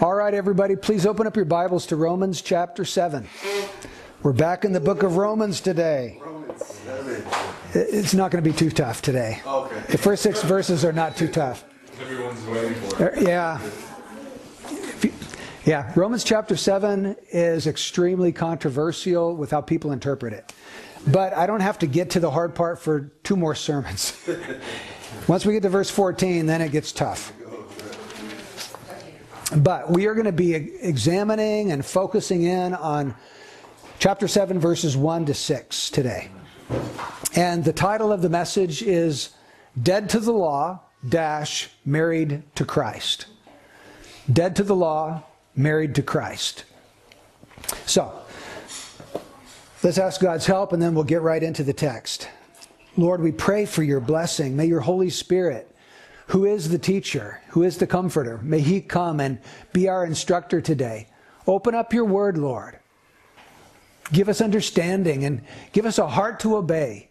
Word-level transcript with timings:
All 0.00 0.14
right, 0.14 0.32
everybody, 0.32 0.76
please 0.76 1.06
open 1.06 1.26
up 1.26 1.34
your 1.34 1.44
Bibles 1.44 1.86
to 1.86 1.96
Romans 1.96 2.40
chapter 2.40 2.84
7. 2.84 3.26
We're 4.22 4.32
back 4.32 4.64
in 4.64 4.72
the 4.72 4.78
book 4.80 5.02
of 5.02 5.16
Romans 5.16 5.60
today. 5.60 6.20
It's 7.74 8.14
not 8.14 8.30
going 8.30 8.42
to 8.42 8.48
be 8.48 8.56
too 8.56 8.70
tough 8.70 9.02
today. 9.02 9.40
The 9.90 9.98
first 9.98 10.22
six 10.22 10.42
verses 10.42 10.84
are 10.84 10.92
not 10.92 11.16
too 11.16 11.26
tough. 11.26 11.64
Everyone's 12.00 12.44
waiting 12.46 12.74
for 12.74 13.08
it. 13.08 13.18
Uh, 13.18 13.28
Yeah. 13.28 13.60
Yeah, 15.64 15.92
Romans 15.96 16.24
chapter 16.24 16.56
7 16.56 17.16
is 17.30 17.66
extremely 17.66 18.32
controversial 18.32 19.36
with 19.36 19.50
how 19.50 19.60
people 19.60 19.92
interpret 19.92 20.32
it. 20.32 20.52
But 21.08 21.34
I 21.34 21.46
don't 21.46 21.60
have 21.60 21.78
to 21.80 21.86
get 21.86 22.10
to 22.10 22.20
the 22.20 22.30
hard 22.30 22.54
part 22.54 22.78
for 22.80 23.12
two 23.24 23.36
more 23.36 23.54
sermons. 23.54 24.16
Once 25.28 25.44
we 25.44 25.52
get 25.52 25.62
to 25.64 25.68
verse 25.68 25.90
14, 25.90 26.46
then 26.46 26.62
it 26.62 26.72
gets 26.72 26.92
tough. 26.92 27.32
But 29.56 29.90
we 29.90 30.06
are 30.06 30.14
going 30.14 30.26
to 30.26 30.32
be 30.32 30.54
examining 30.54 31.72
and 31.72 31.84
focusing 31.84 32.42
in 32.42 32.74
on 32.74 33.14
chapter 33.98 34.28
7, 34.28 34.58
verses 34.58 34.96
1 34.96 35.26
to 35.26 35.34
6 35.34 35.90
today. 35.90 36.28
And 37.34 37.64
the 37.64 37.72
title 37.72 38.12
of 38.12 38.20
the 38.20 38.28
message 38.28 38.82
is 38.82 39.30
Dead 39.80 40.10
to 40.10 40.20
the 40.20 40.32
Law, 40.32 40.80
dash, 41.08 41.70
Married 41.86 42.42
to 42.56 42.66
Christ. 42.66 43.26
Dead 44.30 44.54
to 44.56 44.62
the 44.62 44.76
Law, 44.76 45.22
Married 45.56 45.94
to 45.94 46.02
Christ. 46.02 46.64
So, 47.86 48.12
let's 49.82 49.96
ask 49.96 50.20
God's 50.20 50.44
help 50.44 50.74
and 50.74 50.82
then 50.82 50.94
we'll 50.94 51.04
get 51.04 51.22
right 51.22 51.42
into 51.42 51.64
the 51.64 51.72
text. 51.72 52.28
Lord, 52.98 53.22
we 53.22 53.32
pray 53.32 53.64
for 53.64 53.82
your 53.82 54.00
blessing. 54.00 54.56
May 54.56 54.66
your 54.66 54.80
Holy 54.80 55.08
Spirit, 55.08 55.74
who 56.28 56.44
is 56.44 56.68
the 56.68 56.78
teacher, 56.78 57.40
who 57.48 57.62
is 57.62 57.78
the 57.78 57.86
comforter, 57.86 58.38
may 58.42 58.60
he 58.60 58.80
come 58.80 59.18
and 59.18 59.38
be 59.72 59.88
our 59.88 60.04
instructor 60.04 60.60
today. 60.60 61.08
Open 61.46 61.74
up 61.74 61.92
your 61.94 62.04
word, 62.04 62.36
Lord. 62.36 62.78
Give 64.12 64.28
us 64.28 64.40
understanding 64.40 65.24
and 65.24 65.42
give 65.72 65.86
us 65.86 65.98
a 65.98 66.06
heart 66.06 66.40
to 66.40 66.56
obey. 66.56 67.08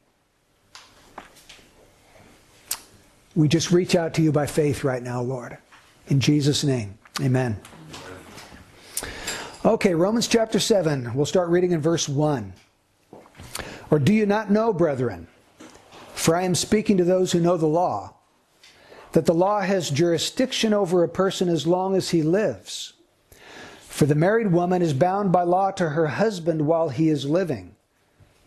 We 3.36 3.48
just 3.48 3.72
reach 3.72 3.96
out 3.96 4.14
to 4.16 4.22
you 4.22 4.32
by 4.32 4.46
faith 4.46 4.84
right 4.84 5.02
now, 5.02 5.22
Lord. 5.22 5.58
In 6.08 6.20
Jesus' 6.20 6.64
name, 6.64 6.98
amen. 7.20 7.60
Okay, 9.66 9.96
Romans 9.96 10.28
chapter 10.28 10.60
7. 10.60 11.14
We'll 11.16 11.26
start 11.26 11.50
reading 11.50 11.72
in 11.72 11.82
verse 11.82 12.08
1. 12.08 12.54
Or 13.90 13.98
do 13.98 14.14
you 14.14 14.28
not 14.28 14.52
know, 14.52 14.72
brethren? 14.74 15.28
For 16.14 16.36
I 16.36 16.44
am 16.44 16.54
speaking 16.54 16.98
to 16.98 17.04
those 17.04 17.32
who 17.32 17.40
know 17.40 17.58
the 17.58 17.68
law, 17.68 18.14
that 19.18 19.26
the 19.26 19.34
law 19.34 19.62
has 19.62 19.90
jurisdiction 19.90 20.76
over 20.76 21.04
a 21.04 21.10
person 21.10 21.50
as 21.50 21.66
long 21.66 21.96
as 21.96 22.12
he 22.12 22.22
lives. 22.22 22.94
For 23.80 24.06
the 24.06 24.14
married 24.14 24.52
woman 24.52 24.84
is 24.84 24.94
bound 24.94 25.32
by 25.32 25.42
law 25.42 25.72
to 25.72 25.90
her 25.90 26.06
husband 26.06 26.68
while 26.68 26.90
he 26.90 27.10
is 27.10 27.26
living. 27.26 27.76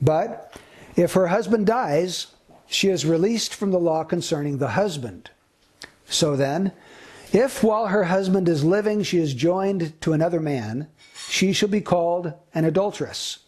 But 0.00 0.56
if 0.94 1.14
her 1.14 1.26
husband 1.26 1.66
dies, 1.66 2.28
she 2.68 2.88
is 2.88 3.04
released 3.04 3.52
from 3.52 3.72
the 3.72 3.80
law 3.80 4.04
concerning 4.04 4.58
the 4.58 4.68
husband. 4.68 5.30
So 6.06 6.36
then, 6.36 6.70
if 7.32 7.64
while 7.64 7.88
her 7.88 8.04
husband 8.04 8.48
is 8.48 8.62
living 8.62 9.02
she 9.02 9.18
is 9.18 9.34
joined 9.34 10.00
to 10.02 10.12
another 10.12 10.38
man, 10.38 10.86
she 11.28 11.52
shall 11.52 11.68
be 11.68 11.80
called 11.80 12.32
an 12.54 12.64
adulteress. 12.64 13.40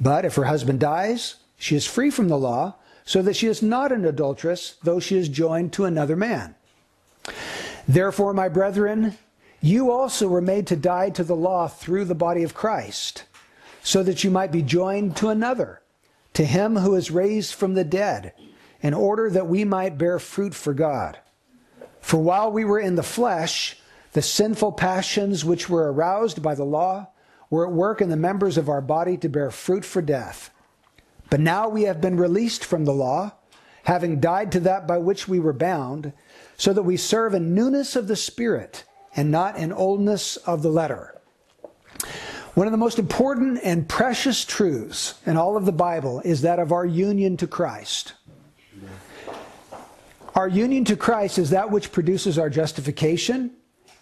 But 0.00 0.24
if 0.24 0.36
her 0.36 0.44
husband 0.44 0.80
dies, 0.80 1.34
she 1.58 1.76
is 1.76 1.86
free 1.86 2.08
from 2.08 2.28
the 2.28 2.38
law, 2.38 2.76
so 3.04 3.20
that 3.20 3.36
she 3.36 3.46
is 3.46 3.60
not 3.60 3.92
an 3.92 4.06
adulteress, 4.06 4.76
though 4.82 5.00
she 5.00 5.18
is 5.18 5.28
joined 5.28 5.74
to 5.74 5.84
another 5.84 6.16
man. 6.16 6.54
Therefore, 7.86 8.32
my 8.32 8.48
brethren, 8.48 9.18
you 9.60 9.90
also 9.90 10.28
were 10.28 10.40
made 10.40 10.66
to 10.68 10.76
die 10.76 11.10
to 11.10 11.24
the 11.24 11.36
law 11.36 11.68
through 11.68 12.04
the 12.06 12.14
body 12.14 12.42
of 12.42 12.54
Christ, 12.54 13.24
so 13.82 14.02
that 14.02 14.24
you 14.24 14.30
might 14.30 14.52
be 14.52 14.62
joined 14.62 15.16
to 15.16 15.28
another, 15.28 15.82
to 16.34 16.44
him 16.44 16.76
who 16.76 16.94
is 16.94 17.10
raised 17.10 17.54
from 17.54 17.74
the 17.74 17.84
dead, 17.84 18.32
in 18.80 18.94
order 18.94 19.30
that 19.30 19.46
we 19.46 19.64
might 19.64 19.98
bear 19.98 20.18
fruit 20.18 20.54
for 20.54 20.74
God. 20.74 21.18
For 22.00 22.20
while 22.20 22.50
we 22.50 22.64
were 22.64 22.80
in 22.80 22.96
the 22.96 23.02
flesh, 23.02 23.78
the 24.12 24.22
sinful 24.22 24.72
passions 24.72 25.44
which 25.44 25.68
were 25.68 25.92
aroused 25.92 26.42
by 26.42 26.54
the 26.54 26.64
law 26.64 27.08
were 27.48 27.66
at 27.66 27.72
work 27.72 28.00
in 28.00 28.08
the 28.08 28.16
members 28.16 28.58
of 28.58 28.68
our 28.68 28.80
body 28.80 29.16
to 29.18 29.28
bear 29.28 29.50
fruit 29.50 29.84
for 29.84 30.02
death. 30.02 30.50
But 31.30 31.40
now 31.40 31.68
we 31.68 31.82
have 31.82 32.00
been 32.00 32.16
released 32.16 32.64
from 32.64 32.84
the 32.84 32.92
law, 32.92 33.32
having 33.84 34.20
died 34.20 34.52
to 34.52 34.60
that 34.60 34.86
by 34.86 34.98
which 34.98 35.28
we 35.28 35.38
were 35.38 35.52
bound, 35.52 36.12
so 36.62 36.72
that 36.72 36.84
we 36.84 36.96
serve 36.96 37.34
in 37.34 37.56
newness 37.56 37.96
of 37.96 38.06
the 38.06 38.14
Spirit 38.14 38.84
and 39.16 39.32
not 39.32 39.56
in 39.56 39.72
oldness 39.72 40.36
of 40.36 40.62
the 40.62 40.68
letter. 40.68 41.20
One 42.54 42.68
of 42.68 42.70
the 42.70 42.76
most 42.76 43.00
important 43.00 43.58
and 43.64 43.88
precious 43.88 44.44
truths 44.44 45.16
in 45.26 45.36
all 45.36 45.56
of 45.56 45.64
the 45.64 45.72
Bible 45.72 46.22
is 46.24 46.42
that 46.42 46.60
of 46.60 46.70
our 46.70 46.86
union 46.86 47.36
to 47.38 47.48
Christ. 47.48 48.12
Our 50.36 50.46
union 50.46 50.84
to 50.84 50.94
Christ 50.94 51.36
is 51.36 51.50
that 51.50 51.72
which 51.72 51.90
produces 51.90 52.38
our 52.38 52.48
justification 52.48 53.50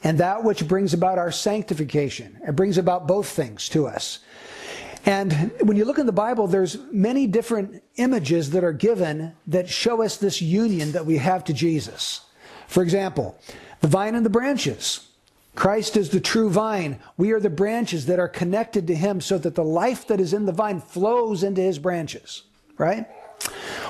and 0.04 0.19
that 0.19 0.44
which 0.44 0.69
brings 0.69 0.92
about 0.92 1.16
our 1.16 1.32
sanctification. 1.32 2.38
It 2.47 2.56
brings 2.56 2.77
about 2.77 3.09
both 3.09 3.27
things 3.31 3.71
to 3.71 3.87
us. 3.87 4.19
And 5.06 5.50
when 5.62 5.78
you 5.78 5.87
look 5.87 5.98
in 5.98 6.04
the 6.04 6.12
Bible, 6.12 6.47
there's 6.47 6.77
many 6.92 7.27
different 7.27 7.82
images 7.97 8.50
that 8.50 8.65
are 8.65 8.75
given 8.75 9.34
that 9.47 9.66
show 9.66 10.03
us 10.03 10.19
this 10.19 10.42
union 10.42 10.92
that 10.92 11.06
we 11.06 11.16
have 11.16 11.42
to 11.44 11.54
Jesus. 11.54 12.21
For 12.71 12.85
example, 12.85 13.37
the 13.81 13.89
vine 13.89 14.15
and 14.15 14.25
the 14.25 14.31
branches. 14.31 15.09
Christ 15.57 15.97
is 15.97 16.11
the 16.11 16.21
true 16.21 16.49
vine. 16.49 17.01
We 17.17 17.33
are 17.33 17.41
the 17.41 17.51
branches 17.51 18.07
that 18.07 18.21
are 18.21 18.29
connected 18.29 18.87
to 18.87 18.95
him 18.95 19.21
so 19.21 19.39
that 19.39 19.57
the 19.57 19.65
life 19.65 20.07
that 20.07 20.21
is 20.21 20.33
in 20.33 20.47
the 20.47 20.53
vine 20.53 20.81
flows 20.81 21.43
into 21.43 21.61
his 21.61 21.81
branches, 21.81 22.45
right? 22.79 23.09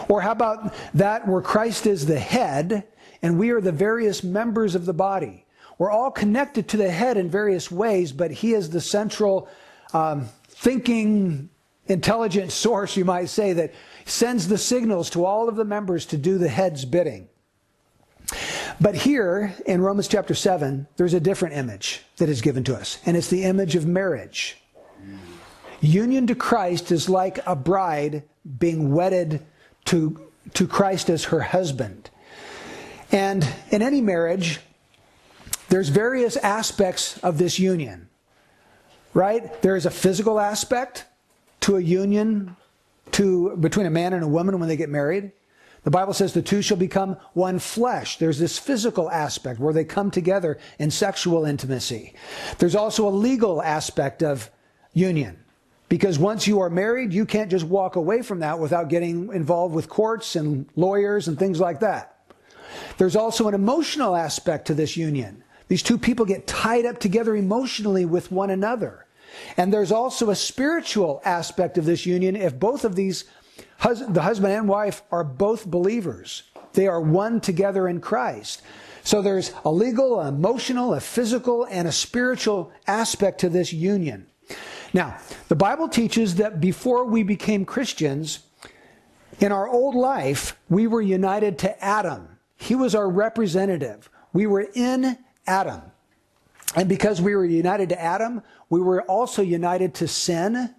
Or 0.08 0.22
how 0.22 0.32
about 0.32 0.74
that 0.94 1.28
where 1.28 1.42
Christ 1.42 1.86
is 1.86 2.06
the 2.06 2.18
head 2.18 2.84
and 3.20 3.38
we 3.38 3.50
are 3.50 3.60
the 3.60 3.70
various 3.70 4.24
members 4.24 4.74
of 4.74 4.86
the 4.86 4.94
body? 4.94 5.44
We're 5.76 5.90
all 5.90 6.10
connected 6.10 6.66
to 6.68 6.78
the 6.78 6.90
head 6.90 7.18
in 7.18 7.28
various 7.28 7.70
ways, 7.70 8.12
but 8.12 8.30
he 8.30 8.54
is 8.54 8.70
the 8.70 8.80
central 8.80 9.50
um, 9.92 10.26
thinking, 10.48 11.50
intelligent 11.86 12.50
source, 12.64 12.96
you 12.96 13.04
might 13.04 13.28
say, 13.28 13.52
that 13.52 13.74
sends 14.06 14.48
the 14.48 14.56
signals 14.56 15.10
to 15.10 15.26
all 15.26 15.50
of 15.50 15.56
the 15.56 15.66
members 15.66 16.06
to 16.06 16.16
do 16.16 16.38
the 16.38 16.48
head's 16.48 16.86
bidding. 16.86 17.28
But 18.80 18.94
here 18.94 19.54
in 19.66 19.82
Romans 19.82 20.08
chapter 20.08 20.34
7, 20.34 20.86
there's 20.96 21.12
a 21.12 21.20
different 21.20 21.54
image 21.54 22.00
that 22.16 22.30
is 22.30 22.40
given 22.40 22.64
to 22.64 22.74
us, 22.74 22.98
and 23.04 23.14
it's 23.14 23.28
the 23.28 23.42
image 23.42 23.76
of 23.76 23.86
marriage. 23.86 24.56
Union 25.82 26.26
to 26.28 26.34
Christ 26.34 26.90
is 26.90 27.08
like 27.08 27.40
a 27.46 27.54
bride 27.54 28.22
being 28.58 28.94
wedded 28.94 29.44
to, 29.86 30.30
to 30.54 30.66
Christ 30.66 31.10
as 31.10 31.24
her 31.24 31.40
husband. 31.40 32.08
And 33.12 33.46
in 33.70 33.82
any 33.82 34.00
marriage, 34.00 34.60
there's 35.68 35.88
various 35.88 36.36
aspects 36.36 37.18
of 37.18 37.36
this 37.36 37.58
union, 37.58 38.08
right? 39.12 39.60
There 39.62 39.76
is 39.76 39.84
a 39.84 39.90
physical 39.90 40.40
aspect 40.40 41.04
to 41.60 41.76
a 41.76 41.80
union 41.80 42.56
to, 43.12 43.56
between 43.56 43.86
a 43.86 43.90
man 43.90 44.14
and 44.14 44.24
a 44.24 44.28
woman 44.28 44.58
when 44.58 44.68
they 44.68 44.76
get 44.76 44.88
married. 44.88 45.32
The 45.82 45.90
Bible 45.90 46.12
says 46.12 46.34
the 46.34 46.42
two 46.42 46.62
shall 46.62 46.76
become 46.76 47.16
one 47.32 47.58
flesh. 47.58 48.18
There's 48.18 48.38
this 48.38 48.58
physical 48.58 49.10
aspect 49.10 49.60
where 49.60 49.72
they 49.72 49.84
come 49.84 50.10
together 50.10 50.58
in 50.78 50.90
sexual 50.90 51.44
intimacy. 51.46 52.14
There's 52.58 52.76
also 52.76 53.08
a 53.08 53.10
legal 53.10 53.62
aspect 53.62 54.22
of 54.22 54.50
union. 54.92 55.38
Because 55.88 56.18
once 56.18 56.46
you 56.46 56.60
are 56.60 56.70
married, 56.70 57.12
you 57.12 57.26
can't 57.26 57.50
just 57.50 57.64
walk 57.64 57.96
away 57.96 58.22
from 58.22 58.40
that 58.40 58.58
without 58.58 58.88
getting 58.88 59.32
involved 59.32 59.74
with 59.74 59.88
courts 59.88 60.36
and 60.36 60.66
lawyers 60.76 61.26
and 61.26 61.38
things 61.38 61.58
like 61.58 61.80
that. 61.80 62.16
There's 62.96 63.16
also 63.16 63.48
an 63.48 63.54
emotional 63.54 64.14
aspect 64.14 64.66
to 64.66 64.74
this 64.74 64.96
union. 64.96 65.42
These 65.66 65.82
two 65.82 65.98
people 65.98 66.24
get 66.26 66.46
tied 66.46 66.86
up 66.86 67.00
together 67.00 67.34
emotionally 67.34 68.04
with 68.04 68.30
one 68.30 68.50
another. 68.50 69.06
And 69.56 69.72
there's 69.72 69.92
also 69.92 70.30
a 70.30 70.36
spiritual 70.36 71.20
aspect 71.24 71.78
of 71.78 71.84
this 71.84 72.06
union 72.06 72.36
if 72.36 72.58
both 72.58 72.84
of 72.84 72.96
these, 72.96 73.24
the 73.82 74.22
husband 74.22 74.52
and 74.52 74.68
wife, 74.68 75.02
are 75.10 75.24
both 75.24 75.66
believers. 75.66 76.44
They 76.72 76.86
are 76.86 77.00
one 77.00 77.40
together 77.40 77.88
in 77.88 78.00
Christ. 78.00 78.62
So 79.02 79.22
there's 79.22 79.52
a 79.64 79.70
legal, 79.70 80.20
an 80.20 80.34
emotional, 80.34 80.94
a 80.94 81.00
physical, 81.00 81.66
and 81.70 81.88
a 81.88 81.92
spiritual 81.92 82.72
aspect 82.86 83.40
to 83.40 83.48
this 83.48 83.72
union. 83.72 84.26
Now, 84.92 85.18
the 85.48 85.56
Bible 85.56 85.88
teaches 85.88 86.36
that 86.36 86.60
before 86.60 87.04
we 87.04 87.22
became 87.22 87.64
Christians, 87.64 88.40
in 89.38 89.52
our 89.52 89.68
old 89.68 89.94
life, 89.94 90.58
we 90.68 90.86
were 90.86 91.00
united 91.00 91.58
to 91.60 91.84
Adam. 91.84 92.38
He 92.56 92.74
was 92.74 92.94
our 92.94 93.08
representative. 93.08 94.10
We 94.32 94.46
were 94.46 94.68
in 94.74 95.16
Adam. 95.46 95.80
And 96.76 96.88
because 96.88 97.22
we 97.22 97.34
were 97.34 97.44
united 97.44 97.88
to 97.88 98.00
Adam, 98.00 98.42
we 98.68 98.80
were 98.80 99.02
also 99.02 99.42
united 99.42 99.94
to 99.94 100.08
sin, 100.08 100.74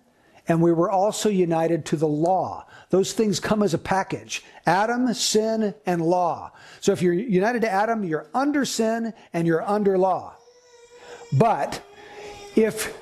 and 0.47 0.61
we 0.61 0.71
were 0.71 0.91
also 0.91 1.27
united 1.27 1.85
to 1.87 1.97
the 1.97 2.07
law. 2.07 2.67
Those 2.91 3.13
things 3.13 3.39
come 3.39 3.63
as 3.63 3.73
a 3.73 3.79
package 3.79 4.43
Adam, 4.67 5.11
sin, 5.15 5.73
and 5.87 6.01
law. 6.01 6.51
So 6.81 6.91
if 6.91 7.01
you're 7.01 7.13
united 7.13 7.63
to 7.63 7.69
Adam, 7.69 8.03
you're 8.03 8.27
under 8.33 8.63
sin 8.63 9.13
and 9.33 9.47
you're 9.47 9.67
under 9.67 9.97
law. 9.97 10.35
But 11.33 11.81
if 12.55 12.95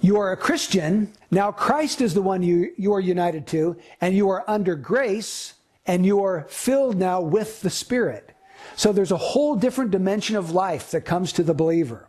you 0.00 0.16
are 0.16 0.32
a 0.32 0.36
Christian, 0.36 1.12
now 1.30 1.52
Christ 1.52 2.00
is 2.00 2.14
the 2.14 2.22
one 2.22 2.42
you, 2.42 2.72
you 2.78 2.94
are 2.94 3.00
united 3.00 3.46
to, 3.48 3.76
and 4.00 4.16
you 4.16 4.30
are 4.30 4.44
under 4.48 4.74
grace, 4.74 5.54
and 5.86 6.06
you 6.06 6.24
are 6.24 6.46
filled 6.48 6.96
now 6.96 7.20
with 7.20 7.60
the 7.60 7.70
Spirit. 7.70 8.30
So 8.76 8.92
there's 8.92 9.12
a 9.12 9.16
whole 9.16 9.56
different 9.56 9.90
dimension 9.90 10.36
of 10.36 10.52
life 10.52 10.92
that 10.92 11.02
comes 11.02 11.32
to 11.32 11.42
the 11.42 11.54
believer. 11.54 12.08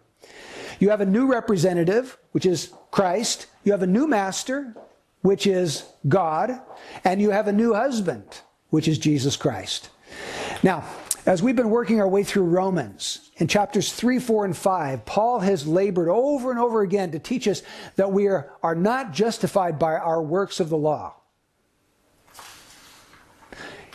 You 0.79 0.89
have 0.89 1.01
a 1.01 1.05
new 1.05 1.25
representative, 1.25 2.17
which 2.31 2.45
is 2.45 2.71
Christ. 2.91 3.47
You 3.63 3.71
have 3.71 3.83
a 3.83 3.87
new 3.87 4.07
master, 4.07 4.75
which 5.23 5.47
is 5.47 5.83
God. 6.07 6.61
And 7.03 7.19
you 7.19 7.31
have 7.31 7.47
a 7.47 7.51
new 7.51 7.73
husband, 7.73 8.23
which 8.69 8.87
is 8.87 8.99
Jesus 8.99 9.35
Christ. 9.35 9.89
Now, 10.61 10.85
as 11.25 11.41
we've 11.41 11.55
been 11.55 11.69
working 11.69 11.99
our 11.99 12.07
way 12.07 12.23
through 12.23 12.43
Romans, 12.43 13.31
in 13.37 13.47
chapters 13.47 13.91
3, 13.91 14.19
4, 14.19 14.45
and 14.45 14.55
5, 14.55 15.05
Paul 15.05 15.39
has 15.39 15.65
labored 15.65 16.09
over 16.09 16.51
and 16.51 16.59
over 16.59 16.81
again 16.81 17.11
to 17.11 17.19
teach 17.19 17.47
us 17.47 17.63
that 17.95 18.11
we 18.11 18.27
are, 18.27 18.51
are 18.61 18.75
not 18.75 19.13
justified 19.13 19.79
by 19.79 19.95
our 19.95 20.21
works 20.21 20.59
of 20.59 20.69
the 20.69 20.77
law. 20.77 21.15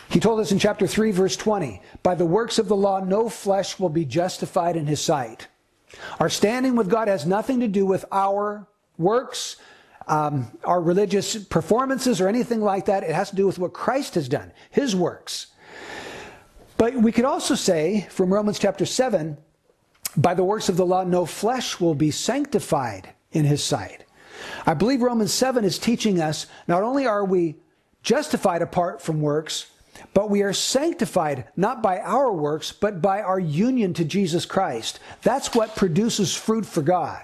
He 0.09 0.19
told 0.19 0.39
us 0.39 0.51
in 0.51 0.57
chapter 0.57 0.87
3, 0.87 1.11
verse 1.11 1.37
20, 1.37 1.81
by 2.01 2.15
the 2.15 2.25
works 2.25 2.57
of 2.57 2.67
the 2.67 2.75
law, 2.75 2.99
no 2.99 3.29
flesh 3.29 3.79
will 3.79 3.89
be 3.89 4.05
justified 4.05 4.75
in 4.75 4.87
his 4.87 4.99
sight. 4.99 5.47
Our 6.19 6.29
standing 6.29 6.75
with 6.75 6.89
God 6.89 7.07
has 7.07 7.27
nothing 7.27 7.59
to 7.59 7.67
do 7.67 7.85
with 7.85 8.05
our 8.11 8.67
works, 8.97 9.57
um, 10.09 10.51
our 10.63 10.81
religious 10.81 11.37
performances, 11.37 12.19
or 12.19 12.27
anything 12.27 12.61
like 12.61 12.85
that. 12.85 13.03
It 13.03 13.15
has 13.15 13.29
to 13.29 13.35
do 13.35 13.47
with 13.47 13.59
what 13.59 13.73
Christ 13.73 14.15
has 14.15 14.27
done, 14.27 14.51
his 14.71 14.95
works. 14.95 15.47
But 16.77 16.95
we 16.95 17.11
could 17.11 17.25
also 17.25 17.55
say 17.55 18.07
from 18.09 18.33
Romans 18.33 18.57
chapter 18.57 18.85
7 18.85 19.37
by 20.17 20.33
the 20.33 20.43
works 20.43 20.69
of 20.69 20.77
the 20.77 20.85
law, 20.85 21.03
no 21.03 21.25
flesh 21.25 21.79
will 21.79 21.93
be 21.93 22.11
sanctified 22.11 23.13
in 23.31 23.45
his 23.45 23.63
sight. 23.63 24.05
I 24.65 24.73
believe 24.73 25.01
Romans 25.01 25.33
7 25.33 25.63
is 25.63 25.77
teaching 25.77 26.19
us 26.19 26.47
not 26.67 26.83
only 26.83 27.05
are 27.05 27.25
we 27.25 27.57
justified 28.01 28.61
apart 28.61 29.01
from 29.01 29.21
works, 29.21 29.67
but 30.13 30.29
we 30.29 30.41
are 30.41 30.53
sanctified 30.53 31.45
not 31.55 31.83
by 31.83 31.99
our 31.99 32.31
works, 32.31 32.71
but 32.71 33.01
by 33.01 33.21
our 33.21 33.39
union 33.39 33.93
to 33.93 34.05
Jesus 34.05 34.45
Christ. 34.45 34.99
That's 35.21 35.53
what 35.53 35.75
produces 35.75 36.33
fruit 36.33 36.65
for 36.65 36.81
God. 36.81 37.21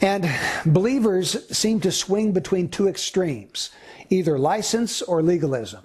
And 0.00 0.28
believers 0.66 1.56
seem 1.56 1.80
to 1.80 1.92
swing 1.92 2.32
between 2.32 2.68
two 2.68 2.88
extremes 2.88 3.70
either 4.10 4.38
license 4.38 5.00
or 5.02 5.22
legalism. 5.22 5.82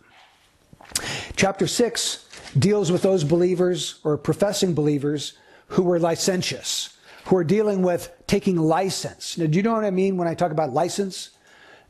Chapter 1.35 1.67
6 1.67 2.25
deals 2.57 2.91
with 2.91 3.01
those 3.01 3.23
believers 3.23 3.99
or 4.03 4.17
professing 4.17 4.73
believers 4.73 5.33
who 5.67 5.83
were 5.83 5.99
licentious, 5.99 6.97
who 7.25 7.37
are 7.37 7.43
dealing 7.43 7.81
with 7.81 8.11
taking 8.27 8.57
license. 8.57 9.37
Now, 9.37 9.45
do 9.45 9.55
you 9.57 9.63
know 9.63 9.73
what 9.73 9.85
I 9.85 9.91
mean 9.91 10.17
when 10.17 10.27
I 10.27 10.33
talk 10.33 10.51
about 10.51 10.73
license? 10.73 11.29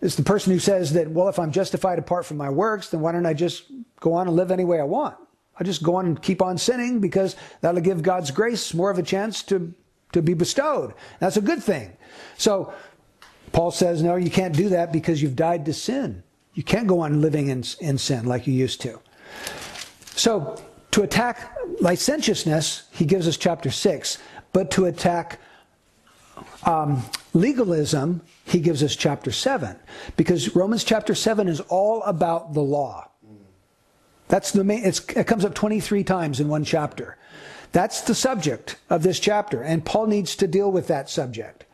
It's 0.01 0.15
the 0.15 0.23
person 0.23 0.53
who 0.53 0.59
says 0.59 0.93
that, 0.93 1.09
well, 1.09 1.29
if 1.29 1.39
I'm 1.39 1.51
justified 1.51 1.99
apart 1.99 2.25
from 2.25 2.37
my 2.37 2.49
works, 2.49 2.89
then 2.89 3.01
why 3.01 3.11
don't 3.11 3.25
I 3.25 3.33
just 3.33 3.63
go 3.99 4.13
on 4.13 4.27
and 4.27 4.35
live 4.35 4.51
any 4.51 4.65
way 4.65 4.79
I 4.79 4.83
want? 4.83 5.17
I'll 5.57 5.65
just 5.65 5.83
go 5.83 5.95
on 5.95 6.05
and 6.05 6.21
keep 6.21 6.41
on 6.41 6.57
sinning 6.57 7.01
because 7.01 7.35
that'll 7.61 7.81
give 7.81 8.01
God's 8.01 8.31
grace 8.31 8.73
more 8.73 8.89
of 8.89 8.97
a 8.97 9.03
chance 9.03 9.43
to, 9.43 9.73
to 10.11 10.21
be 10.21 10.33
bestowed. 10.33 10.93
That's 11.19 11.37
a 11.37 11.41
good 11.41 11.63
thing. 11.63 11.95
So 12.37 12.73
Paul 13.51 13.71
says, 13.71 14.01
no, 14.01 14.15
you 14.15 14.29
can't 14.29 14.55
do 14.55 14.69
that 14.69 14.91
because 14.91 15.21
you've 15.21 15.35
died 15.35 15.65
to 15.65 15.73
sin. 15.73 16.23
You 16.53 16.63
can't 16.63 16.87
go 16.87 17.01
on 17.01 17.21
living 17.21 17.49
in, 17.49 17.63
in 17.79 17.97
sin 17.97 18.25
like 18.25 18.47
you 18.47 18.53
used 18.53 18.81
to. 18.81 18.99
So 20.15 20.61
to 20.91 21.03
attack 21.03 21.55
licentiousness, 21.79 22.83
he 22.91 23.05
gives 23.05 23.27
us 23.27 23.37
chapter 23.37 23.71
6. 23.71 24.17
But 24.51 24.71
to 24.71 24.85
attack 24.85 25.39
um, 26.65 27.03
legalism, 27.33 28.21
he 28.45 28.59
gives 28.59 28.83
us 28.83 28.95
chapter 28.95 29.31
7 29.31 29.75
because 30.17 30.55
Romans 30.55 30.83
chapter 30.83 31.13
7 31.13 31.47
is 31.47 31.59
all 31.61 32.01
about 32.03 32.53
the 32.53 32.61
law. 32.61 33.09
That's 34.27 34.51
the 34.51 34.63
main, 34.63 34.85
it 34.85 35.25
comes 35.25 35.43
up 35.43 35.55
23 35.55 36.03
times 36.03 36.39
in 36.39 36.47
one 36.47 36.63
chapter. 36.63 37.17
That's 37.71 38.01
the 38.01 38.15
subject 38.15 38.77
of 38.89 39.03
this 39.03 39.19
chapter, 39.19 39.61
and 39.61 39.85
Paul 39.85 40.07
needs 40.07 40.35
to 40.37 40.47
deal 40.47 40.71
with 40.71 40.87
that 40.87 41.09
subject. 41.09 41.65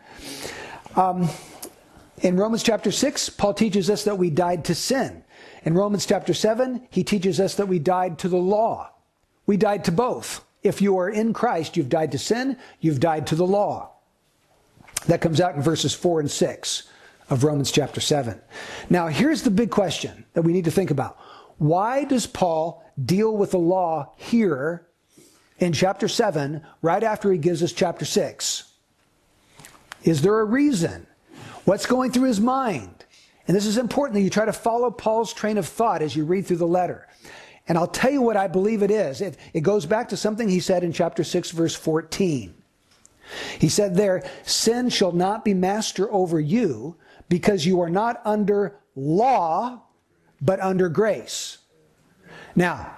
Um, 0.96 1.30
in 2.22 2.38
Romans 2.38 2.64
chapter 2.64 2.92
6, 2.92 3.30
Paul 3.30 3.54
teaches 3.54 3.90
us 3.90 4.04
that 4.04 4.18
we 4.18 4.30
died 4.30 4.66
to 4.66 4.76
sin. 4.76 5.24
In 5.64 5.74
Romans 5.74 6.06
chapter 6.06 6.34
7, 6.34 6.88
he 6.90 7.04
teaches 7.04 7.40
us 7.40 7.56
that 7.56 7.68
we 7.68 7.80
died 7.80 8.20
to 8.20 8.30
the 8.30 8.38
law. 8.38 8.92
We 9.46 9.58
died 9.58 9.84
to 9.86 9.92
both. 9.92 10.44
If 10.64 10.82
you 10.82 10.98
are 10.98 11.10
in 11.10 11.34
Christ, 11.34 11.78
you've 11.78 11.90
died 11.90 12.12
to 12.12 12.18
sin, 12.18 12.58
you've 12.80 13.00
died 13.00 13.28
to 13.28 13.36
the 13.36 13.46
law. 13.46 13.92
That 15.08 15.22
comes 15.22 15.40
out 15.40 15.56
in 15.56 15.62
verses 15.62 15.94
4 15.94 16.22
and 16.22 16.32
6 16.32 16.84
of 17.30 17.44
Romans 17.44 17.72
chapter 17.72 18.02
7. 18.02 18.42
Now, 18.90 19.08
here's 19.08 19.44
the 19.44 19.52
big 19.52 19.72
question 19.72 20.26
that 20.34 20.42
we 20.42 20.54
need 20.54 20.66
to 20.66 20.72
think 20.72 20.92
about. 20.92 21.18
Why 21.58 22.04
does 22.04 22.28
Paul 22.28 22.84
deal 23.04 23.36
with 23.36 23.52
the 23.52 23.60
law 23.60 24.14
here 24.16 24.85
in 25.60 25.74
chapter 25.74 26.08
7 26.08 26.62
right 26.82 27.04
after 27.04 27.32
he 27.32 27.38
gives 27.38 27.64
us 27.64 27.72
chapter 27.72 28.06
6? 28.06 28.72
Is 30.04 30.22
there 30.22 30.40
a 30.40 30.46
reason? 30.46 31.08
What's 31.66 31.86
going 31.86 32.12
through 32.12 32.28
his 32.28 32.40
mind? 32.40 33.06
And 33.48 33.56
this 33.56 33.66
is 33.66 33.78
important 33.78 34.16
that 34.16 34.22
you 34.22 34.30
try 34.30 34.46
to 34.46 34.54
follow 34.54 34.92
Paul's 34.92 35.34
train 35.34 35.58
of 35.58 35.68
thought 35.68 36.02
as 36.02 36.16
you 36.16 36.26
read 36.26 36.46
through 36.46 36.58
the 36.58 36.68
letter. 36.68 37.08
And 37.68 37.78
I'll 37.78 37.88
tell 37.88 38.12
you 38.12 38.22
what 38.22 38.38
I 38.38 38.48
believe 38.48 38.84
it 38.84 38.92
is. 38.92 39.22
It, 39.22 39.38
it 39.54 39.62
goes 39.62 39.86
back 39.86 40.10
to 40.10 40.18
something 40.18 40.48
he 40.48 40.60
said 40.60 40.84
in 40.84 40.94
chapter 40.94 41.24
6, 41.24 41.52
verse 41.52 41.76
14. 41.76 42.54
He 43.60 43.70
said 43.70 43.96
there, 43.96 44.24
sin 44.44 44.90
shall 44.90 45.12
not 45.12 45.44
be 45.44 45.54
master 45.54 46.12
over 46.12 46.40
you 46.40 46.96
because 47.28 47.66
you 47.66 47.82
are 47.82 47.90
not 47.90 48.22
under 48.24 48.78
law, 48.96 49.82
but 50.42 50.60
under 50.60 50.90
grace. 50.90 51.58
Now, 52.56 52.96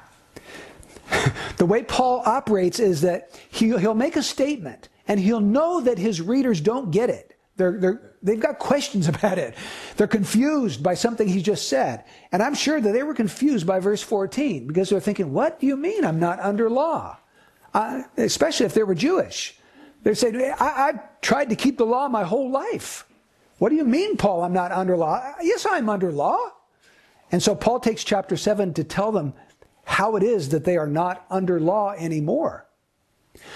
the 1.58 1.66
way 1.66 1.84
Paul 1.84 2.22
operates 2.26 2.80
is 2.80 3.02
that 3.02 3.40
he'll, 3.50 3.78
he'll 3.78 3.94
make 3.94 4.16
a 4.16 4.24
statement 4.24 4.90
and 5.08 5.20
he'll 5.20 5.40
know 5.40 5.82
that 5.82 5.98
his 5.98 6.22
readers 6.22 6.62
don't 6.62 6.92
get 6.92 7.10
it. 7.10 7.38
They're, 7.56 7.80
they're, 7.80 8.16
they've 8.22 8.40
got 8.40 8.60
questions 8.60 9.08
about 9.14 9.38
it. 9.38 9.56
They're 9.98 10.08
confused 10.08 10.84
by 10.84 10.94
something 10.94 11.28
he 11.28 11.42
just 11.42 11.68
said. 11.68 12.06
And 12.32 12.42
I'm 12.42 12.56
sure 12.56 12.80
that 12.80 12.92
they 12.92 13.04
were 13.04 13.14
confused 13.14 13.66
by 13.66 13.80
verse 13.80 14.02
14 14.02 14.68
because 14.68 14.90
they're 14.90 15.00
thinking, 15.00 15.34
what 15.34 15.60
do 15.60 15.68
you 15.68 15.76
mean 15.76 16.06
I'm 16.06 16.20
not 16.20 16.40
under 16.40 16.70
law? 16.70 17.18
Uh, 17.74 18.04
especially 18.18 18.66
if 18.66 18.74
they 18.74 18.84
were 18.84 18.96
Jewish. 18.96 19.58
They 20.04 20.14
say, 20.14 20.52
I, 20.52 20.88
I've 20.88 21.22
tried 21.22 21.50
to 21.50 21.56
keep 21.56 21.78
the 21.78 21.86
law 21.86 22.08
my 22.08 22.24
whole 22.24 22.50
life. 22.50 23.06
What 23.58 23.70
do 23.70 23.76
you 23.76 23.86
mean, 23.86 24.18
Paul, 24.18 24.44
I'm 24.44 24.54
not 24.54 24.72
under 24.72 24.96
law? 24.96 25.34
Yes, 25.42 25.66
I'm 25.70 25.90
under 25.90 26.12
law. 26.12 26.38
And 27.32 27.42
so 27.42 27.56
Paul 27.56 27.80
takes 27.80 28.04
chapter 28.04 28.38
7 28.38 28.74
to 28.76 28.84
tell 28.84 29.12
them 29.12 29.34
how 29.88 30.18
it 30.18 30.22
is 30.22 30.50
that 30.50 30.66
they 30.66 30.76
are 30.76 30.86
not 30.86 31.26
under 31.30 31.62
law 31.62 31.94
anymore. 31.94 32.68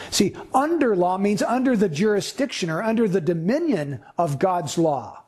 See, 0.09 0.33
under 0.53 0.95
law 0.95 1.17
means 1.17 1.43
under 1.43 1.75
the 1.75 1.89
jurisdiction 1.89 2.69
or 2.69 2.81
under 2.81 3.07
the 3.07 3.19
dominion 3.19 4.00
of 4.17 4.39
God's 4.39 4.77
law. 4.77 5.23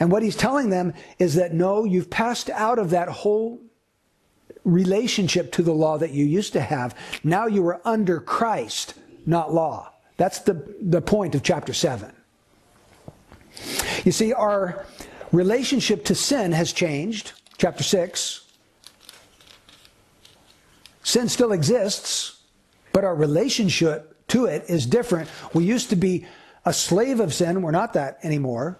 And 0.00 0.10
what 0.10 0.22
he's 0.22 0.34
telling 0.34 0.70
them 0.70 0.94
is 1.18 1.34
that 1.34 1.52
no, 1.52 1.84
you've 1.84 2.08
passed 2.08 2.48
out 2.48 2.78
of 2.78 2.90
that 2.90 3.08
whole 3.08 3.60
relationship 4.64 5.52
to 5.52 5.62
the 5.62 5.74
law 5.74 5.98
that 5.98 6.12
you 6.12 6.24
used 6.24 6.54
to 6.54 6.60
have. 6.60 6.96
Now 7.22 7.46
you 7.46 7.66
are 7.66 7.80
under 7.84 8.18
Christ, 8.18 8.94
not 9.26 9.52
law. 9.52 9.92
That's 10.16 10.38
the, 10.38 10.74
the 10.80 11.02
point 11.02 11.34
of 11.34 11.42
chapter 11.42 11.74
7. 11.74 12.10
You 14.04 14.12
see, 14.12 14.32
our 14.32 14.86
relationship 15.30 16.06
to 16.06 16.14
sin 16.14 16.52
has 16.52 16.72
changed. 16.72 17.32
Chapter 17.58 17.82
6. 17.82 18.41
Sin 21.02 21.28
still 21.28 21.52
exists, 21.52 22.42
but 22.92 23.04
our 23.04 23.14
relationship 23.14 24.26
to 24.28 24.46
it 24.46 24.64
is 24.68 24.86
different. 24.86 25.28
We 25.52 25.64
used 25.64 25.90
to 25.90 25.96
be 25.96 26.26
a 26.64 26.72
slave 26.72 27.20
of 27.20 27.34
sin, 27.34 27.62
we're 27.62 27.70
not 27.72 27.92
that 27.94 28.18
anymore. 28.22 28.78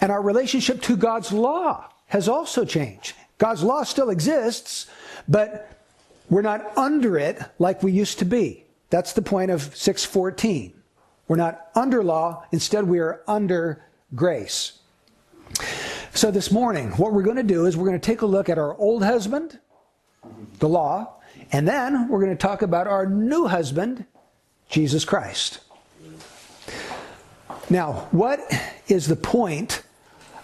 And 0.00 0.12
our 0.12 0.22
relationship 0.22 0.80
to 0.82 0.96
God's 0.96 1.32
law 1.32 1.88
has 2.06 2.28
also 2.28 2.64
changed. 2.64 3.14
God's 3.38 3.62
law 3.62 3.82
still 3.82 4.10
exists, 4.10 4.86
but 5.26 5.70
we're 6.30 6.42
not 6.42 6.76
under 6.76 7.18
it 7.18 7.40
like 7.58 7.82
we 7.82 7.92
used 7.92 8.18
to 8.20 8.24
be. 8.24 8.64
That's 8.90 9.12
the 9.12 9.22
point 9.22 9.50
of 9.50 9.62
614. 9.76 10.72
We're 11.28 11.36
not 11.36 11.70
under 11.74 12.04
law, 12.04 12.44
instead, 12.52 12.84
we 12.84 13.00
are 13.00 13.22
under 13.26 13.84
grace. 14.14 14.78
So 16.14 16.30
this 16.30 16.50
morning, 16.50 16.90
what 16.92 17.12
we're 17.12 17.22
going 17.22 17.36
to 17.36 17.42
do 17.42 17.66
is 17.66 17.76
we're 17.76 17.86
going 17.86 18.00
to 18.00 18.06
take 18.06 18.22
a 18.22 18.26
look 18.26 18.48
at 18.48 18.58
our 18.58 18.76
old 18.78 19.02
husband, 19.02 19.58
the 20.60 20.68
law, 20.68 21.15
and 21.52 21.66
then 21.66 22.08
we're 22.08 22.20
going 22.20 22.36
to 22.36 22.40
talk 22.40 22.62
about 22.62 22.86
our 22.86 23.06
new 23.06 23.46
husband, 23.46 24.04
Jesus 24.68 25.04
Christ. 25.04 25.60
Now, 27.68 28.08
what 28.10 28.40
is 28.88 29.06
the 29.06 29.16
point 29.16 29.82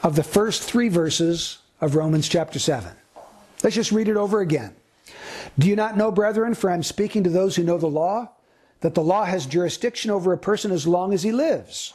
of 0.02 0.16
the 0.16 0.22
first 0.22 0.62
three 0.62 0.88
verses 0.88 1.58
of 1.80 1.94
Romans 1.94 2.28
chapter 2.28 2.58
7? 2.58 2.90
Let's 3.62 3.76
just 3.76 3.92
read 3.92 4.08
it 4.08 4.16
over 4.16 4.40
again. 4.40 4.74
Do 5.58 5.68
you 5.68 5.76
not 5.76 5.96
know, 5.96 6.10
brethren, 6.10 6.54
for 6.54 6.70
I'm 6.70 6.82
speaking 6.82 7.24
to 7.24 7.30
those 7.30 7.56
who 7.56 7.62
know 7.62 7.78
the 7.78 7.86
law, 7.86 8.32
that 8.80 8.94
the 8.94 9.02
law 9.02 9.24
has 9.24 9.46
jurisdiction 9.46 10.10
over 10.10 10.32
a 10.32 10.38
person 10.38 10.72
as 10.72 10.86
long 10.86 11.12
as 11.12 11.22
he 11.22 11.32
lives. 11.32 11.94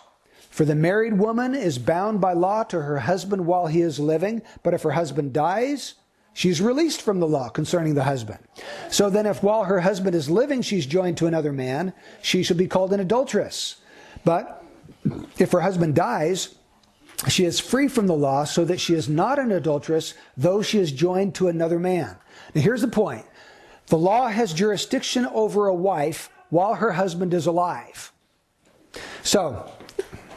For 0.50 0.64
the 0.66 0.76
married 0.76 1.18
woman 1.18 1.54
is 1.54 1.78
bound 1.78 2.22
by 2.22 2.34
law 2.34 2.64
to 2.64 2.82
her 2.82 3.00
husband 3.00 3.46
while 3.46 3.68
he 3.68 3.82
is 3.82 4.00
living, 4.00 4.42
but 4.64 4.74
if 4.74 4.84
her 4.84 4.92
husband 4.92 5.34
dies, 5.34 5.96
she's 6.38 6.62
released 6.62 7.02
from 7.02 7.20
the 7.20 7.28
law 7.28 7.50
concerning 7.50 7.96
the 7.96 8.04
husband. 8.04 8.38
So 8.92 9.10
then, 9.10 9.26
if 9.26 9.42
while 9.42 9.64
her 9.64 9.82
husband 9.82 10.16
is 10.16 10.30
living 10.30 10.62
she's 10.62 10.86
joined 10.86 11.18
to 11.18 11.26
another 11.26 11.52
man, 11.52 11.94
she 12.22 12.44
shall 12.44 12.56
be 12.56 12.68
called 12.68 12.94
an 12.94 13.00
adulteress. 13.00 13.78
But 14.24 14.64
if 15.40 15.52
her 15.52 15.62
husband 15.62 15.96
dies, 15.96 16.54
she 17.28 17.44
is 17.44 17.60
free 17.60 17.88
from 17.88 18.06
the 18.06 18.16
law 18.16 18.44
so 18.44 18.64
that 18.66 18.80
she 18.80 18.94
is 18.94 19.10
not 19.10 19.40
an 19.40 19.52
adulteress, 19.52 20.14
though 20.38 20.62
she 20.62 20.78
is 20.78 20.92
joined 20.92 21.34
to 21.36 21.48
another 21.48 21.80
man. 21.80 22.16
Now, 22.54 22.62
here's 22.62 22.82
the 22.82 22.88
point 22.88 23.26
the 23.88 23.98
law 23.98 24.28
has 24.28 24.54
jurisdiction 24.54 25.26
over 25.26 25.66
a 25.66 25.74
wife 25.74 26.30
while 26.50 26.76
her 26.76 26.92
husband 26.92 27.34
is 27.34 27.48
alive. 27.48 28.12
So, 29.24 29.72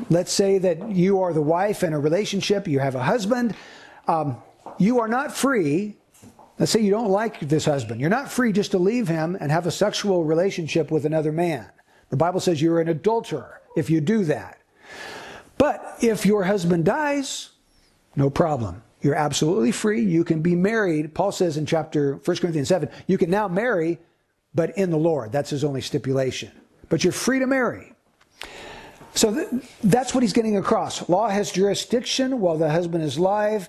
let's 0.09 0.33
say 0.33 0.57
that 0.59 0.91
you 0.91 1.21
are 1.21 1.35
the 1.35 1.43
wife 1.43 1.83
in 1.83 1.93
a 1.93 2.01
relationship, 2.01 2.67
you 2.67 2.79
have 2.79 2.95
a 2.95 3.03
husband, 3.03 3.55
um, 4.09 4.39
you 4.81 4.99
are 4.99 5.09
not 5.09 5.37
free. 5.37 5.97
Let's 6.59 6.73
say 6.73 6.81
you 6.81 6.91
don't 6.91 7.11
like 7.11 7.39
this 7.41 7.65
husband. 7.65 8.01
You're 8.01 8.11
not 8.11 8.33
free 8.33 8.53
just 8.53 8.73
to 8.73 8.79
leave 8.79 9.07
him 9.07 9.37
and 9.39 9.53
have 9.53 9.67
a 9.67 9.71
sexual 9.71 10.25
relationship 10.25 10.91
with 10.91 11.05
another 11.05 11.31
man. 11.31 11.71
The 12.09 12.17
Bible 12.17 12.41
says 12.41 12.61
you're 12.61 12.81
an 12.81 12.89
adulterer 12.89 13.61
if 13.77 13.89
you 13.89 14.01
do 14.01 14.25
that. 14.25 14.59
But 15.59 15.99
if 16.01 16.25
your 16.25 16.45
husband 16.45 16.87
dies, 16.87 17.51
no 18.17 18.31
problem. 18.31 18.83
You're 19.03 19.15
absolutely 19.15 19.73
free. 19.73 20.03
You 20.03 20.25
can 20.25 20.43
be 20.43 20.55
married. 20.55 21.15
Paul 21.15 21.33
says 21.33 21.57
in 21.57 21.67
chapter 21.67 22.17
1 22.25 22.37
Corinthians 22.39 22.69
7, 22.69 22.89
you 23.07 23.19
can 23.19 23.31
now 23.31 23.49
marry, 23.49 23.99
but 24.55 24.77
in 24.77 24.91
the 24.91 24.97
Lord. 24.97 25.33
That's 25.33 25.51
his 25.51 25.63
only 25.63 25.81
stipulation. 25.81 26.51
But 26.89 27.05
you're 27.05 27.13
free 27.13 27.39
to 27.39 27.47
marry. 27.47 27.93
So 29.15 29.35
th- 29.35 29.65
that's 29.85 30.15
what 30.15 30.23
he's 30.23 30.33
getting 30.33 30.57
across. 30.57 31.09
Law 31.09 31.29
has 31.29 31.53
jurisdiction 31.53 32.41
while 32.41 32.59
the 32.59 32.71
husband 32.71 33.05
is 33.05 33.17
alive, 33.17 33.69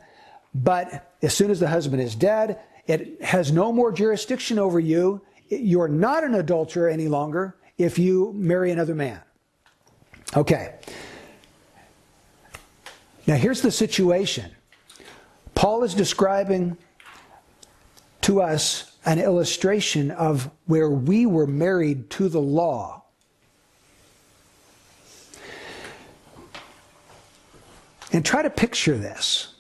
but 0.54 1.14
as 1.22 1.34
soon 1.34 1.52
as 1.52 1.60
the 1.60 1.68
husband 1.68 2.02
is 2.02 2.16
dead, 2.16 2.60
it 2.88 3.22
has 3.22 3.52
no 3.52 3.72
more 3.72 3.92
jurisdiction 3.92 4.60
over 4.60 4.80
you. 4.80 5.22
You're 5.50 5.88
not 5.88 6.24
an 6.24 6.36
adulterer 6.36 6.90
any 6.90 7.08
longer 7.08 7.56
if 7.78 7.98
you 7.98 8.34
marry 8.36 8.72
another 8.72 8.96
man. 8.96 9.22
Okay. 10.36 10.76
Now 13.28 13.36
here's 13.36 13.62
the 13.62 13.72
situation. 13.72 14.52
Paul 15.56 15.84
is 15.84 15.94
describing 15.94 16.78
to 18.22 18.42
us 18.42 18.98
an 19.06 19.20
illustration 19.20 20.12
of 20.12 20.50
where 20.66 20.90
we 20.90 21.26
were 21.26 21.48
married 21.48 22.10
to 22.12 22.30
the 22.30 22.42
law. 22.42 23.04
And 28.14 28.26
try 28.26 28.42
to 28.42 28.50
picture 28.50 28.98
this. 28.98 29.51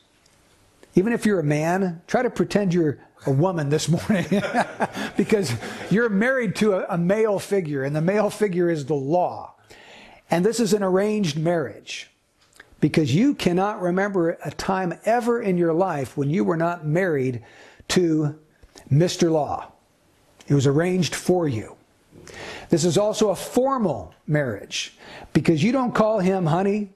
Even 0.96 1.14
if 1.14 1.26
you're 1.26 1.40
a 1.40 1.44
man, 1.44 2.02
try 2.08 2.22
to 2.22 2.30
pretend 2.30 2.74
you're 2.74 3.00
a 3.26 3.32
woman 3.32 3.70
this 3.70 3.88
morning 3.88 4.26
because 5.18 5.54
you're 5.90 6.10
married 6.10 6.56
to 6.58 6.74
a, 6.74 6.86
a, 6.90 6.98
male 6.98 7.40
figure, 7.40 7.84
and 7.84 7.96
the 7.96 8.02
male 8.02 8.30
figure 8.30 8.70
is 8.70 8.86
the 8.86 8.96
law. 8.96 9.54
And 10.30 10.46
this 10.46 10.60
is 10.60 10.74
an 10.74 10.84
arranged 10.84 11.38
marriage 11.38 12.10
because 12.80 13.14
you 13.14 13.36
cannot 13.36 13.82
remember 13.82 14.38
a 14.44 14.52
time 14.52 14.94
ever 15.06 15.42
in 15.42 15.58
your 15.58 15.74
life 15.74 16.18
when 16.18 16.30
you 16.30 16.44
were 16.44 16.58
not 16.58 16.86
married 16.86 17.44
to 17.90 18.38
Mr. 18.92 19.32
Law. 19.32 19.72
It 20.48 20.56
was 20.56 20.68
arranged 20.68 21.16
for 21.16 21.48
you. 21.48 21.76
This 22.70 22.84
is 22.84 22.98
also 22.98 23.30
a 23.30 23.36
formal 23.36 24.14
marriage 24.28 24.98
because 25.34 25.64
you 25.64 25.72
don't 25.72 25.94
call 25.94 26.20
him 26.20 26.46
honey 26.46 26.90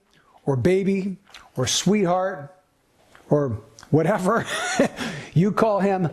or 0.45 0.55
baby 0.55 1.17
or 1.55 1.67
sweetheart 1.67 2.55
or 3.29 3.61
whatever. 3.95 4.45
you 5.33 5.53
call 5.53 5.79
him 5.79 6.09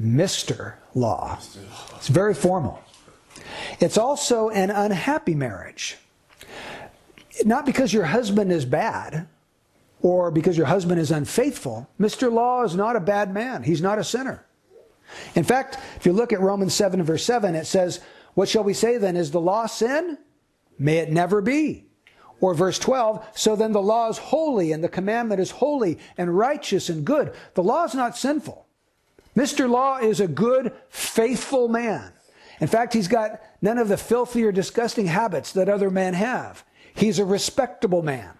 Mr. 0.00 0.74
Law. 0.94 1.38
It's 1.96 2.08
very 2.08 2.34
formal. 2.34 2.82
It's 3.78 3.96
also 3.96 4.48
an 4.50 4.70
unhappy 4.70 5.36
marriage. 5.36 5.98
Not 7.44 7.64
because 7.64 7.92
your 7.92 8.04
husband 8.04 8.50
is 8.50 8.64
bad 8.64 9.28
or 10.00 10.32
because 10.32 10.58
your 10.58 10.66
husband 10.66 11.00
is 11.00 11.12
unfaithful. 11.12 11.88
Mr. 12.00 12.30
Law 12.30 12.64
is 12.64 12.74
not 12.74 12.96
a 12.96 13.00
bad 13.00 13.32
man, 13.32 13.62
he's 13.62 13.80
not 13.80 13.98
a 13.98 14.04
sinner. 14.04 14.44
In 15.34 15.44
fact, 15.44 15.78
if 15.96 16.04
you 16.04 16.12
look 16.12 16.32
at 16.32 16.40
Romans 16.40 16.74
7, 16.74 17.02
verse 17.04 17.24
7, 17.24 17.54
it 17.54 17.66
says, 17.66 18.00
What 18.34 18.48
shall 18.48 18.64
we 18.64 18.74
say 18.74 18.96
then? 18.96 19.16
Is 19.16 19.30
the 19.30 19.40
law 19.40 19.66
sin? 19.66 20.18
May 20.78 20.98
it 20.98 21.12
never 21.12 21.40
be. 21.40 21.84
Or 22.42 22.54
verse 22.54 22.76
12, 22.80 23.24
so 23.36 23.54
then 23.54 23.70
the 23.70 23.80
law 23.80 24.08
is 24.08 24.18
holy 24.18 24.72
and 24.72 24.82
the 24.82 24.88
commandment 24.88 25.40
is 25.40 25.52
holy 25.52 26.00
and 26.18 26.36
righteous 26.36 26.88
and 26.88 27.04
good. 27.04 27.32
The 27.54 27.62
law 27.62 27.84
is 27.84 27.94
not 27.94 28.18
sinful. 28.18 28.66
Mr. 29.36 29.70
Law 29.70 29.98
is 29.98 30.18
a 30.18 30.26
good, 30.26 30.72
faithful 30.88 31.68
man. 31.68 32.12
In 32.60 32.66
fact, 32.66 32.94
he's 32.94 33.06
got 33.06 33.40
none 33.62 33.78
of 33.78 33.86
the 33.86 33.96
filthy 33.96 34.42
or 34.42 34.50
disgusting 34.50 35.06
habits 35.06 35.52
that 35.52 35.68
other 35.68 35.88
men 35.88 36.14
have. 36.14 36.64
He's 36.94 37.20
a 37.20 37.24
respectable 37.24 38.02
man. 38.02 38.32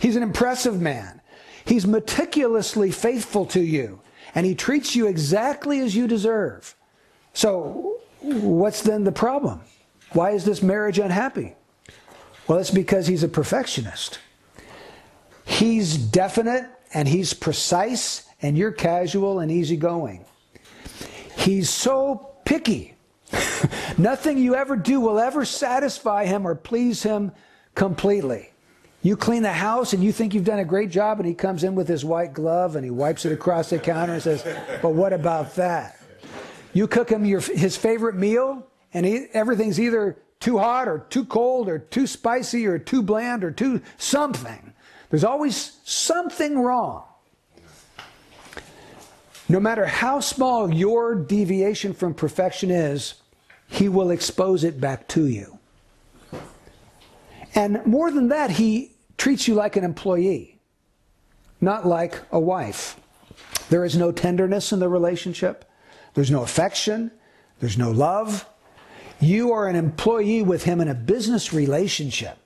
He's 0.00 0.16
an 0.16 0.22
impressive 0.22 0.78
man. 0.78 1.22
He's 1.64 1.86
meticulously 1.86 2.90
faithful 2.90 3.46
to 3.46 3.60
you, 3.60 4.02
and 4.34 4.44
he 4.44 4.54
treats 4.54 4.94
you 4.94 5.06
exactly 5.06 5.80
as 5.80 5.96
you 5.96 6.06
deserve. 6.06 6.76
So, 7.32 8.00
what's 8.20 8.82
then 8.82 9.04
the 9.04 9.12
problem? 9.12 9.62
Why 10.12 10.32
is 10.32 10.44
this 10.44 10.62
marriage 10.62 10.98
unhappy? 10.98 11.56
Well, 12.50 12.58
it's 12.58 12.72
because 12.72 13.06
he's 13.06 13.22
a 13.22 13.28
perfectionist. 13.28 14.18
He's 15.44 15.96
definite 15.96 16.68
and 16.92 17.06
he's 17.06 17.32
precise, 17.32 18.24
and 18.42 18.58
you're 18.58 18.72
casual 18.72 19.38
and 19.38 19.52
easygoing. 19.52 20.24
He's 21.38 21.70
so 21.70 22.32
picky. 22.44 22.96
Nothing 23.98 24.36
you 24.36 24.56
ever 24.56 24.74
do 24.74 24.98
will 24.98 25.20
ever 25.20 25.44
satisfy 25.44 26.24
him 26.24 26.44
or 26.44 26.56
please 26.56 27.04
him 27.04 27.30
completely. 27.76 28.50
You 29.02 29.16
clean 29.16 29.44
the 29.44 29.52
house 29.52 29.92
and 29.92 30.02
you 30.02 30.10
think 30.10 30.34
you've 30.34 30.44
done 30.44 30.58
a 30.58 30.64
great 30.64 30.90
job, 30.90 31.20
and 31.20 31.28
he 31.28 31.34
comes 31.34 31.62
in 31.62 31.76
with 31.76 31.86
his 31.86 32.04
white 32.04 32.32
glove 32.32 32.74
and 32.74 32.84
he 32.84 32.90
wipes 32.90 33.24
it 33.24 33.30
across 33.30 33.70
the 33.70 33.78
counter 33.78 34.14
and 34.14 34.22
says, 34.24 34.42
But 34.82 34.94
what 34.94 35.12
about 35.12 35.54
that? 35.54 36.00
You 36.72 36.88
cook 36.88 37.10
him 37.10 37.24
your, 37.24 37.42
his 37.42 37.76
favorite 37.76 38.16
meal, 38.16 38.66
and 38.92 39.06
he, 39.06 39.26
everything's 39.34 39.78
either 39.78 40.16
too 40.40 40.58
hot 40.58 40.88
or 40.88 41.06
too 41.10 41.24
cold 41.26 41.68
or 41.68 41.78
too 41.78 42.06
spicy 42.06 42.66
or 42.66 42.78
too 42.78 43.02
bland 43.02 43.44
or 43.44 43.50
too 43.50 43.80
something. 43.98 44.72
There's 45.10 45.24
always 45.24 45.78
something 45.84 46.58
wrong. 46.58 47.04
No 49.48 49.60
matter 49.60 49.84
how 49.84 50.20
small 50.20 50.72
your 50.72 51.14
deviation 51.14 51.92
from 51.92 52.14
perfection 52.14 52.70
is, 52.70 53.14
he 53.66 53.88
will 53.88 54.10
expose 54.10 54.64
it 54.64 54.80
back 54.80 55.08
to 55.08 55.26
you. 55.26 55.58
And 57.54 57.84
more 57.84 58.10
than 58.10 58.28
that, 58.28 58.52
he 58.52 58.92
treats 59.18 59.48
you 59.48 59.54
like 59.54 59.76
an 59.76 59.84
employee, 59.84 60.60
not 61.60 61.84
like 61.84 62.20
a 62.30 62.38
wife. 62.38 62.98
There 63.68 63.84
is 63.84 63.96
no 63.96 64.12
tenderness 64.12 64.72
in 64.72 64.78
the 64.78 64.88
relationship, 64.88 65.64
there's 66.14 66.30
no 66.30 66.42
affection, 66.42 67.10
there's 67.58 67.76
no 67.76 67.90
love. 67.90 68.46
You 69.20 69.52
are 69.52 69.68
an 69.68 69.76
employee 69.76 70.42
with 70.42 70.64
him 70.64 70.80
in 70.80 70.88
a 70.88 70.94
business 70.94 71.52
relationship. 71.52 72.38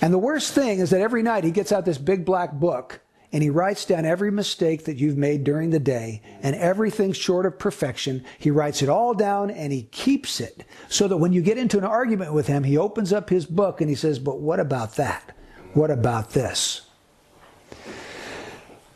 And 0.00 0.12
the 0.12 0.18
worst 0.18 0.52
thing 0.52 0.80
is 0.80 0.90
that 0.90 1.00
every 1.00 1.22
night 1.22 1.44
he 1.44 1.50
gets 1.50 1.72
out 1.72 1.84
this 1.84 1.98
big 1.98 2.24
black 2.24 2.52
book 2.52 3.00
and 3.32 3.42
he 3.42 3.50
writes 3.50 3.84
down 3.84 4.04
every 4.04 4.30
mistake 4.30 4.84
that 4.84 4.96
you've 4.96 5.16
made 5.16 5.44
during 5.44 5.70
the 5.70 5.80
day 5.80 6.22
and 6.42 6.54
everything 6.56 7.12
short 7.12 7.46
of 7.46 7.58
perfection. 7.58 8.24
He 8.38 8.50
writes 8.50 8.82
it 8.82 8.88
all 8.88 9.14
down 9.14 9.50
and 9.50 9.72
he 9.72 9.84
keeps 9.84 10.40
it 10.40 10.64
so 10.88 11.08
that 11.08 11.16
when 11.16 11.32
you 11.32 11.42
get 11.42 11.58
into 11.58 11.78
an 11.78 11.84
argument 11.84 12.32
with 12.32 12.46
him, 12.46 12.64
he 12.64 12.76
opens 12.76 13.12
up 13.12 13.30
his 13.30 13.46
book 13.46 13.80
and 13.80 13.88
he 13.88 13.96
says, 13.96 14.18
But 14.18 14.40
what 14.40 14.60
about 14.60 14.96
that? 14.96 15.34
What 15.72 15.90
about 15.90 16.30
this? 16.30 16.82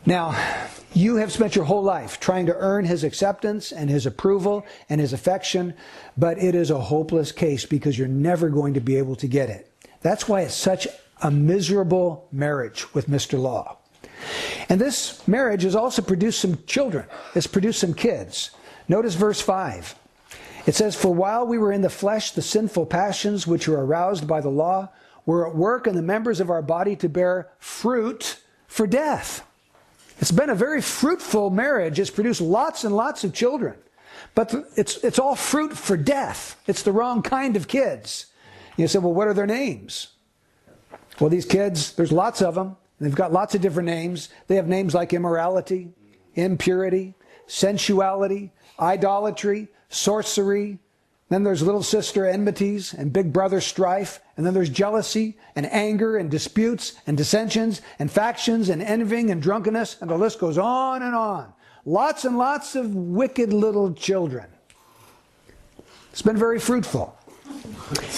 Now, 0.05 0.35
you 0.93 1.17
have 1.17 1.31
spent 1.31 1.55
your 1.55 1.65
whole 1.65 1.83
life 1.83 2.19
trying 2.19 2.45
to 2.47 2.55
earn 2.55 2.85
his 2.85 3.03
acceptance 3.03 3.71
and 3.71 3.89
his 3.89 4.05
approval 4.05 4.65
and 4.89 4.99
his 4.99 5.13
affection, 5.13 5.73
but 6.17 6.37
it 6.41 6.55
is 6.55 6.71
a 6.71 6.79
hopeless 6.79 7.31
case 7.31 7.65
because 7.65 7.97
you're 7.97 8.07
never 8.07 8.49
going 8.49 8.73
to 8.73 8.79
be 8.79 8.95
able 8.97 9.15
to 9.17 9.27
get 9.27 9.49
it. 9.49 9.71
That's 10.01 10.27
why 10.27 10.41
it's 10.41 10.55
such 10.55 10.87
a 11.21 11.29
miserable 11.29 12.27
marriage 12.31 12.93
with 12.93 13.07
Mr. 13.07 13.39
Law. 13.39 13.77
And 14.69 14.79
this 14.79 15.27
marriage 15.27 15.63
has 15.63 15.75
also 15.75 16.01
produced 16.01 16.39
some 16.39 16.63
children, 16.65 17.05
it's 17.35 17.47
produced 17.47 17.79
some 17.79 17.93
kids. 17.93 18.51
Notice 18.87 19.15
verse 19.15 19.39
5. 19.39 19.95
It 20.65 20.75
says, 20.75 20.95
For 20.95 21.13
while 21.13 21.45
we 21.45 21.57
were 21.57 21.71
in 21.71 21.81
the 21.81 21.89
flesh, 21.89 22.31
the 22.31 22.41
sinful 22.41 22.87
passions 22.87 23.45
which 23.45 23.67
are 23.67 23.79
aroused 23.79 24.27
by 24.27 24.41
the 24.41 24.49
law 24.49 24.89
were 25.25 25.47
at 25.47 25.55
work 25.55 25.85
in 25.85 25.95
the 25.95 26.01
members 26.01 26.39
of 26.39 26.49
our 26.49 26.61
body 26.61 26.95
to 26.97 27.09
bear 27.09 27.49
fruit 27.59 28.39
for 28.67 28.87
death. 28.87 29.45
It's 30.19 30.31
been 30.31 30.49
a 30.49 30.55
very 30.55 30.81
fruitful 30.81 31.49
marriage. 31.49 31.99
It's 31.99 32.09
produced 32.09 32.41
lots 32.41 32.83
and 32.83 32.95
lots 32.95 33.23
of 33.23 33.33
children. 33.33 33.75
But 34.35 34.53
it's, 34.75 34.97
it's 35.03 35.17
all 35.17 35.35
fruit 35.35 35.75
for 35.75 35.95
death. 35.97 36.61
It's 36.67 36.83
the 36.83 36.91
wrong 36.91 37.21
kind 37.21 37.55
of 37.55 37.67
kids. 37.67 38.27
You 38.77 38.87
say, 38.87 38.99
well, 38.99 39.13
what 39.13 39.27
are 39.27 39.33
their 39.33 39.47
names? 39.47 40.09
Well, 41.19 41.29
these 41.29 41.45
kids, 41.45 41.93
there's 41.93 42.11
lots 42.11 42.41
of 42.41 42.55
them. 42.55 42.75
They've 42.99 43.15
got 43.15 43.31
lots 43.31 43.55
of 43.55 43.61
different 43.61 43.87
names. 43.87 44.29
They 44.47 44.55
have 44.55 44.67
names 44.67 44.93
like 44.93 45.13
immorality, 45.13 45.89
impurity, 46.35 47.15
sensuality, 47.47 48.51
idolatry, 48.79 49.69
sorcery. 49.89 50.79
Then 51.29 51.43
there's 51.43 51.61
little 51.61 51.83
sister 51.83 52.25
enmities 52.27 52.93
and 52.93 53.13
big 53.13 53.31
brother 53.31 53.61
strife. 53.61 54.19
And 54.39 54.45
then 54.45 54.53
there's 54.53 54.69
jealousy 54.69 55.37
and 55.53 55.65
anger 55.65 56.15
and 56.15 56.31
disputes 56.31 56.93
and 57.05 57.17
dissensions 57.17 57.81
and 57.99 58.09
factions 58.09 58.69
and 58.69 58.81
envying 58.81 59.31
and 59.31 59.41
drunkenness. 59.41 59.97
And 59.99 60.09
the 60.09 60.17
list 60.17 60.39
goes 60.39 60.57
on 60.57 61.03
and 61.03 61.13
on. 61.13 61.51
Lots 61.83 62.23
and 62.23 62.37
lots 62.37 62.73
of 62.77 62.95
wicked 62.95 63.51
little 63.51 63.91
children. 63.93 64.45
It's 66.13 66.21
been 66.21 66.37
very 66.37 66.57
fruitful. 66.57 67.17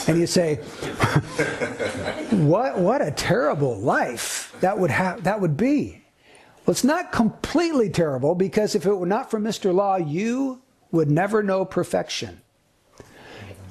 And 0.07 0.19
you 0.19 0.27
say, 0.27 0.57
what, 2.29 2.77
what 2.77 3.01
a 3.01 3.09
terrible 3.09 3.79
life 3.79 4.55
that 4.61 4.77
would, 4.77 4.91
have, 4.91 5.23
that 5.23 5.41
would 5.41 5.57
be. 5.57 6.03
Well, 6.67 6.73
it's 6.73 6.83
not 6.83 7.11
completely 7.11 7.89
terrible 7.89 8.35
because 8.35 8.75
if 8.75 8.85
it 8.85 8.93
were 8.93 9.07
not 9.07 9.31
for 9.31 9.39
Mr. 9.39 9.73
Law, 9.73 9.95
you 9.95 10.61
would 10.91 11.09
never 11.09 11.41
know 11.41 11.65
perfection. 11.65 12.41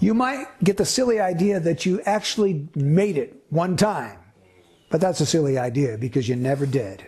You 0.00 0.14
might 0.14 0.47
get 0.64 0.78
the 0.78 0.87
silly 0.87 1.21
idea 1.21 1.61
that 1.61 1.85
you 1.85 2.00
actually 2.02 2.69
made 2.75 3.19
it 3.19 3.45
one 3.50 3.76
time, 3.76 4.19
but 4.88 4.99
that's 5.00 5.21
a 5.21 5.26
silly 5.26 5.59
idea 5.59 5.99
because 5.99 6.26
you 6.26 6.37
never 6.37 6.64
did. 6.64 7.04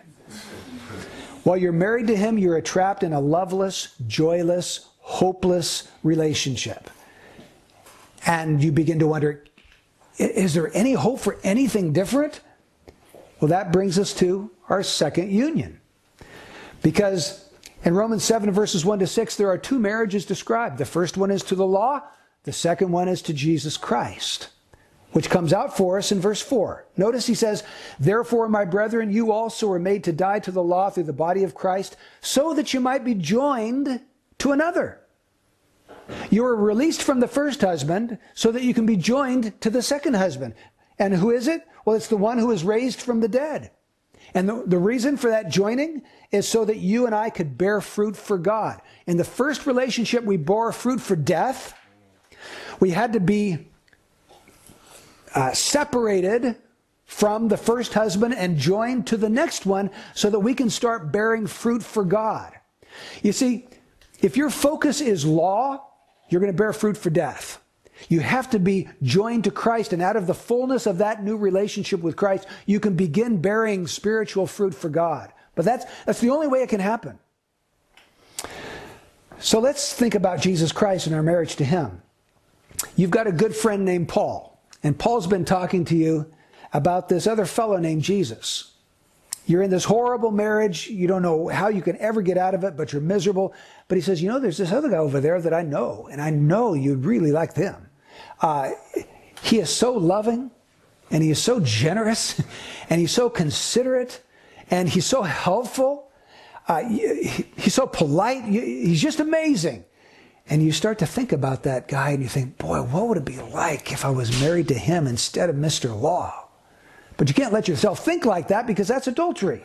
While 1.43 1.57
you're 1.57 1.73
married 1.73 2.07
to 2.09 2.17
him, 2.17 2.39
you're 2.39 2.61
trapped 2.61 3.03
in 3.03 3.15
a 3.15 3.21
loveless, 3.21 3.95
joyless, 4.07 4.89
hopeless 4.99 5.89
relationship. 6.03 6.91
And 8.27 8.63
you 8.63 8.71
begin 8.71 8.99
to 8.99 9.07
wonder 9.07 9.45
is 10.19 10.53
there 10.53 10.71
any 10.77 10.93
hope 10.93 11.21
for 11.21 11.39
anything 11.43 11.95
different? 11.95 12.41
Well, 13.41 13.49
that 13.49 13.73
brings 13.73 13.99
us 13.99 14.13
to 14.15 14.51
our 14.69 14.83
second 14.83 15.33
union. 15.33 15.81
Because 16.83 17.49
in 17.85 17.95
Romans 17.95 18.23
7, 18.23 18.51
verses 18.53 18.85
1 18.85 18.99
to 19.01 19.07
6, 19.07 19.37
there 19.37 19.49
are 19.49 19.59
two 19.59 19.79
marriages 19.79 20.27
described. 20.27 20.77
The 20.77 20.85
first 20.85 21.17
one 21.17 21.31
is 21.31 21.43
to 21.45 21.55
the 21.55 21.67
law, 21.67 22.03
the 22.45 22.53
second 22.53 22.91
one 22.91 23.09
is 23.09 23.23
to 23.23 23.33
Jesus 23.33 23.77
Christ, 23.77 24.49
which 25.13 25.31
comes 25.31 25.53
out 25.53 25.77
for 25.77 25.99
us 25.99 26.11
in 26.11 26.21
verse 26.21 26.41
4. 26.41 26.87
Notice 26.97 27.27
he 27.27 27.35
says, 27.35 27.63
Therefore, 28.01 28.49
my 28.49 28.65
brethren, 28.65 29.13
you 29.13 29.33
also 29.33 29.69
were 29.69 29.79
made 29.79 30.05
to 30.05 30.13
die 30.13 30.41
to 30.41 30.51
the 30.51 30.63
law 30.63 30.91
through 30.91 31.05
the 31.05 31.13
body 31.13 31.45
of 31.45 31.55
Christ, 31.55 31.97
so 32.21 32.55
that 32.55 32.75
you 32.75 32.81
might 32.81 33.05
be 33.05 33.15
joined 33.15 34.01
to 34.39 34.53
another. 34.53 35.01
You 36.31 36.43
were 36.43 36.57
released 36.57 37.03
from 37.03 37.21
the 37.21 37.29
first 37.29 37.61
husband 37.61 38.19
so 38.35 38.51
that 38.53 38.63
you 38.63 38.75
can 38.75 38.87
be 38.87 38.97
joined 38.97 39.61
to 39.61 39.71
the 39.71 39.83
second 39.83 40.15
husband. 40.15 40.55
And 40.99 41.15
who 41.15 41.31
is 41.31 41.49
it? 41.49 41.67
Well, 41.85 41.97
it's 41.97 42.09
the 42.09 42.17
one 42.17 42.39
who 42.39 42.49
was 42.49 42.65
raised 42.65 43.01
from 43.01 43.21
the 43.21 43.29
dead. 43.29 43.71
And 44.35 44.49
the, 44.49 44.63
the 44.67 44.79
reason 44.79 45.17
for 45.17 45.31
that 45.31 45.49
joining 45.49 46.03
is 46.31 46.49
so 46.49 46.65
that 46.65 46.79
you 46.79 47.07
and 47.07 47.15
I 47.15 47.31
could 47.31 47.59
bear 47.59 47.81
fruit 47.81 48.17
for 48.17 48.39
God. 48.39 48.81
In 49.07 49.17
the 49.17 49.25
first 49.25 49.67
relationship, 49.67 50.25
we 50.25 50.37
bore 50.37 50.73
fruit 50.73 51.01
for 51.01 51.17
death. 51.17 51.75
We 52.83 52.91
had 52.91 53.13
to 53.13 53.21
be 53.21 53.69
uh, 55.37 55.53
separated 55.53 56.57
from 57.05 57.47
the 57.47 57.57
first 57.57 57.95
husband 57.95 58.35
and 58.35 58.59
joined 58.59 59.07
to 59.07 59.17
the 59.17 59.29
next 59.29 59.65
one 59.65 59.89
so 60.15 60.29
that 60.29 60.41
we 60.41 60.53
can 60.53 60.69
start 60.69 61.13
bearing 61.13 61.47
fruit 61.47 61.81
for 61.85 62.05
God. 62.05 62.53
You 63.23 63.31
see, 63.31 63.69
if 64.21 64.37
your 64.37 64.51
focus 64.51 65.01
is 65.01 65.25
law, 65.25 65.91
you're 66.29 66.41
going 66.41 66.53
to 66.53 66.59
bear 66.59 66.73
fruit 66.73 66.97
for 66.97 67.09
death. 67.09 67.63
You 68.09 68.19
have 68.19 68.51
to 68.51 68.59
be 68.59 68.89
joined 69.01 69.45
to 69.45 69.53
Christ, 69.53 69.93
and 69.93 70.03
out 70.03 70.17
of 70.17 70.27
the 70.27 70.35
fullness 70.35 70.87
of 70.89 70.99
that 70.99 71.23
new 71.23 71.37
relationship 71.37 72.01
with 72.01 72.17
Christ, 72.17 72.49
you 72.67 72.81
can 72.81 72.97
begin 72.97 73.41
bearing 73.41 73.87
spiritual 73.87 74.49
fruit 74.49 74.75
for 74.75 74.89
God. 74.89 75.33
But 75.55 75.65
that's, 75.65 75.85
that's 76.05 76.21
the 76.21 76.31
only 76.31 76.49
way 76.49 76.63
it 76.65 76.69
can 76.69 76.81
happen. 76.81 77.21
So 79.39 79.61
let's 79.61 79.93
think 79.93 80.17
about 80.17 80.41
Jesus 80.41 80.73
Christ 80.73 81.07
and 81.07 81.15
our 81.15 81.23
marriage 81.23 81.55
to 81.57 81.65
Him. 81.65 82.02
You've 82.97 83.11
got 83.11 83.27
a 83.27 83.33
good 83.33 83.55
friend 83.55 83.85
named 83.85 84.09
Paul, 84.09 84.61
and 84.83 84.99
Paul's 84.99 85.27
been 85.27 85.45
talking 85.45 85.85
to 85.87 85.97
you 85.97 86.31
about 86.73 87.09
this 87.09 87.27
other 87.27 87.47
fellow 87.47 87.77
named 87.77 88.03
Jesus. 88.03 88.73
You're 89.47 89.63
in 89.63 89.71
this 89.71 89.85
horrible 89.85 90.31
marriage. 90.31 90.89
You 90.89 91.09
don't 91.09 91.23
know 91.23 91.49
how 91.49 91.69
you 91.69 91.83
can 91.83 91.97
ever 91.99 92.23
get 92.23 92.39
out 92.39 92.55
of 92.55 92.65
it, 92.65 92.77
but 92.77 92.93
you're 92.93 93.03
miserable. 93.03 93.55
But 93.89 93.97
he 93.97 94.03
says, 94.03 94.23
You 94.23 94.29
know, 94.29 94.39
there's 94.39 94.59
this 94.59 94.73
other 94.73 94.89
guy 94.89 94.99
over 94.99 95.21
there 95.21 95.41
that 95.41 95.53
I 95.53 95.63
know, 95.63 96.09
and 96.11 96.21
I 96.23 96.31
know 96.31 96.75
you'd 96.75 97.05
really 97.05 97.33
like 97.33 97.55
them. 97.55 97.89
Uh, 98.41 98.71
he 99.43 99.59
is 99.59 99.71
so 99.71 99.93
loving, 99.95 100.51
and 101.11 101.23
he 101.23 101.31
is 101.31 101.43
so 101.43 101.61
generous, 101.61 102.41
and 102.91 103.01
he's 103.01 103.11
so 103.11 103.29
considerate, 103.29 104.23
and 104.71 104.89
he's 104.89 105.07
so 105.07 105.23
helpful. 105.23 106.11
Uh, 106.69 106.85
he's 106.85 107.75
so 107.75 107.87
polite. 107.87 108.45
He's 108.45 109.03
just 109.03 109.19
amazing. 109.19 109.85
And 110.49 110.63
you 110.63 110.73
start 110.73 110.99
to 110.99 111.07
think 111.07 111.33
about 111.33 111.63
that 111.63 111.89
guy, 111.89 112.11
and 112.11 112.23
you 112.23 112.29
think, 112.29 112.59
Boy, 112.59 112.83
what 112.83 113.09
would 113.09 113.19
it 113.19 113.25
be 113.25 113.39
like 113.39 113.93
if 113.93 114.05
I 114.05 114.11
was 114.11 114.41
married 114.41 114.69
to 114.69 114.75
him 114.75 115.07
instead 115.07 115.49
of 115.49 115.57
Mr. 115.57 115.99
Law? 115.99 116.49
But 117.17 117.29
you 117.29 117.35
can't 117.35 117.53
let 117.53 117.69
yourself 117.69 118.05
think 118.05 118.25
like 118.25 118.49
that 118.49 118.67
because 118.67 118.89
that's 118.89 119.07
adultery. 119.07 119.63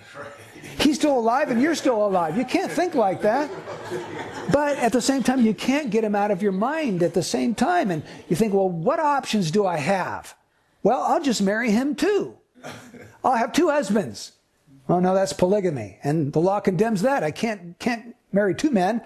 He's 0.80 0.96
still 0.96 1.18
alive 1.18 1.50
and 1.50 1.62
you're 1.62 1.76
still 1.76 2.06
alive. 2.06 2.38
You 2.38 2.46
can't 2.46 2.72
think 2.72 2.94
like 2.94 3.22
that. 3.22 3.50
But 4.52 4.78
at 4.78 4.92
the 4.92 5.02
same 5.02 5.24
time, 5.24 5.44
you 5.44 5.54
can't 5.54 5.90
get 5.90 6.04
him 6.04 6.16
out 6.16 6.30
of 6.32 6.42
your 6.42 6.52
mind 6.52 7.02
at 7.04 7.14
the 7.14 7.24
same 7.24 7.56
time. 7.56 7.90
And 7.90 8.04
you 8.30 8.36
think, 8.36 8.54
well, 8.54 8.70
what 8.70 9.00
options 9.00 9.50
do 9.50 9.66
I 9.66 9.78
have? 9.78 10.36
Well, 10.84 11.02
I'll 11.02 11.22
just 11.22 11.42
marry 11.42 11.72
him 11.72 11.96
too. 11.96 12.38
I'll 13.24 13.36
have 13.36 13.52
two 13.54 13.70
husbands. 13.70 14.34
Oh 14.90 15.00
no, 15.00 15.14
that's 15.14 15.34
polygamy. 15.34 16.00
And 16.04 16.32
the 16.32 16.40
law 16.40 16.60
condemns 16.60 17.02
that. 17.02 17.24
I 17.24 17.32
can't, 17.32 17.78
can't 17.80 18.16
marry 18.32 18.56
two 18.56 18.70
men. 18.70 19.02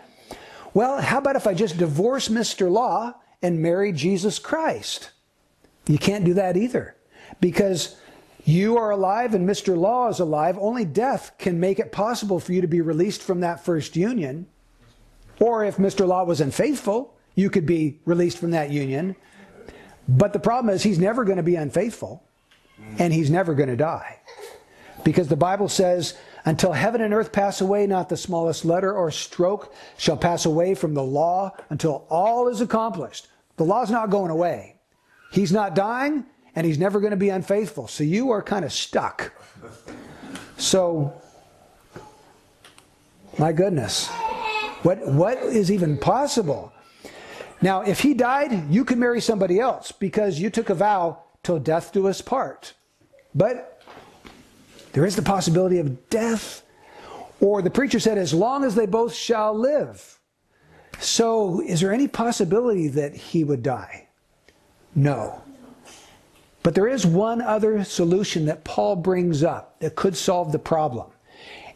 Well, 0.74 1.02
how 1.02 1.18
about 1.18 1.36
if 1.36 1.48
I 1.48 1.54
just 1.54 1.78
divorce 1.78 2.30
Mr. 2.30 2.72
Law 2.72 3.14
and 3.42 3.62
marry 3.62 3.92
Jesus 3.92 4.40
Christ? 4.40 5.12
You 5.88 5.98
can't 5.98 6.24
do 6.24 6.34
that 6.36 6.56
either. 6.56 6.96
Because 7.40 7.98
you 8.46 8.78
are 8.78 8.92
alive 8.92 9.34
and 9.34 9.48
Mr. 9.48 9.78
Law 9.78 10.10
is 10.10 10.20
alive. 10.20 10.58
Only 10.60 10.86
death 10.86 11.32
can 11.38 11.60
make 11.60 11.80
it 11.80 11.92
possible 11.92 12.40
for 12.40 12.54
you 12.54 12.62
to 12.62 12.68
be 12.68 12.82
released 12.82 13.22
from 13.22 13.42
that 13.42 13.64
first 13.64 13.96
union. 13.96 14.48
Or 15.40 15.66
if 15.66 15.78
Mr. 15.78 16.08
Law 16.08 16.24
was 16.24 16.42
unfaithful, 16.42 17.16
you 17.36 17.50
could 17.50 17.66
be 17.66 18.00
released 18.06 18.38
from 18.38 18.52
that 18.52 18.72
union. 18.72 19.16
But 20.08 20.34
the 20.34 20.40
problem 20.40 20.74
is, 20.74 20.84
he's 20.84 21.00
never 21.00 21.24
going 21.24 21.38
to 21.38 21.44
be 21.44 21.56
unfaithful 21.56 22.24
and 22.98 23.14
he's 23.14 23.30
never 23.30 23.54
going 23.54 23.70
to 23.70 23.76
die. 23.76 24.20
Because 25.04 25.28
the 25.28 25.36
Bible 25.36 25.68
says, 25.68 26.16
until 26.46 26.72
heaven 26.74 27.02
and 27.02 27.14
earth 27.14 27.32
pass 27.32 27.62
away, 27.62 27.88
not 27.88 28.10
the 28.10 28.18
smallest 28.18 28.66
letter 28.66 28.94
or 28.94 29.12
stroke 29.12 29.74
shall 29.98 30.18
pass 30.18 30.46
away 30.46 30.76
from 30.76 30.94
the 30.94 31.04
law 31.04 31.52
until 31.70 32.06
all 32.10 32.48
is 32.48 32.62
accomplished. 32.62 33.28
The 33.58 33.66
law's 33.66 33.92
not 33.92 34.10
going 34.10 34.32
away. 34.32 34.78
He's 35.32 35.52
not 35.52 35.76
dying, 35.76 36.26
and 36.56 36.66
he's 36.66 36.80
never 36.80 37.00
going 37.00 37.12
to 37.12 37.18
be 37.18 37.30
unfaithful. 37.30 37.88
So 37.88 38.04
you 38.04 38.32
are 38.32 38.42
kind 38.42 38.66
of 38.66 38.74
stuck. 38.74 39.34
So, 40.58 41.14
my 43.38 43.52
goodness, 43.52 44.08
what, 44.84 45.06
what 45.08 45.38
is 45.38 45.72
even 45.72 45.98
possible? 45.98 46.74
Now, 47.62 47.82
if 47.82 48.00
he 48.00 48.14
died, 48.14 48.72
you 48.72 48.84
could 48.84 48.98
marry 48.98 49.22
somebody 49.22 49.60
else 49.60 49.92
because 49.92 50.40
you 50.40 50.50
took 50.50 50.70
a 50.70 50.76
vow 50.76 51.24
till 51.44 51.60
death 51.60 51.92
do 51.92 52.08
us 52.08 52.22
part. 52.22 52.74
But 53.34 53.71
there 54.94 55.06
is 55.06 55.16
the 55.16 55.22
possibility 55.22 55.80
of 55.80 56.10
death. 56.10 56.64
Or 57.40 57.62
the 57.62 57.72
preacher 57.72 58.00
said, 58.00 58.18
as 58.18 58.34
long 58.34 58.64
as 58.64 58.76
they 58.76 58.86
both 58.86 59.14
shall 59.14 59.58
live. 59.58 60.20
So, 61.00 61.62
is 61.62 61.82
there 61.82 61.92
any 61.92 62.08
possibility 62.08 62.88
that 62.90 63.16
he 63.16 63.44
would 63.44 63.64
die? 63.64 64.08
No. 64.94 65.42
But 66.62 66.76
there 66.76 66.88
is 66.88 67.06
one 67.06 67.42
other 67.42 67.84
solution 67.84 68.46
that 68.46 68.64
Paul 68.64 68.96
brings 68.98 69.44
up 69.44 69.80
that 69.80 69.96
could 69.96 70.16
solve 70.16 70.52
the 70.52 70.60
problem. 70.60 71.08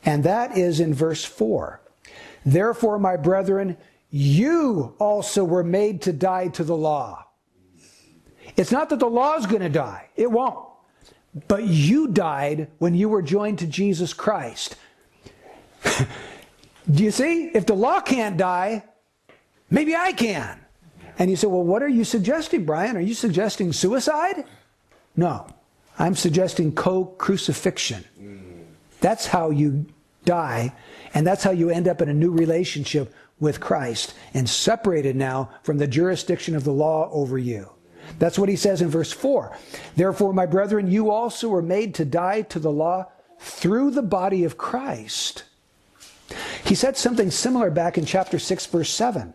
And 0.03 0.23
that 0.23 0.55
is 0.55 0.79
in 0.79 0.93
verse 0.93 1.25
4. 1.25 1.81
Therefore, 2.45 2.99
my 2.99 3.17
brethren, 3.17 3.77
you 4.11 4.93
also 4.99 5.43
were 5.43 5.63
made 5.63 6.03
to 6.03 6.13
die 6.13 6.49
to 6.49 6.63
the 6.63 6.77
law. 6.77 7.25
It's 8.55 8.71
not 8.71 8.89
that 8.89 8.99
the 8.99 9.09
law 9.09 9.35
is 9.35 9.47
going 9.47 9.63
to 9.63 9.69
die, 9.69 10.09
it 10.15 10.29
won't. 10.29 10.74
But 11.47 11.65
you 11.65 12.07
died 12.07 12.69
when 12.77 12.95
you 12.95 13.09
were 13.09 13.21
joined 13.21 13.59
to 13.59 13.67
Jesus 13.67 14.13
Christ. 14.13 14.77
Do 15.83 17.03
you 17.03 17.11
see? 17.11 17.47
If 17.53 17.65
the 17.65 17.73
law 17.73 17.99
can't 17.99 18.37
die, 18.37 18.83
maybe 19.69 19.95
I 19.95 20.13
can. 20.13 20.59
And 21.17 21.29
you 21.29 21.35
say, 21.35 21.47
well, 21.47 21.63
what 21.63 21.81
are 21.83 21.89
you 21.89 22.03
suggesting, 22.03 22.65
Brian? 22.65 22.95
Are 22.95 23.01
you 23.01 23.13
suggesting 23.13 23.73
suicide? 23.73 24.45
No. 25.15 25.47
I'm 25.97 26.15
suggesting 26.15 26.73
co 26.73 27.05
crucifixion. 27.05 28.03
That's 29.01 29.27
how 29.27 29.49
you 29.49 29.85
die, 30.25 30.73
and 31.13 31.25
that's 31.25 31.43
how 31.43 31.51
you 31.51 31.69
end 31.69 31.87
up 31.87 32.01
in 32.01 32.09
a 32.09 32.13
new 32.13 32.31
relationship 32.31 33.13
with 33.39 33.59
Christ 33.59 34.13
and 34.33 34.49
separated 34.49 35.15
now 35.15 35.51
from 35.63 35.77
the 35.77 35.87
jurisdiction 35.87 36.55
of 36.55 36.63
the 36.63 36.71
law 36.71 37.09
over 37.11 37.37
you. 37.37 37.69
That's 38.19 38.39
what 38.39 38.49
he 38.49 38.55
says 38.55 38.81
in 38.81 38.89
verse 38.89 39.11
4. 39.11 39.57
Therefore, 39.95 40.33
my 40.33 40.45
brethren, 40.45 40.89
you 40.89 41.11
also 41.11 41.49
were 41.49 41.61
made 41.61 41.95
to 41.95 42.05
die 42.05 42.41
to 42.43 42.59
the 42.59 42.71
law 42.71 43.11
through 43.39 43.91
the 43.91 44.01
body 44.01 44.43
of 44.43 44.57
Christ. 44.57 45.43
He 46.63 46.75
said 46.75 46.97
something 46.97 47.29
similar 47.29 47.69
back 47.69 47.97
in 47.97 48.05
chapter 48.05 48.39
6, 48.39 48.65
verse 48.67 48.89
7. 48.89 49.33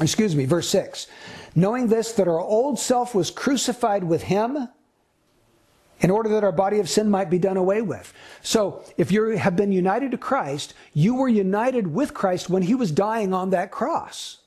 Excuse 0.00 0.34
me, 0.34 0.44
verse 0.44 0.68
6. 0.68 1.06
Knowing 1.54 1.86
this, 1.86 2.12
that 2.12 2.28
our 2.28 2.40
old 2.40 2.78
self 2.78 3.14
was 3.14 3.30
crucified 3.30 4.04
with 4.04 4.22
him 4.22 4.68
in 6.00 6.10
order 6.10 6.28
that 6.28 6.44
our 6.44 6.52
body 6.52 6.78
of 6.78 6.90
sin 6.90 7.08
might 7.08 7.30
be 7.30 7.38
done 7.38 7.56
away 7.56 7.80
with. 7.80 8.12
So, 8.42 8.84
if 8.98 9.10
you 9.10 9.36
have 9.36 9.56
been 9.56 9.72
united 9.72 10.10
to 10.10 10.18
Christ, 10.18 10.74
you 10.92 11.14
were 11.14 11.28
united 11.28 11.86
with 11.86 12.12
Christ 12.12 12.50
when 12.50 12.62
he 12.62 12.74
was 12.74 12.92
dying 12.92 13.32
on 13.32 13.50
that 13.50 13.70
cross. 13.70 14.38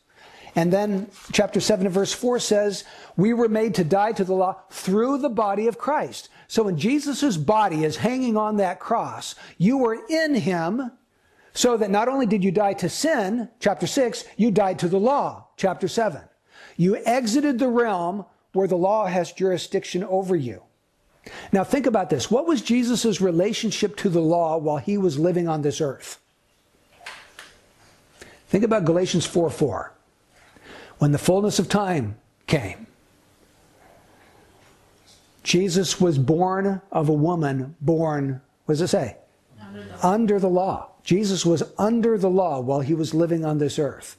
And 0.60 0.74
then 0.74 1.10
chapter 1.32 1.62
7 1.62 1.86
and 1.86 1.96
verse 1.96 2.12
4 2.12 2.38
says, 2.38 2.84
We 3.16 3.32
were 3.32 3.48
made 3.48 3.76
to 3.76 3.86
die 3.86 4.12
to 4.12 4.26
the 4.26 4.34
law 4.34 4.58
through 4.70 5.20
the 5.20 5.30
body 5.30 5.68
of 5.68 5.78
Christ. 5.78 6.28
So 6.50 6.64
when 6.64 6.78
Jesus' 6.78 7.38
body 7.38 7.86
is 7.86 7.96
hanging 7.96 8.36
on 8.36 8.58
that 8.58 8.78
cross, 8.78 9.36
you 9.58 9.78
were 9.78 9.98
in 10.10 10.36
him, 10.36 10.92
so 11.54 11.78
that 11.78 11.90
not 11.90 12.10
only 12.10 12.26
did 12.26 12.44
you 12.44 12.52
die 12.52 12.74
to 12.74 12.90
sin, 12.90 13.48
chapter 13.62 13.88
6, 13.88 14.26
you 14.36 14.52
died 14.52 14.80
to 14.80 14.90
the 14.90 15.00
law, 15.00 15.48
chapter 15.56 15.88
7. 15.88 16.24
You 16.76 16.98
exited 17.06 17.58
the 17.58 17.70
realm 17.70 18.26
where 18.52 18.68
the 18.68 18.76
law 18.76 19.06
has 19.06 19.32
jurisdiction 19.32 20.04
over 20.04 20.36
you. 20.36 20.62
Now 21.54 21.64
think 21.64 21.86
about 21.86 22.10
this. 22.10 22.30
What 22.30 22.48
was 22.48 22.62
Jesus' 22.62 23.22
relationship 23.22 23.96
to 23.96 24.10
the 24.10 24.20
law 24.20 24.58
while 24.58 24.76
he 24.76 24.98
was 24.98 25.18
living 25.18 25.48
on 25.48 25.62
this 25.62 25.80
earth? 25.80 26.20
Think 28.50 28.66
about 28.66 28.84
Galatians 28.84 29.26
4 29.26 29.50
4. 29.50 29.94
When 31.00 31.12
the 31.12 31.18
fullness 31.18 31.60
of 31.60 31.70
time 31.70 32.18
came, 32.46 32.88
Jesus 35.44 36.00
was 36.00 36.18
born 36.18 36.82
of 36.92 37.10
a 37.10 37.14
woman 37.14 37.76
born, 37.82 38.42
what 38.66 38.74
does 38.74 38.82
it 38.82 38.90
say? 38.90 39.18
Under 39.60 39.84
the, 39.84 40.08
under 40.08 40.40
the 40.40 40.50
law. 40.50 40.92
Jesus 41.04 41.46
was 41.46 41.64
under 41.78 42.18
the 42.18 42.30
law 42.30 42.60
while 42.60 42.82
he 42.82 42.94
was 42.94 43.14
living 43.14 43.46
on 43.46 43.58
this 43.58 43.80
earth. 43.80 44.18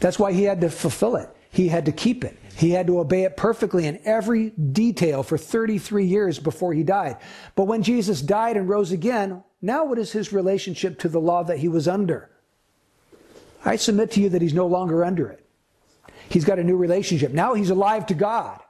That's 0.00 0.18
why 0.18 0.32
he 0.32 0.44
had 0.44 0.60
to 0.60 0.70
fulfill 0.70 1.16
it. 1.16 1.28
He 1.50 1.68
had 1.68 1.86
to 1.86 1.92
keep 1.92 2.24
it. 2.24 2.38
He 2.56 2.70
had 2.70 2.86
to 2.86 3.00
obey 3.00 3.24
it 3.24 3.36
perfectly 3.36 3.86
in 3.86 4.00
every 4.04 4.50
detail 4.50 5.22
for 5.22 5.36
33 5.36 6.04
years 6.04 6.38
before 6.38 6.72
he 6.72 6.82
died. 6.82 7.16
But 7.56 7.64
when 7.64 7.82
Jesus 7.82 8.22
died 8.22 8.56
and 8.56 8.68
rose 8.68 8.92
again, 8.92 9.42
now 9.60 9.84
what 9.84 9.98
is 9.98 10.12
his 10.12 10.32
relationship 10.32 10.98
to 11.00 11.08
the 11.08 11.20
law 11.20 11.42
that 11.44 11.58
he 11.58 11.68
was 11.68 11.88
under? 11.88 12.30
I 13.64 13.76
submit 13.76 14.12
to 14.12 14.20
you 14.20 14.28
that 14.30 14.42
he's 14.42 14.54
no 14.54 14.66
longer 14.66 15.04
under 15.04 15.28
it. 15.28 15.44
He's 16.28 16.44
got 16.44 16.58
a 16.58 16.64
new 16.64 16.76
relationship. 16.76 17.32
Now 17.32 17.54
he's 17.54 17.70
alive 17.70 18.06
to 18.06 18.14
God. 18.14 18.60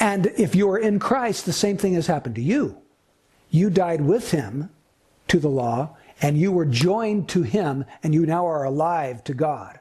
And 0.00 0.26
if 0.36 0.54
you 0.54 0.68
are 0.70 0.78
in 0.78 0.98
Christ, 0.98 1.46
the 1.46 1.52
same 1.52 1.76
thing 1.76 1.94
has 1.94 2.06
happened 2.06 2.34
to 2.34 2.42
you. 2.42 2.78
You 3.50 3.70
died 3.70 4.00
with 4.00 4.30
him 4.30 4.70
to 5.28 5.38
the 5.38 5.48
law, 5.48 5.96
and 6.20 6.36
you 6.36 6.50
were 6.50 6.64
joined 6.64 7.28
to 7.30 7.42
him, 7.42 7.84
and 8.02 8.12
you 8.14 8.26
now 8.26 8.46
are 8.46 8.64
alive 8.64 9.22
to 9.24 9.34
God. 9.34 9.78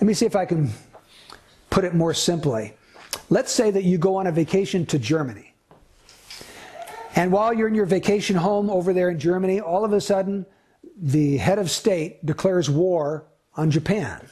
Let 0.00 0.06
me 0.06 0.14
see 0.14 0.26
if 0.26 0.36
I 0.36 0.44
can 0.44 0.70
put 1.70 1.84
it 1.84 1.94
more 1.94 2.14
simply. 2.14 2.74
Let's 3.30 3.52
say 3.52 3.70
that 3.70 3.84
you 3.84 3.98
go 3.98 4.16
on 4.16 4.26
a 4.26 4.32
vacation 4.32 4.86
to 4.86 4.98
Germany. 4.98 5.54
And 7.16 7.32
while 7.32 7.54
you're 7.54 7.66
in 7.66 7.74
your 7.74 7.86
vacation 7.86 8.36
home 8.36 8.68
over 8.68 8.92
there 8.92 9.08
in 9.08 9.18
Germany, 9.18 9.58
all 9.58 9.86
of 9.86 9.94
a 9.94 10.00
sudden, 10.02 10.44
the 11.00 11.38
head 11.38 11.58
of 11.58 11.70
state 11.70 12.24
declares 12.24 12.68
war 12.68 13.24
on 13.56 13.70
Japan. 13.70 14.28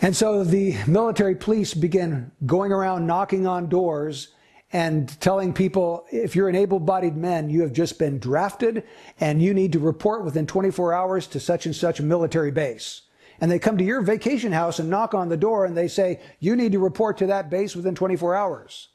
And 0.00 0.16
so 0.16 0.44
the 0.44 0.76
military 0.86 1.34
police 1.34 1.74
begin 1.74 2.32
going 2.46 2.72
around 2.72 3.06
knocking 3.06 3.46
on 3.46 3.68
doors 3.68 4.28
and 4.72 5.08
telling 5.20 5.52
people 5.52 6.06
if 6.10 6.34
you're 6.34 6.48
an 6.48 6.54
able 6.54 6.80
bodied 6.80 7.16
man, 7.16 7.50
you 7.50 7.60
have 7.62 7.72
just 7.72 7.98
been 7.98 8.18
drafted 8.18 8.84
and 9.20 9.42
you 9.42 9.52
need 9.52 9.72
to 9.72 9.78
report 9.78 10.24
within 10.24 10.46
24 10.46 10.94
hours 10.94 11.26
to 11.26 11.40
such 11.40 11.66
and 11.66 11.76
such 11.76 12.00
military 12.00 12.50
base. 12.50 13.02
And 13.40 13.50
they 13.50 13.58
come 13.58 13.76
to 13.76 13.84
your 13.84 14.00
vacation 14.00 14.52
house 14.52 14.78
and 14.78 14.88
knock 14.88 15.12
on 15.12 15.28
the 15.28 15.36
door 15.36 15.66
and 15.66 15.76
they 15.76 15.88
say, 15.88 16.20
You 16.40 16.56
need 16.56 16.72
to 16.72 16.78
report 16.78 17.18
to 17.18 17.26
that 17.26 17.50
base 17.50 17.76
within 17.76 17.94
24 17.94 18.34
hours. 18.34 18.88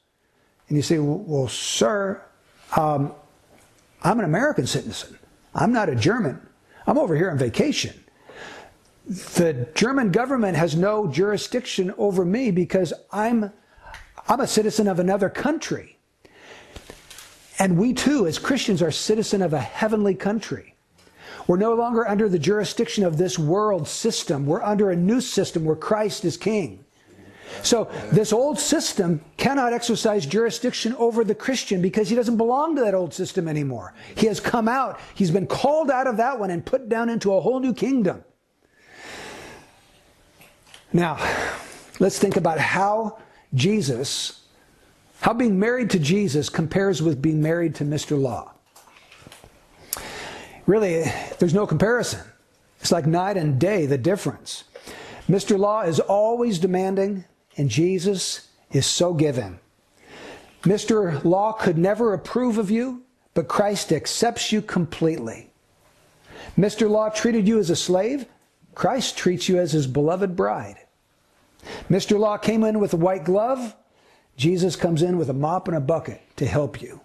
And 0.74 0.78
you 0.78 0.82
say, 0.82 0.98
Well, 0.98 1.46
sir, 1.46 2.20
um, 2.76 3.14
I'm 4.02 4.18
an 4.18 4.24
American 4.24 4.66
citizen. 4.66 5.16
I'm 5.54 5.72
not 5.72 5.88
a 5.88 5.94
German. 5.94 6.44
I'm 6.84 6.98
over 6.98 7.14
here 7.14 7.30
on 7.30 7.38
vacation. 7.38 7.94
The 9.06 9.68
German 9.76 10.10
government 10.10 10.56
has 10.56 10.74
no 10.74 11.06
jurisdiction 11.06 11.94
over 11.96 12.24
me 12.24 12.50
because 12.50 12.92
I'm 13.12 13.52
I'm 14.26 14.40
a 14.40 14.48
citizen 14.48 14.88
of 14.88 14.98
another 14.98 15.28
country. 15.28 15.96
And 17.60 17.78
we 17.78 17.92
too, 17.92 18.26
as 18.26 18.40
Christians, 18.40 18.82
are 18.82 18.90
citizen 18.90 19.42
of 19.42 19.52
a 19.52 19.60
heavenly 19.60 20.16
country. 20.16 20.74
We're 21.46 21.56
no 21.56 21.74
longer 21.74 22.08
under 22.08 22.28
the 22.28 22.40
jurisdiction 22.40 23.04
of 23.04 23.16
this 23.16 23.38
world 23.38 23.86
system. 23.86 24.44
We're 24.44 24.64
under 24.64 24.90
a 24.90 24.96
new 24.96 25.20
system 25.20 25.64
where 25.64 25.76
Christ 25.76 26.24
is 26.24 26.36
king. 26.36 26.83
So 27.62 27.90
this 28.12 28.32
old 28.32 28.58
system 28.58 29.20
cannot 29.36 29.72
exercise 29.72 30.26
jurisdiction 30.26 30.94
over 30.96 31.24
the 31.24 31.34
Christian 31.34 31.80
because 31.80 32.08
he 32.08 32.16
doesn't 32.16 32.36
belong 32.36 32.76
to 32.76 32.82
that 32.82 32.94
old 32.94 33.14
system 33.14 33.48
anymore. 33.48 33.94
He 34.16 34.26
has 34.26 34.40
come 34.40 34.68
out, 34.68 35.00
he's 35.14 35.30
been 35.30 35.46
called 35.46 35.90
out 35.90 36.06
of 36.06 36.16
that 36.18 36.38
one 36.38 36.50
and 36.50 36.64
put 36.64 36.88
down 36.88 37.08
into 37.08 37.34
a 37.34 37.40
whole 37.40 37.60
new 37.60 37.74
kingdom. 37.74 38.24
Now, 40.92 41.18
let's 41.98 42.18
think 42.18 42.36
about 42.36 42.58
how 42.58 43.18
Jesus, 43.52 44.42
how 45.20 45.32
being 45.32 45.58
married 45.58 45.90
to 45.90 45.98
Jesus 45.98 46.48
compares 46.48 47.02
with 47.02 47.20
being 47.20 47.42
married 47.42 47.74
to 47.76 47.84
Mr. 47.84 48.20
Law. 48.20 48.52
Really, 50.66 51.04
there's 51.38 51.52
no 51.54 51.66
comparison. 51.66 52.20
It's 52.80 52.92
like 52.92 53.06
night 53.06 53.36
and 53.36 53.58
day, 53.58 53.86
the 53.86 53.98
difference. 53.98 54.64
Mr. 55.28 55.58
Law 55.58 55.82
is 55.82 56.00
always 56.00 56.58
demanding, 56.58 57.24
and 57.56 57.68
Jesus 57.68 58.48
is 58.72 58.86
so 58.86 59.14
given. 59.14 59.58
Mr. 60.62 61.22
Law 61.24 61.52
could 61.52 61.78
never 61.78 62.14
approve 62.14 62.58
of 62.58 62.70
you, 62.70 63.02
but 63.34 63.48
Christ 63.48 63.92
accepts 63.92 64.52
you 64.52 64.62
completely. 64.62 65.50
Mr. 66.56 66.88
Law 66.88 67.08
treated 67.08 67.46
you 67.46 67.58
as 67.58 67.70
a 67.70 67.76
slave, 67.76 68.26
Christ 68.74 69.16
treats 69.16 69.48
you 69.48 69.58
as 69.58 69.72
his 69.72 69.86
beloved 69.86 70.36
bride. 70.36 70.78
Mr. 71.88 72.18
Law 72.18 72.36
came 72.36 72.64
in 72.64 72.80
with 72.80 72.92
a 72.92 72.98
white 72.98 73.24
glove. 73.24 73.74
Jesus 74.36 74.74
comes 74.76 75.02
in 75.02 75.16
with 75.16 75.30
a 75.30 75.34
mop 75.34 75.68
and 75.68 75.76
a 75.76 75.80
bucket 75.80 76.20
to 76.36 76.46
help 76.46 76.82
you. 76.82 77.00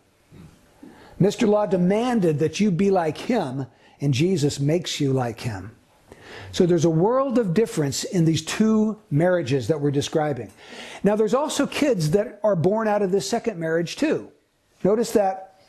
Mr. 1.22 1.48
Law 1.48 1.66
demanded 1.66 2.40
that 2.40 2.60
you 2.60 2.72
be 2.72 2.90
like 2.90 3.18
him, 3.18 3.68
and 4.02 4.14
Jesus 4.14 4.60
makes 4.60 5.00
you 5.00 5.14
like 5.14 5.42
him. 5.42 5.76
So 6.52 6.66
there's 6.66 6.86
a 6.86 6.90
world 6.90 7.38
of 7.38 7.54
difference 7.54 8.04
in 8.04 8.26
these 8.26 8.44
two 8.44 9.00
marriages 9.12 9.68
that 9.68 9.80
we're 9.80 9.92
describing. 9.92 10.52
Now, 11.04 11.16
there's 11.16 11.34
also 11.34 11.68
kids 11.68 12.12
that 12.12 12.40
are 12.44 12.56
born 12.56 12.88
out 12.88 13.02
of 13.02 13.12
this 13.12 13.30
second 13.30 13.60
marriage, 13.60 13.96
too. 13.96 14.32
Notice 14.84 15.12
that 15.12 15.62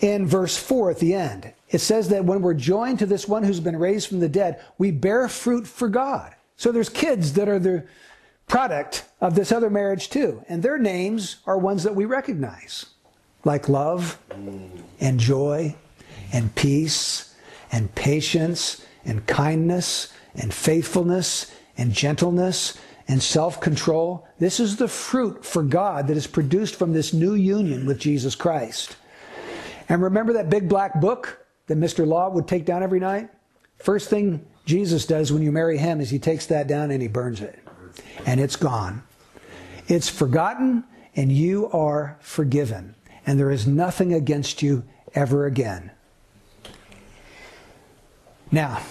in 0.00 0.26
verse 0.26 0.56
4 0.56 0.90
at 0.90 0.98
the 0.98 1.14
end. 1.14 1.52
It 1.70 1.78
says 1.78 2.08
that 2.10 2.24
when 2.24 2.42
we're 2.42 2.54
joined 2.54 2.98
to 3.00 3.06
this 3.06 3.26
one 3.26 3.42
who's 3.42 3.60
been 3.60 3.78
raised 3.78 4.08
from 4.08 4.20
the 4.20 4.28
dead, 4.28 4.62
we 4.78 4.90
bear 4.90 5.28
fruit 5.28 5.66
for 5.66 5.88
God. 5.88 6.34
So 6.56 6.70
there's 6.70 6.88
kids 6.88 7.32
that 7.34 7.48
are 7.48 7.58
the 7.58 7.84
product 8.46 9.04
of 9.20 9.34
this 9.34 9.50
other 9.50 9.70
marriage 9.70 10.10
too. 10.10 10.44
And 10.48 10.62
their 10.62 10.78
names 10.78 11.36
are 11.46 11.58
ones 11.58 11.82
that 11.84 11.94
we 11.94 12.04
recognize, 12.04 12.86
like 13.44 13.68
love 13.68 14.18
and 15.00 15.18
joy 15.18 15.74
and 16.32 16.54
peace 16.54 17.34
and 17.72 17.92
patience 17.94 18.84
and 19.04 19.26
kindness 19.26 20.12
and 20.34 20.52
faithfulness 20.52 21.52
and 21.76 21.92
gentleness 21.92 22.78
and 23.08 23.22
self 23.22 23.60
control. 23.60 24.26
This 24.38 24.60
is 24.60 24.76
the 24.76 24.88
fruit 24.88 25.44
for 25.44 25.62
God 25.62 26.08
that 26.08 26.16
is 26.16 26.26
produced 26.26 26.76
from 26.76 26.92
this 26.92 27.12
new 27.12 27.34
union 27.34 27.86
with 27.86 27.98
Jesus 27.98 28.34
Christ. 28.34 28.96
And 29.88 30.02
remember 30.02 30.32
that 30.34 30.50
big 30.50 30.68
black 30.68 31.00
book 31.00 31.44
that 31.66 31.78
Mr. 31.78 32.06
Law 32.06 32.30
would 32.30 32.48
take 32.48 32.64
down 32.64 32.82
every 32.82 33.00
night? 33.00 33.28
First 33.76 34.08
thing 34.08 34.46
Jesus 34.64 35.04
does 35.04 35.32
when 35.32 35.42
you 35.42 35.52
marry 35.52 35.76
him 35.76 36.00
is 36.00 36.10
he 36.10 36.18
takes 36.18 36.46
that 36.46 36.66
down 36.66 36.90
and 36.90 37.02
he 37.02 37.08
burns 37.08 37.40
it. 37.40 37.58
And 38.26 38.40
it's 38.40 38.56
gone. 38.56 39.02
It's 39.88 40.08
forgotten 40.08 40.84
and 41.16 41.30
you 41.30 41.68
are 41.70 42.16
forgiven. 42.20 42.94
And 43.26 43.38
there 43.38 43.50
is 43.50 43.66
nothing 43.66 44.12
against 44.14 44.62
you 44.62 44.84
ever 45.14 45.46
again. 45.46 45.90
Now, 48.50 48.82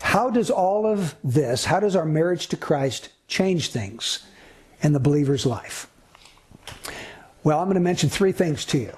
how 0.00 0.30
does 0.30 0.50
all 0.50 0.86
of 0.86 1.14
this, 1.24 1.64
how 1.64 1.80
does 1.80 1.96
our 1.96 2.04
marriage 2.04 2.46
to 2.48 2.56
Christ 2.56 3.10
change 3.28 3.70
things 3.70 4.24
in 4.82 4.92
the 4.92 5.00
believer's 5.00 5.44
life? 5.44 5.88
Well, 7.42 7.58
I'm 7.58 7.66
going 7.66 7.74
to 7.74 7.80
mention 7.80 8.08
three 8.08 8.32
things 8.32 8.64
to 8.66 8.78
you. 8.78 8.96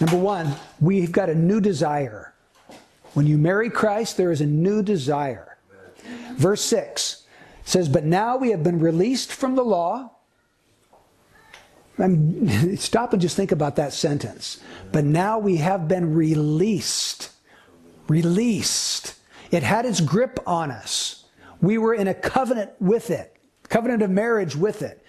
Number 0.00 0.16
one, 0.16 0.54
we've 0.80 1.12
got 1.12 1.28
a 1.28 1.34
new 1.34 1.60
desire. 1.60 2.34
When 3.14 3.26
you 3.26 3.36
marry 3.38 3.70
Christ, 3.70 4.16
there 4.16 4.30
is 4.30 4.40
a 4.40 4.46
new 4.46 4.82
desire. 4.82 5.58
Verse 6.32 6.62
6 6.62 7.24
says, 7.64 7.88
But 7.88 8.04
now 8.04 8.36
we 8.36 8.50
have 8.50 8.62
been 8.62 8.80
released 8.80 9.32
from 9.32 9.56
the 9.56 9.64
law. 9.64 10.10
I'm, 11.98 12.76
stop 12.76 13.12
and 13.12 13.20
just 13.20 13.36
think 13.36 13.52
about 13.52 13.76
that 13.76 13.92
sentence. 13.92 14.60
But 14.92 15.04
now 15.04 15.38
we 15.38 15.56
have 15.58 15.88
been 15.88 16.14
released. 16.14 17.30
Released. 18.10 19.14
It 19.52 19.62
had 19.62 19.86
its 19.86 20.00
grip 20.00 20.40
on 20.44 20.72
us. 20.72 21.26
We 21.60 21.78
were 21.78 21.94
in 21.94 22.08
a 22.08 22.14
covenant 22.14 22.72
with 22.80 23.08
it, 23.08 23.36
covenant 23.68 24.02
of 24.02 24.10
marriage 24.10 24.56
with 24.56 24.82
it. 24.82 25.06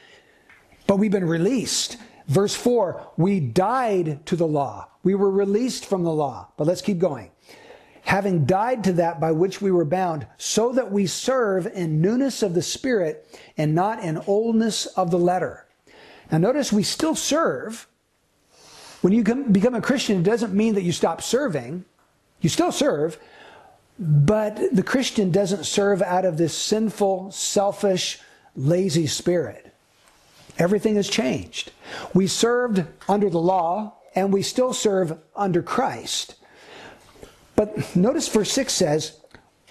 But 0.86 0.98
we've 0.98 1.12
been 1.12 1.28
released. 1.28 1.98
Verse 2.28 2.54
4 2.54 3.14
we 3.18 3.40
died 3.40 4.24
to 4.28 4.36
the 4.36 4.46
law. 4.46 4.88
We 5.02 5.16
were 5.16 5.32
released 5.32 5.88
from 5.88 6.04
the 6.04 6.14
law. 6.14 6.50
But 6.58 6.68
let's 6.68 6.84
keep 6.84 7.00
going. 7.00 7.32
Having 8.04 8.46
died 8.46 8.84
to 8.84 8.94
that 8.94 9.20
by 9.20 9.32
which 9.32 9.64
we 9.64 9.72
were 9.72 9.84
bound, 9.84 10.28
so 10.38 10.72
that 10.74 10.92
we 10.92 11.08
serve 11.08 11.66
in 11.66 12.02
newness 12.02 12.44
of 12.44 12.54
the 12.54 12.62
Spirit 12.62 13.28
and 13.58 13.74
not 13.74 14.04
in 14.04 14.22
oldness 14.28 14.86
of 14.86 15.10
the 15.10 15.18
letter. 15.18 15.66
Now, 16.32 16.38
notice 16.38 16.72
we 16.72 16.84
still 16.84 17.16
serve. 17.16 17.88
When 19.02 19.12
you 19.12 19.24
become 19.24 19.74
a 19.74 19.82
Christian, 19.82 20.20
it 20.20 20.24
doesn't 20.24 20.54
mean 20.54 20.76
that 20.76 20.84
you 20.84 20.92
stop 20.92 21.24
serving. 21.24 21.86
You 22.42 22.50
still 22.50 22.72
serve, 22.72 23.18
but 23.98 24.60
the 24.76 24.84
Christian 24.84 25.32
doesn't 25.32 25.66
serve 25.66 26.02
out 26.02 26.26
of 26.26 26.38
this 26.38 26.58
sinful, 26.58 27.32
selfish, 27.32 28.20
lazy 28.56 29.08
spirit. 29.08 29.74
Everything 30.58 30.96
has 30.96 31.10
changed. 31.10 31.72
We 32.14 32.28
served 32.28 32.84
under 33.08 33.30
the 33.30 33.40
law, 33.40 33.96
and 34.16 34.34
we 34.34 34.42
still 34.42 34.74
serve 34.74 35.18
under 35.36 35.62
Christ. 35.62 36.36
But 37.56 37.96
notice 37.96 38.28
verse 38.28 38.52
6 38.52 38.74
says, 38.74 39.20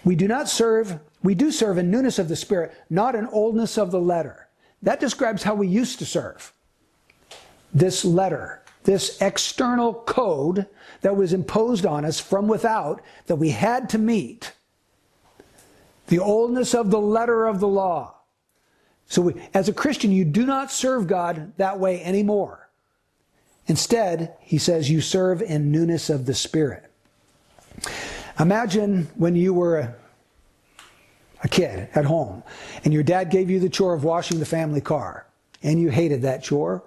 We 0.04 0.14
do 0.14 0.28
not 0.28 0.48
serve, 0.48 1.00
we 1.22 1.34
do 1.34 1.50
serve 1.50 1.78
in 1.78 1.90
newness 1.90 2.18
of 2.18 2.28
the 2.28 2.36
Spirit, 2.36 2.72
not 2.88 3.14
in 3.14 3.26
oldness 3.26 3.76
of 3.76 3.90
the 3.90 4.00
letter. 4.00 4.48
That 4.82 5.00
describes 5.00 5.42
how 5.42 5.54
we 5.54 5.66
used 5.68 5.98
to 5.98 6.06
serve. 6.06 6.52
This 7.74 8.04
letter, 8.04 8.59
this 8.84 9.20
external 9.20 9.94
code 9.94 10.66
that 11.02 11.16
was 11.16 11.32
imposed 11.32 11.86
on 11.86 12.04
us 12.04 12.20
from 12.20 12.48
without 12.48 13.00
that 13.26 13.36
we 13.36 13.50
had 13.50 13.88
to 13.90 13.98
meet. 13.98 14.52
The 16.08 16.18
oldness 16.18 16.74
of 16.74 16.90
the 16.90 17.00
letter 17.00 17.46
of 17.46 17.60
the 17.60 17.68
law. 17.68 18.14
So, 19.06 19.22
we, 19.22 19.34
as 19.54 19.68
a 19.68 19.72
Christian, 19.72 20.12
you 20.12 20.24
do 20.24 20.46
not 20.46 20.70
serve 20.70 21.06
God 21.06 21.52
that 21.56 21.78
way 21.78 22.02
anymore. 22.02 22.68
Instead, 23.66 24.34
he 24.40 24.58
says 24.58 24.90
you 24.90 25.00
serve 25.00 25.42
in 25.42 25.70
newness 25.70 26.10
of 26.10 26.26
the 26.26 26.34
Spirit. 26.34 26.90
Imagine 28.38 29.08
when 29.16 29.36
you 29.36 29.52
were 29.52 29.78
a, 29.78 29.94
a 31.44 31.48
kid 31.48 31.88
at 31.94 32.04
home 32.04 32.42
and 32.84 32.92
your 32.92 33.02
dad 33.02 33.30
gave 33.30 33.50
you 33.50 33.60
the 33.60 33.68
chore 33.68 33.94
of 33.94 34.02
washing 34.02 34.38
the 34.38 34.46
family 34.46 34.80
car 34.80 35.26
and 35.62 35.80
you 35.80 35.90
hated 35.90 36.22
that 36.22 36.42
chore. 36.42 36.82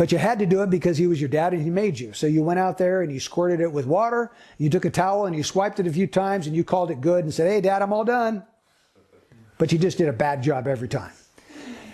But 0.00 0.12
you 0.12 0.16
had 0.16 0.38
to 0.38 0.46
do 0.46 0.62
it 0.62 0.70
because 0.70 0.96
he 0.96 1.06
was 1.06 1.20
your 1.20 1.28
dad 1.28 1.52
and 1.52 1.60
he 1.60 1.68
made 1.68 2.00
you. 2.00 2.14
So 2.14 2.26
you 2.26 2.42
went 2.42 2.58
out 2.58 2.78
there 2.78 3.02
and 3.02 3.12
you 3.12 3.20
squirted 3.20 3.60
it 3.60 3.70
with 3.70 3.84
water. 3.84 4.32
You 4.56 4.70
took 4.70 4.86
a 4.86 4.90
towel 4.90 5.26
and 5.26 5.36
you 5.36 5.42
swiped 5.42 5.78
it 5.78 5.86
a 5.86 5.92
few 5.92 6.06
times 6.06 6.46
and 6.46 6.56
you 6.56 6.64
called 6.64 6.90
it 6.90 7.02
good 7.02 7.22
and 7.22 7.34
said, 7.34 7.50
Hey, 7.50 7.60
dad, 7.60 7.82
I'm 7.82 7.92
all 7.92 8.06
done. 8.06 8.42
But 9.58 9.72
you 9.72 9.78
just 9.78 9.98
did 9.98 10.08
a 10.08 10.12
bad 10.14 10.42
job 10.42 10.66
every 10.66 10.88
time. 10.88 11.12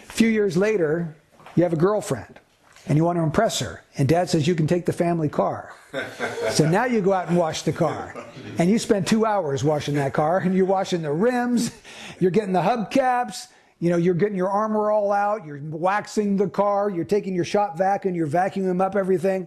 A 0.09 0.13
few 0.13 0.29
years 0.29 0.57
later, 0.57 1.17
you 1.57 1.65
have 1.65 1.73
a 1.73 1.77
girlfriend 1.77 2.39
and 2.87 2.97
you 2.97 3.03
want 3.03 3.19
to 3.19 3.25
impress 3.25 3.59
her. 3.59 3.83
And 3.99 4.09
dad 4.09 4.31
says, 4.31 4.47
You 4.47 4.55
can 4.55 4.69
take 4.69 4.87
the 4.87 4.93
family 4.93 5.29
car. 5.29 5.75
so 6.51 6.65
now 6.69 6.85
you 6.85 7.01
go 7.01 7.13
out 7.13 7.27
and 7.27 7.37
wash 7.37 7.63
the 7.63 7.73
car. 7.73 8.15
And 8.59 8.71
you 8.71 8.79
spend 8.79 9.09
two 9.09 9.27
hours 9.27 9.65
washing 9.65 9.97
that 9.97 10.13
car 10.13 10.39
and 10.39 10.55
you're 10.55 10.65
washing 10.65 11.03
the 11.03 11.11
rims, 11.11 11.73
you're 12.21 12.31
getting 12.31 12.53
the 12.53 12.63
hubcaps, 12.63 13.49
you 13.79 13.91
know, 13.91 13.97
you're 13.97 14.15
getting 14.15 14.37
your 14.37 14.49
armor 14.49 14.91
all 14.91 15.13
out, 15.13 15.45
you're 15.45 15.61
waxing 15.63 16.37
the 16.37 16.49
car, 16.49 16.89
you're 16.89 17.05
taking 17.05 17.35
your 17.35 17.45
shop 17.45 17.77
vac 17.77 18.07
and 18.07 18.17
you're 18.17 18.27
vacuuming 18.27 18.81
up 18.81 18.97
everything. 18.97 19.47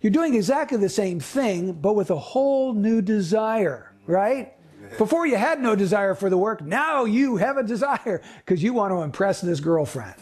You're 0.00 0.12
doing 0.12 0.34
exactly 0.34 0.78
the 0.78 0.88
same 0.88 1.18
thing, 1.18 1.72
but 1.72 1.94
with 1.94 2.10
a 2.10 2.18
whole 2.18 2.74
new 2.74 3.02
desire, 3.02 3.94
right? 4.06 4.52
Before 4.98 5.26
you 5.26 5.36
had 5.36 5.60
no 5.60 5.74
desire 5.74 6.14
for 6.14 6.30
the 6.30 6.36
work, 6.36 6.62
now 6.62 7.04
you 7.04 7.36
have 7.36 7.56
a 7.56 7.62
desire 7.62 8.22
because 8.38 8.62
you 8.62 8.72
want 8.74 8.92
to 8.92 9.02
impress 9.02 9.40
this 9.40 9.60
girlfriend. 9.60 10.14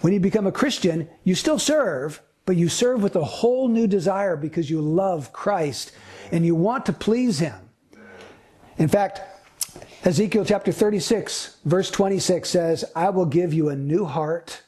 When 0.00 0.12
you 0.12 0.20
become 0.20 0.46
a 0.46 0.52
Christian, 0.52 1.08
you 1.24 1.34
still 1.34 1.58
serve, 1.58 2.22
but 2.46 2.56
you 2.56 2.68
serve 2.68 3.02
with 3.02 3.14
a 3.16 3.24
whole 3.24 3.68
new 3.68 3.86
desire 3.86 4.36
because 4.36 4.70
you 4.70 4.80
love 4.80 5.32
Christ 5.32 5.92
and 6.32 6.46
you 6.46 6.54
want 6.54 6.86
to 6.86 6.92
please 6.92 7.38
Him. 7.38 7.54
In 8.78 8.88
fact, 8.88 9.20
Ezekiel 10.04 10.44
chapter 10.44 10.70
36, 10.70 11.56
verse 11.64 11.90
26 11.90 12.48
says, 12.48 12.84
I 12.94 13.10
will 13.10 13.26
give 13.26 13.52
you 13.52 13.68
a 13.68 13.74
new 13.74 14.04
heart, 14.04 14.62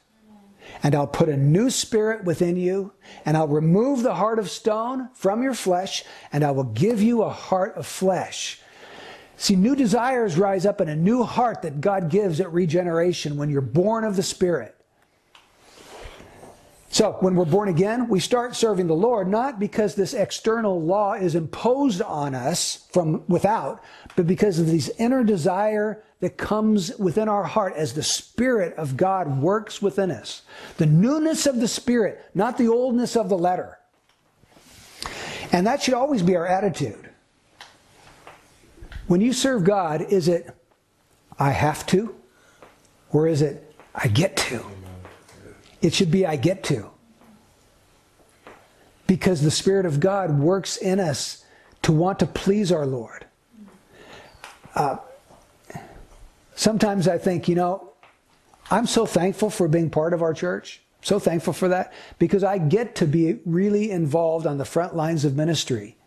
and 0.83 0.93
I'll 0.93 1.07
put 1.07 1.29
a 1.29 1.37
new 1.37 1.69
spirit 1.69 2.25
within 2.25 2.57
you, 2.57 2.91
and 3.23 3.37
I'll 3.37 3.47
remove 3.47 4.03
the 4.03 4.15
heart 4.15 4.39
of 4.39 4.49
stone 4.49 5.09
from 5.13 5.41
your 5.41 5.53
flesh, 5.53 6.03
and 6.33 6.43
I 6.43 6.51
will 6.51 6.65
give 6.65 7.01
you 7.01 7.21
a 7.21 7.29
heart 7.29 7.75
of 7.75 7.87
flesh. 7.87 8.59
See, 9.37 9.55
new 9.55 9.73
desires 9.73 10.37
rise 10.37 10.65
up 10.65 10.81
in 10.81 10.89
a 10.89 10.95
new 10.97 11.23
heart 11.23 11.61
that 11.61 11.79
God 11.79 12.09
gives 12.09 12.41
at 12.41 12.51
regeneration 12.51 13.37
when 13.37 13.49
you're 13.49 13.61
born 13.61 14.03
of 14.03 14.17
the 14.17 14.23
Spirit. 14.23 14.75
So, 16.93 17.13
when 17.21 17.35
we're 17.35 17.45
born 17.45 17.69
again, 17.69 18.09
we 18.09 18.19
start 18.19 18.53
serving 18.53 18.87
the 18.87 18.93
Lord 18.93 19.29
not 19.29 19.61
because 19.61 19.95
this 19.95 20.13
external 20.13 20.81
law 20.81 21.13
is 21.13 21.35
imposed 21.35 22.01
on 22.01 22.35
us 22.35 22.85
from 22.91 23.23
without, 23.29 23.81
but 24.17 24.27
because 24.27 24.59
of 24.59 24.67
this 24.67 24.91
inner 24.99 25.23
desire 25.23 26.03
that 26.19 26.37
comes 26.37 26.93
within 26.97 27.29
our 27.29 27.45
heart 27.45 27.75
as 27.77 27.93
the 27.93 28.03
Spirit 28.03 28.75
of 28.75 28.97
God 28.97 29.41
works 29.41 29.81
within 29.81 30.11
us. 30.11 30.41
The 30.75 30.85
newness 30.85 31.45
of 31.45 31.61
the 31.61 31.67
Spirit, 31.67 32.25
not 32.33 32.57
the 32.57 32.67
oldness 32.67 33.15
of 33.15 33.29
the 33.29 33.37
letter. 33.37 33.79
And 35.53 35.65
that 35.67 35.81
should 35.81 35.93
always 35.93 36.21
be 36.21 36.35
our 36.35 36.45
attitude. 36.45 37.09
When 39.07 39.21
you 39.21 39.31
serve 39.31 39.63
God, 39.63 40.01
is 40.01 40.27
it, 40.27 40.53
I 41.39 41.51
have 41.51 41.85
to? 41.87 42.13
Or 43.13 43.29
is 43.29 43.41
it, 43.41 43.73
I 43.95 44.09
get 44.09 44.35
to? 44.37 44.65
It 45.81 45.93
should 45.93 46.11
be 46.11 46.25
I 46.25 46.35
get 46.35 46.63
to. 46.65 46.89
Because 49.07 49.41
the 49.41 49.51
Spirit 49.51 49.85
of 49.85 49.99
God 49.99 50.39
works 50.39 50.77
in 50.77 50.99
us 50.99 51.43
to 51.81 51.91
want 51.91 52.19
to 52.19 52.25
please 52.25 52.71
our 52.71 52.85
Lord. 52.85 53.25
Uh, 54.75 54.97
sometimes 56.55 57.07
I 57.07 57.17
think, 57.17 57.49
you 57.49 57.55
know, 57.55 57.91
I'm 58.69 58.87
so 58.87 59.05
thankful 59.05 59.49
for 59.49 59.67
being 59.67 59.89
part 59.89 60.13
of 60.13 60.21
our 60.21 60.33
church. 60.33 60.81
So 61.01 61.19
thankful 61.19 61.53
for 61.53 61.67
that 61.69 61.93
because 62.19 62.43
I 62.43 62.59
get 62.59 62.95
to 62.97 63.07
be 63.07 63.39
really 63.45 63.89
involved 63.89 64.45
on 64.45 64.59
the 64.59 64.65
front 64.65 64.95
lines 64.95 65.25
of 65.25 65.35
ministry. 65.35 65.97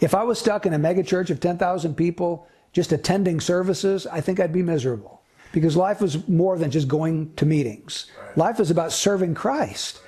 If 0.00 0.14
I 0.14 0.22
was 0.22 0.38
stuck 0.38 0.64
in 0.64 0.72
a 0.72 0.78
megachurch 0.78 1.30
of 1.30 1.40
10,000 1.40 1.96
people 1.96 2.46
just 2.72 2.92
attending 2.92 3.40
services, 3.40 4.06
I 4.06 4.20
think 4.20 4.38
I'd 4.38 4.52
be 4.52 4.62
miserable 4.62 5.18
because 5.52 5.76
life 5.76 6.02
is 6.02 6.28
more 6.28 6.58
than 6.58 6.70
just 6.70 6.88
going 6.88 7.32
to 7.34 7.46
meetings. 7.46 8.10
Life 8.36 8.60
is 8.60 8.70
about 8.70 8.92
serving 8.92 9.34
Christ. 9.34 10.00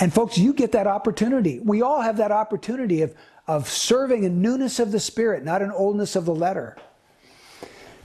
And 0.00 0.12
folks, 0.12 0.36
you 0.36 0.52
get 0.52 0.72
that 0.72 0.86
opportunity. 0.86 1.60
We 1.60 1.82
all 1.82 2.00
have 2.00 2.16
that 2.16 2.32
opportunity 2.32 3.02
of, 3.02 3.14
of 3.46 3.68
serving 3.68 4.24
in 4.24 4.42
newness 4.42 4.80
of 4.80 4.90
the 4.90 5.00
Spirit, 5.00 5.44
not 5.44 5.62
in 5.62 5.70
oldness 5.70 6.16
of 6.16 6.24
the 6.24 6.34
letter. 6.34 6.76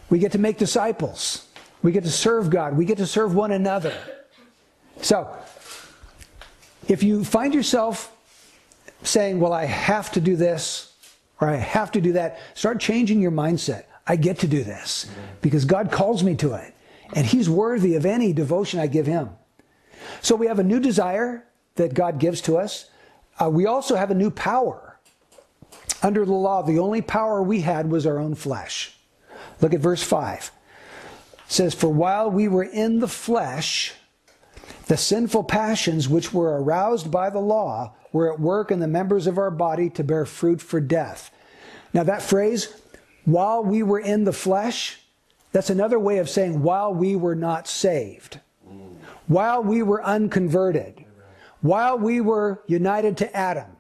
We 0.10 0.20
get 0.20 0.32
to 0.34 0.38
make 0.38 0.58
disciples. 0.58 1.48
We 1.82 1.92
get 1.92 2.04
to 2.04 2.12
serve 2.12 2.50
God. 2.50 2.78
We 2.78 2.86
get 2.86 2.98
to 2.98 3.08
serve 3.08 3.34
one 3.34 3.52
another. 3.52 3.94
So, 5.02 5.34
if 6.88 7.04
you 7.04 7.24
find 7.24 7.54
yourself 7.54 8.15
saying, 9.04 9.39
Well, 9.39 9.54
I 9.54 9.65
have 9.65 10.12
to 10.13 10.22
do 10.22 10.36
this, 10.36 10.94
or 11.39 11.50
I 11.50 11.56
have 11.56 11.92
to 11.94 12.02
do 12.02 12.13
that, 12.13 12.39
start 12.54 12.80
changing 12.80 13.22
your 13.22 13.32
mindset. 13.32 13.86
I 14.10 14.15
get 14.15 14.39
to 14.39 14.48
do 14.48 14.63
this 14.63 15.08
because 15.41 15.65
God 15.65 15.91
calls 15.91 16.24
me 16.24 16.36
to 16.38 16.56
it. 16.56 16.74
And 17.13 17.26
He's 17.26 17.50
worthy 17.50 17.95
of 17.95 18.06
any 18.06 18.34
devotion 18.34 18.80
I 18.80 18.88
give 18.88 19.06
Him. 19.06 19.30
So 20.22 20.36
we 20.36 20.48
have 20.48 20.60
a 20.60 20.63
new 20.63 20.80
desire 20.80 21.45
that 21.76 21.93
God 21.93 22.19
gives 22.19 22.41
to 22.41 22.58
us. 22.58 22.89
Uh, 23.39 23.50
we 23.50 23.67
also 23.67 23.95
have 23.95 24.12
a 24.12 24.15
new 24.15 24.32
power. 24.32 25.00
Under 26.02 26.26
the 26.26 26.34
law, 26.34 26.63
the 26.63 26.80
only 26.80 27.02
power 27.02 27.43
we 27.43 27.62
had 27.62 27.91
was 27.91 28.06
our 28.06 28.17
own 28.17 28.34
flesh. 28.34 28.95
Look 29.62 29.74
at 29.74 29.80
verse 29.80 30.04
5. 30.04 30.52
It 31.34 31.52
says, 31.52 31.74
For 31.74 31.89
while 31.89 32.32
we 32.32 32.48
were 32.48 32.63
in 32.63 33.00
the 33.00 33.08
flesh, 33.08 33.93
the 34.88 34.98
sinful 34.98 35.43
passions 35.43 36.10
which 36.10 36.34
were 36.34 36.62
aroused 36.62 37.12
by 37.12 37.30
the 37.30 37.39
law 37.39 37.95
were 38.12 38.34
at 38.34 38.39
work 38.39 38.72
in 38.72 38.80
the 38.80 38.88
members 38.88 39.28
of 39.28 39.38
our 39.38 39.52
body 39.52 39.89
to 39.91 40.04
bear 40.04 40.26
fruit 40.26 40.62
for 40.62 40.80
death. 40.80 41.32
Now, 41.93 42.04
that 42.04 42.22
phrase, 42.22 42.74
while 43.32 43.63
we 43.63 43.84
were 43.84 44.00
in 44.00 44.24
the 44.24 44.34
flesh, 44.34 45.00
that's 45.52 45.70
another 45.70 46.00
way 46.00 46.18
of 46.18 46.30
saying 46.30 46.62
while 46.62 46.94
we 46.94 47.15
were 47.15 47.36
not 47.36 47.68
saved, 47.68 48.39
while 49.28 49.63
we 49.63 49.84
were 49.84 50.04
unconverted, 50.04 51.06
while 51.62 51.98
we 51.98 52.22
were 52.22 52.63
united 52.68 53.18
to 53.18 53.36
Adam, 53.36 53.78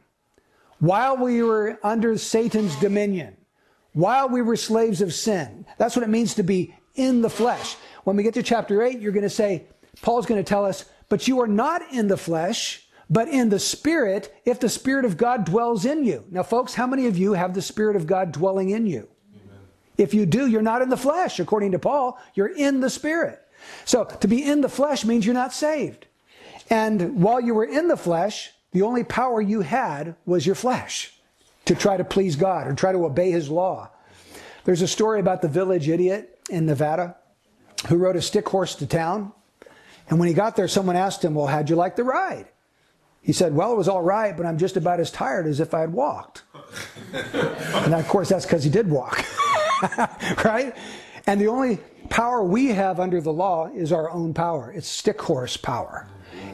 while 0.79 1.17
we 1.17 1.41
were 1.43 1.79
under 1.83 2.17
Satan's 2.17 2.75
dominion, 2.77 3.35
while 3.93 4.29
we 4.29 4.41
were 4.41 4.55
slaves 4.55 5.01
of 5.01 5.13
sin. 5.13 5.65
That's 5.77 5.95
what 5.95 6.03
it 6.03 6.09
means 6.09 6.35
to 6.35 6.43
be 6.43 6.75
in 6.95 7.21
the 7.21 7.29
flesh. 7.29 7.75
When 8.03 8.15
we 8.15 8.23
get 8.23 8.33
to 8.35 8.43
chapter 8.43 8.83
8, 8.83 8.99
you're 8.99 9.11
going 9.11 9.23
to 9.23 9.29
say, 9.29 9.65
Paul's 10.01 10.25
going 10.25 10.43
to 10.43 10.47
tell 10.47 10.65
us, 10.65 10.85
but 11.09 11.27
you 11.27 11.41
are 11.41 11.47
not 11.47 11.81
in 11.91 12.07
the 12.07 12.17
flesh, 12.17 12.87
but 13.09 13.27
in 13.27 13.49
the 13.49 13.59
Spirit, 13.59 14.33
if 14.45 14.59
the 14.59 14.69
Spirit 14.69 15.05
of 15.05 15.17
God 15.17 15.43
dwells 15.45 15.85
in 15.85 16.05
you. 16.05 16.23
Now, 16.29 16.43
folks, 16.43 16.75
how 16.75 16.85
many 16.85 17.07
of 17.07 17.17
you 17.17 17.33
have 17.33 17.53
the 17.53 17.61
Spirit 17.61 17.95
of 17.95 18.05
God 18.05 18.31
dwelling 18.31 18.69
in 18.69 18.85
you? 18.85 19.09
If 19.99 20.13
you 20.13 20.25
do, 20.25 20.47
you're 20.47 20.61
not 20.61 20.81
in 20.81 20.89
the 20.89 20.97
flesh. 20.97 21.39
According 21.39 21.73
to 21.73 21.79
Paul, 21.79 22.17
you're 22.33 22.47
in 22.47 22.79
the 22.79 22.89
Spirit. 22.89 23.45
So, 23.83 24.05
to 24.05 24.27
be 24.29 24.41
in 24.41 24.61
the 24.61 24.69
flesh 24.69 25.03
means 25.03 25.25
you're 25.25 25.35
not 25.35 25.53
saved. 25.53 26.07
And 26.69 27.21
while 27.21 27.41
you 27.41 27.53
were 27.53 27.65
in 27.65 27.89
the 27.89 27.97
flesh, 27.97 28.51
the 28.71 28.83
only 28.83 29.03
power 29.03 29.41
you 29.41 29.59
had 29.59 30.15
was 30.25 30.45
your 30.45 30.55
flesh 30.55 31.13
to 31.65 31.75
try 31.75 31.97
to 31.97 32.05
please 32.05 32.37
God 32.37 32.65
or 32.65 32.73
try 32.73 32.93
to 32.93 33.05
obey 33.05 33.29
His 33.29 33.49
law. 33.49 33.89
There's 34.63 34.81
a 34.81 34.87
story 34.87 35.19
about 35.19 35.41
the 35.41 35.49
village 35.49 35.89
idiot 35.89 36.39
in 36.49 36.65
Nevada 36.65 37.17
who 37.89 37.97
rode 37.97 38.15
a 38.15 38.21
stick 38.21 38.47
horse 38.47 38.75
to 38.75 38.87
town. 38.87 39.33
And 40.09 40.17
when 40.17 40.29
he 40.29 40.33
got 40.33 40.55
there, 40.55 40.67
someone 40.69 40.95
asked 40.95 41.23
him, 41.23 41.35
Well, 41.35 41.47
how'd 41.47 41.69
you 41.69 41.75
like 41.75 41.97
the 41.97 42.03
ride? 42.05 42.47
He 43.21 43.33
said, 43.33 43.53
Well, 43.53 43.73
it 43.73 43.77
was 43.77 43.89
all 43.89 44.01
right, 44.01 44.35
but 44.35 44.45
I'm 44.45 44.57
just 44.57 44.77
about 44.77 45.01
as 45.01 45.11
tired 45.11 45.45
as 45.45 45.59
if 45.59 45.73
I 45.73 45.81
had 45.81 45.91
walked. 45.91 46.43
and 47.13 47.93
of 47.93 48.07
course, 48.07 48.29
that's 48.29 48.45
because 48.45 48.63
he 48.63 48.69
did 48.69 48.89
walk. 48.89 49.25
right? 50.43 50.75
And 51.27 51.39
the 51.39 51.47
only 51.47 51.77
power 52.09 52.43
we 52.43 52.67
have 52.67 52.99
under 52.99 53.21
the 53.21 53.33
law 53.33 53.67
is 53.67 53.91
our 53.91 54.09
own 54.09 54.33
power. 54.33 54.71
It's 54.71 54.87
stick 54.87 55.21
horse 55.21 55.57
power. 55.57 56.07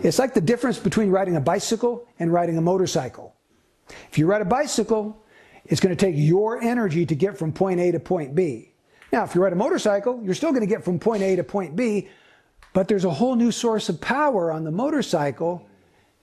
It's 0.04 0.20
like 0.20 0.34
the 0.34 0.42
difference 0.42 0.78
between 0.78 1.10
riding 1.10 1.36
a 1.36 1.42
bicycle 1.42 2.08
and 2.20 2.32
riding 2.32 2.58
a 2.58 2.62
motorcycle. 2.62 3.36
If 4.10 4.18
you 4.18 4.26
ride 4.26 4.42
a 4.42 4.46
bicycle, 4.46 5.24
it's 5.66 5.80
going 5.80 5.96
to 5.96 6.06
take 6.06 6.16
your 6.18 6.62
energy 6.62 7.06
to 7.06 7.16
get 7.16 7.38
from 7.38 7.52
point 7.52 7.80
A 7.80 7.92
to 7.92 8.00
point 8.00 8.36
B. 8.36 8.74
Now, 9.12 9.24
if 9.24 9.36
you 9.36 9.42
ride 9.42 9.54
a 9.54 9.58
motorcycle, 9.58 10.22
you're 10.24 10.36
still 10.36 10.52
going 10.52 10.62
to 10.62 10.68
get 10.68 10.84
from 10.84 11.00
point 11.00 11.24
A 11.24 11.36
to 11.36 11.44
point 11.44 11.76
B, 11.76 12.10
but 12.74 12.88
there's 12.88 13.06
a 13.06 13.10
whole 13.10 13.36
new 13.36 13.52
source 13.52 13.90
of 13.90 14.02
power 14.02 14.52
on 14.52 14.64
the 14.64 14.72
motorcycle 14.72 15.68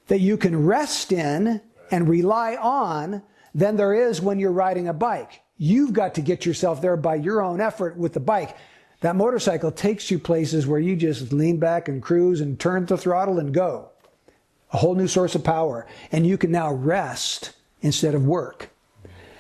that 0.09 0.21
you 0.21 0.37
can 0.37 0.65
rest 0.65 1.13
in 1.13 1.61
and 1.91 2.09
rely 2.09 2.57
on 2.57 3.23
than 3.55 3.77
there 3.77 3.95
is 3.95 4.21
when 4.21 4.39
you're 4.39 4.53
riding 4.53 4.89
a 4.89 4.93
bike. 4.93 5.42
You've 5.57 5.93
got 5.93 6.15
to 6.15 6.23
get 6.23 6.47
yourself 6.47 6.81
there 6.81 6.97
by 6.97 7.17
your 7.17 7.43
own 7.43 7.61
effort 7.61 7.97
with 7.97 8.15
the 8.15 8.21
bike. 8.21 8.57
That 9.01 9.17
motorcycle 9.17 9.71
takes 9.71 10.11
you 10.11 10.19
places 10.19 10.67
where 10.67 10.81
you 10.81 10.97
just 10.97 11.33
lean 11.33 11.59
back 11.59 11.89
and 11.89 12.03
cruise 12.03 12.41
and 12.41 12.59
turn 12.59 12.87
the 12.87 12.97
throttle 12.97 13.39
and 13.39 13.53
go. 13.53 13.91
A 14.73 14.79
whole 14.79 14.95
new 14.95 15.09
source 15.09 15.35
of 15.35 15.45
power. 15.45 15.87
And 16.11 16.27
you 16.27 16.39
can 16.39 16.51
now 16.51 16.73
rest 16.73 17.53
instead 17.81 18.15
of 18.15 18.25
work. 18.25 18.71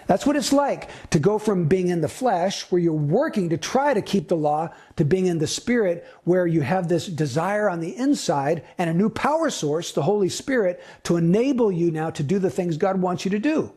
That's 0.06 0.26
what 0.26 0.36
it's 0.36 0.52
like 0.52 0.90
to 1.10 1.18
go 1.18 1.38
from 1.38 1.66
being 1.66 1.88
in 1.88 2.00
the 2.00 2.08
flesh, 2.08 2.70
where 2.70 2.80
you're 2.80 2.92
working 2.92 3.48
to 3.50 3.56
try 3.56 3.94
to 3.94 4.02
keep 4.02 4.28
the 4.28 4.36
law, 4.36 4.70
to 4.96 5.04
being 5.04 5.26
in 5.26 5.38
the 5.38 5.46
spirit, 5.46 6.06
where 6.24 6.46
you 6.46 6.60
have 6.60 6.88
this 6.88 7.06
desire 7.06 7.70
on 7.70 7.80
the 7.80 7.96
inside 7.96 8.64
and 8.78 8.90
a 8.90 8.94
new 8.94 9.08
power 9.08 9.48
source, 9.48 9.92
the 9.92 10.02
Holy 10.02 10.28
Spirit, 10.28 10.82
to 11.04 11.16
enable 11.16 11.70
you 11.70 11.90
now 11.90 12.10
to 12.10 12.22
do 12.22 12.38
the 12.38 12.50
things 12.50 12.76
God 12.76 13.00
wants 13.00 13.24
you 13.24 13.30
to 13.30 13.38
do. 13.38 13.72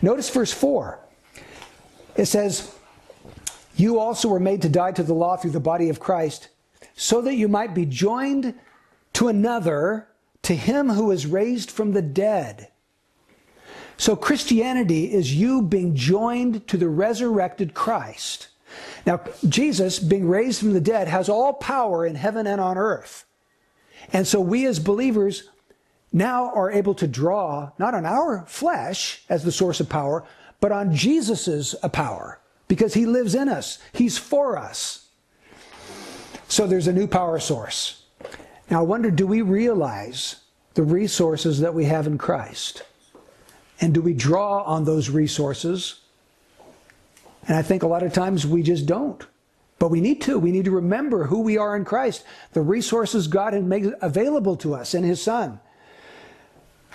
Notice 0.00 0.30
verse 0.30 0.52
4. 0.52 1.01
It 2.16 2.26
says, 2.26 2.74
You 3.76 3.98
also 3.98 4.28
were 4.28 4.40
made 4.40 4.62
to 4.62 4.68
die 4.68 4.92
to 4.92 5.02
the 5.02 5.14
law 5.14 5.36
through 5.36 5.52
the 5.52 5.60
body 5.60 5.88
of 5.88 6.00
Christ, 6.00 6.48
so 6.94 7.20
that 7.22 7.34
you 7.34 7.48
might 7.48 7.74
be 7.74 7.86
joined 7.86 8.54
to 9.14 9.28
another, 9.28 10.08
to 10.42 10.54
him 10.54 10.90
who 10.90 11.10
is 11.10 11.26
raised 11.26 11.70
from 11.70 11.92
the 11.92 12.02
dead 12.02 12.68
so 14.02 14.16
Christianity 14.16 15.12
is 15.12 15.32
you 15.32 15.62
being 15.62 15.94
joined 15.94 16.66
to 16.66 16.76
the 16.76 16.88
resurrected 16.88 17.72
Christ. 17.72 18.48
Now, 19.06 19.20
Jesus, 19.48 20.00
being 20.00 20.28
raised 20.28 20.58
from 20.58 20.72
the 20.72 20.80
dead, 20.80 21.06
has 21.06 21.28
all 21.28 21.52
power 21.52 22.04
in 22.04 22.16
heaven 22.16 22.48
and 22.48 22.60
on 22.60 22.76
earth. 22.76 23.24
And 24.12 24.26
so 24.26 24.40
we 24.40 24.66
as 24.66 24.80
believers 24.80 25.48
now 26.12 26.50
are 26.52 26.72
able 26.72 26.94
to 26.96 27.06
draw 27.06 27.70
not 27.78 27.94
on 27.94 28.04
our 28.04 28.44
flesh 28.48 29.22
as 29.28 29.44
the 29.44 29.52
source 29.52 29.78
of 29.78 29.88
power, 29.88 30.24
but 30.62 30.70
on 30.70 30.94
Jesus's 30.94 31.74
power 31.92 32.38
because 32.68 32.94
he 32.94 33.04
lives 33.04 33.34
in 33.34 33.48
us. 33.48 33.78
He's 33.92 34.16
for 34.16 34.56
us. 34.56 35.08
So 36.46 36.68
there's 36.68 36.86
a 36.86 36.92
new 36.92 37.08
power 37.08 37.40
source. 37.40 38.04
Now 38.70 38.78
I 38.78 38.82
wonder, 38.82 39.10
do 39.10 39.26
we 39.26 39.42
realize 39.42 40.36
the 40.74 40.84
resources 40.84 41.58
that 41.60 41.74
we 41.74 41.86
have 41.86 42.06
in 42.06 42.16
Christ? 42.16 42.84
And 43.80 43.92
do 43.92 44.00
we 44.00 44.14
draw 44.14 44.62
on 44.62 44.84
those 44.84 45.10
resources? 45.10 45.98
And 47.48 47.56
I 47.56 47.62
think 47.62 47.82
a 47.82 47.88
lot 47.88 48.04
of 48.04 48.12
times 48.12 48.46
we 48.46 48.62
just 48.62 48.86
don't. 48.86 49.26
But 49.80 49.90
we 49.90 50.00
need 50.00 50.22
to. 50.22 50.38
We 50.38 50.52
need 50.52 50.66
to 50.66 50.70
remember 50.70 51.24
who 51.24 51.40
we 51.40 51.58
are 51.58 51.74
in 51.74 51.84
Christ, 51.84 52.24
the 52.52 52.62
resources 52.62 53.26
God 53.26 53.52
has 53.52 53.64
made 53.64 53.92
available 54.00 54.54
to 54.58 54.74
us 54.74 54.94
in 54.94 55.02
His 55.02 55.20
Son. 55.20 55.58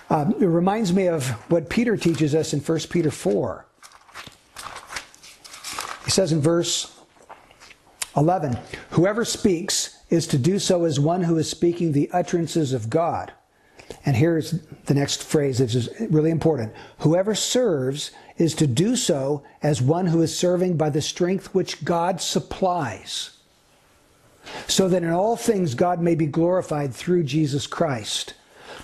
Um, 0.10 0.34
it 0.39 0.46
reminds 0.46 0.93
me 0.93 1.08
of 1.08 1.28
what 1.52 1.70
Peter 1.70 1.98
teaches 1.98 2.34
us 2.34 2.54
in 2.54 2.60
1 2.60 2.80
Peter 2.89 3.12
4. 3.12 3.65
He 6.06 6.12
says 6.12 6.32
in 6.32 6.39
verse 6.39 6.98
11, 8.15 8.58
Whoever 8.91 9.26
speaks 9.26 9.98
is 10.10 10.26
to 10.28 10.38
do 10.38 10.60
so 10.60 10.86
as 10.86 11.00
one 11.00 11.24
who 11.24 11.38
is 11.38 11.50
speaking 11.50 11.91
the 11.91 12.10
utterances 12.12 12.72
of 12.72 12.89
God. 12.89 13.34
And 14.06 14.15
here's 14.15 14.52
the 14.86 14.93
next 14.93 15.24
phrase, 15.24 15.60
which 15.60 15.76
is 15.76 15.89
really 16.10 16.32
important. 16.32 16.74
Whoever 17.00 17.36
serves 17.36 18.12
is 18.38 18.54
to 18.56 18.67
do 18.67 18.96
so 18.96 19.43
as 19.62 19.82
one 19.82 20.08
who 20.08 20.22
is 20.22 20.38
serving 20.38 20.78
by 20.78 20.89
the 20.89 21.02
strength 21.02 21.54
which 21.54 21.84
God 21.84 22.22
supplies, 22.22 23.32
so 24.67 24.88
that 24.88 25.04
in 25.04 25.10
all 25.10 25.36
things 25.36 25.76
God 25.76 26.02
may 26.02 26.15
be 26.15 26.26
glorified 26.26 26.93
through 26.93 27.24
Jesus 27.24 27.67
Christ, 27.67 28.34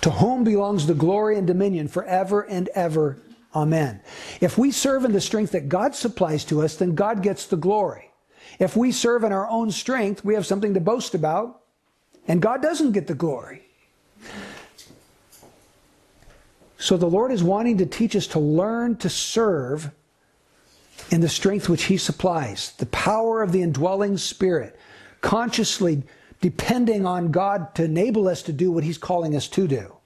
to 0.00 0.10
whom 0.10 0.44
belongs 0.44 0.86
the 0.86 0.94
glory 0.94 1.36
and 1.38 1.46
dominion 1.46 1.88
forever 1.88 2.42
and 2.42 2.68
ever. 2.74 3.18
Amen. 3.54 4.00
If 4.40 4.58
we 4.58 4.70
serve 4.70 5.04
in 5.04 5.12
the 5.12 5.20
strength 5.20 5.52
that 5.52 5.68
God 5.68 5.94
supplies 5.94 6.44
to 6.46 6.62
us, 6.62 6.76
then 6.76 6.94
God 6.94 7.22
gets 7.22 7.46
the 7.46 7.56
glory. 7.56 8.10
If 8.58 8.76
we 8.76 8.92
serve 8.92 9.24
in 9.24 9.32
our 9.32 9.48
own 9.48 9.70
strength, 9.70 10.24
we 10.24 10.34
have 10.34 10.46
something 10.46 10.74
to 10.74 10.80
boast 10.80 11.14
about, 11.14 11.60
and 12.26 12.42
God 12.42 12.62
doesn't 12.62 12.92
get 12.92 13.06
the 13.06 13.14
glory. 13.14 13.62
So 16.78 16.96
the 16.96 17.06
Lord 17.06 17.32
is 17.32 17.42
wanting 17.42 17.78
to 17.78 17.86
teach 17.86 18.14
us 18.14 18.26
to 18.28 18.38
learn 18.38 18.96
to 18.96 19.08
serve 19.08 19.90
in 21.10 21.20
the 21.20 21.28
strength 21.28 21.68
which 21.68 21.84
He 21.84 21.96
supplies, 21.96 22.72
the 22.78 22.86
power 22.86 23.42
of 23.42 23.52
the 23.52 23.62
indwelling 23.62 24.18
Spirit, 24.18 24.78
consciously 25.20 26.02
depending 26.44 27.06
on 27.06 27.30
God 27.30 27.74
to 27.74 27.84
enable 27.84 28.28
us 28.28 28.42
to 28.42 28.52
do 28.52 28.70
what 28.70 28.84
He's 28.84 28.98
calling 28.98 29.34
us 29.34 29.48
to 29.48 29.66
do. 29.66 29.96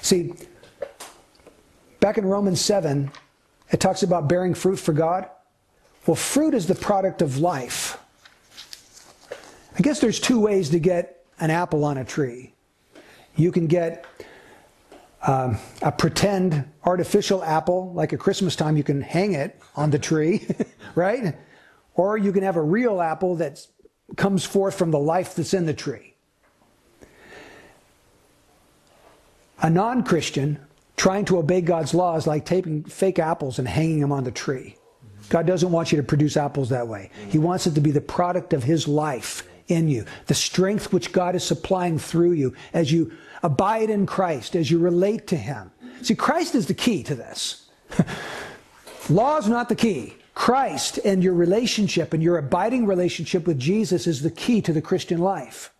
See, 0.00 0.32
back 1.98 2.18
in 2.18 2.24
Romans 2.24 2.60
7, 2.60 3.10
it 3.72 3.80
talks 3.80 4.04
about 4.04 4.28
bearing 4.28 4.54
fruit 4.54 4.76
for 4.76 4.92
God. 4.92 5.28
Well, 6.06 6.14
fruit 6.14 6.54
is 6.54 6.68
the 6.68 6.76
product 6.76 7.20
of 7.20 7.38
life. 7.38 7.98
I 9.76 9.80
guess 9.80 9.98
there's 9.98 10.20
two 10.20 10.38
ways 10.38 10.70
to 10.70 10.78
get 10.78 11.24
an 11.40 11.50
apple 11.50 11.84
on 11.84 11.98
a 11.98 12.04
tree. 12.04 12.54
You 13.34 13.50
can 13.50 13.66
get 13.66 14.06
um, 15.26 15.58
a 15.82 15.90
pretend 15.90 16.64
artificial 16.84 17.42
apple, 17.42 17.92
like 17.92 18.12
at 18.12 18.20
Christmas 18.20 18.54
time, 18.54 18.76
you 18.76 18.84
can 18.84 19.00
hang 19.00 19.32
it 19.32 19.60
on 19.74 19.90
the 19.90 19.98
tree, 19.98 20.46
right? 20.94 21.34
Or 21.96 22.16
you 22.16 22.30
can 22.32 22.44
have 22.44 22.54
a 22.54 22.62
real 22.62 23.00
apple 23.00 23.34
that 23.36 23.66
comes 24.16 24.44
forth 24.44 24.74
from 24.74 24.90
the 24.90 24.98
life 24.98 25.34
that's 25.34 25.54
in 25.54 25.66
the 25.66 25.74
tree. 25.74 26.14
A 29.60 29.70
non 29.70 30.02
Christian 30.02 30.58
trying 30.96 31.24
to 31.26 31.38
obey 31.38 31.60
God's 31.60 31.94
law 31.94 32.16
is 32.16 32.26
like 32.26 32.44
taping 32.44 32.84
fake 32.84 33.18
apples 33.18 33.58
and 33.58 33.66
hanging 33.66 34.00
them 34.00 34.12
on 34.12 34.24
the 34.24 34.30
tree. 34.30 34.76
God 35.28 35.46
doesn't 35.46 35.72
want 35.72 35.92
you 35.92 35.96
to 35.96 36.02
produce 36.02 36.36
apples 36.36 36.68
that 36.68 36.86
way. 36.86 37.10
He 37.30 37.38
wants 37.38 37.66
it 37.66 37.74
to 37.74 37.80
be 37.80 37.90
the 37.90 38.00
product 38.00 38.52
of 38.52 38.62
His 38.62 38.86
life 38.86 39.48
in 39.68 39.88
you, 39.88 40.04
the 40.26 40.34
strength 40.34 40.92
which 40.92 41.12
God 41.12 41.34
is 41.34 41.44
supplying 41.44 41.98
through 41.98 42.32
you 42.32 42.54
as 42.74 42.92
you 42.92 43.12
abide 43.42 43.88
in 43.88 44.04
Christ, 44.04 44.54
as 44.56 44.70
you 44.70 44.78
relate 44.78 45.26
to 45.28 45.36
Him. 45.36 45.70
See, 46.02 46.14
Christ 46.14 46.54
is 46.54 46.66
the 46.66 46.74
key 46.74 47.02
to 47.04 47.14
this. 47.14 47.70
Law 49.08 49.38
is 49.38 49.48
not 49.48 49.68
the 49.68 49.76
key. 49.76 50.14
Christ 50.34 50.98
and 51.04 51.22
your 51.22 51.34
relationship 51.34 52.14
and 52.14 52.22
your 52.22 52.38
abiding 52.38 52.86
relationship 52.86 53.46
with 53.46 53.58
Jesus 53.58 54.06
is 54.06 54.22
the 54.22 54.30
key 54.30 54.62
to 54.62 54.72
the 54.72 54.82
Christian 54.82 55.18
life. 55.18 55.72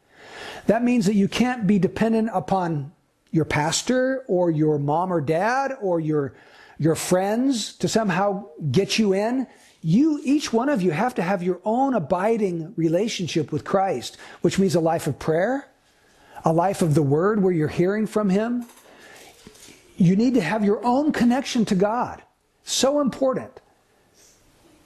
That 0.67 0.85
means 0.85 1.07
that 1.07 1.15
you 1.15 1.29
can't 1.29 1.67
be 1.67 1.79
dependent 1.79 2.31
upon 2.33 2.93
your 3.31 3.47
pastor 3.47 4.25
or 4.29 4.51
your 4.51 4.79
mom 4.79 5.13
or 5.13 5.21
dad 5.21 5.73
or 5.81 6.01
your, 6.01 6.35
your 6.79 6.95
friends 6.95 7.73
to 7.77 7.89
somehow 7.89 8.47
get 8.71 8.99
you 8.99 9.15
in. 9.15 9.47
You, 9.81 10.21
each 10.23 10.53
one 10.53 10.69
of 10.69 10.83
you 10.83 10.93
have 10.93 11.15
to 11.17 11.23
have 11.23 11.43
your 11.43 11.61
own 11.65 11.95
abiding 11.95 12.75
relationship 12.77 13.51
with 13.51 13.65
Christ, 13.65 14.19
which 14.43 14.59
means 14.59 14.75
a 14.75 14.81
life 14.81 15.07
of 15.07 15.19
prayer, 15.19 15.67
a 16.45 16.53
life 16.53 16.83
of 16.83 16.95
the 16.95 17.03
Word 17.03 17.43
where 17.43 17.53
you're 17.53 17.69
hearing 17.69 18.07
from 18.07 18.29
Him. 18.29 18.67
You 19.97 20.15
need 20.15 20.35
to 20.35 20.41
have 20.41 20.63
your 20.63 20.85
own 20.85 21.11
connection 21.11 21.65
to 21.65 21.75
God. 21.75 22.23
So 22.65 23.01
important. 23.01 23.62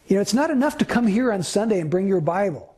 You 0.06 0.16
know, 0.16 0.22
it's 0.22 0.34
not 0.34 0.50
enough 0.50 0.78
to 0.78 0.84
come 0.84 1.06
here 1.06 1.32
on 1.32 1.42
Sunday 1.42 1.80
and 1.80 1.90
bring 1.90 2.06
your 2.06 2.20
Bible. 2.20 2.76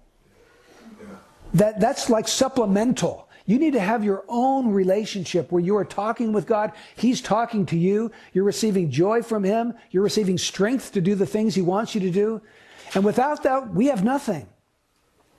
That, 1.55 1.81
that's 1.81 2.11
like 2.11 2.29
supplemental. 2.29 3.29
You 3.47 3.59
need 3.59 3.73
to 3.73 3.81
have 3.81 4.05
your 4.05 4.25
own 4.29 4.73
relationship 4.73 5.51
where 5.51 5.63
you 5.63 5.77
are 5.77 5.85
talking 5.85 6.33
with 6.33 6.47
God. 6.47 6.73
He's 6.97 7.23
talking 7.23 7.65
to 7.67 7.79
you. 7.79 8.13
You're 8.35 8.45
receiving 8.45 8.91
joy 8.91 9.23
from 9.23 9.43
Him. 9.43 9.75
You're 9.91 10.03
receiving 10.03 10.37
strength 10.37 10.93
to 10.93 11.01
do 11.01 11.15
the 11.15 11.27
things 11.27 11.55
He 11.55 11.63
wants 11.63 11.95
you 11.95 12.01
to 12.03 12.11
do. 12.11 12.43
And 12.95 13.05
without 13.05 13.43
that, 13.45 13.75
we 13.75 13.87
have 13.87 14.05
nothing. 14.05 14.49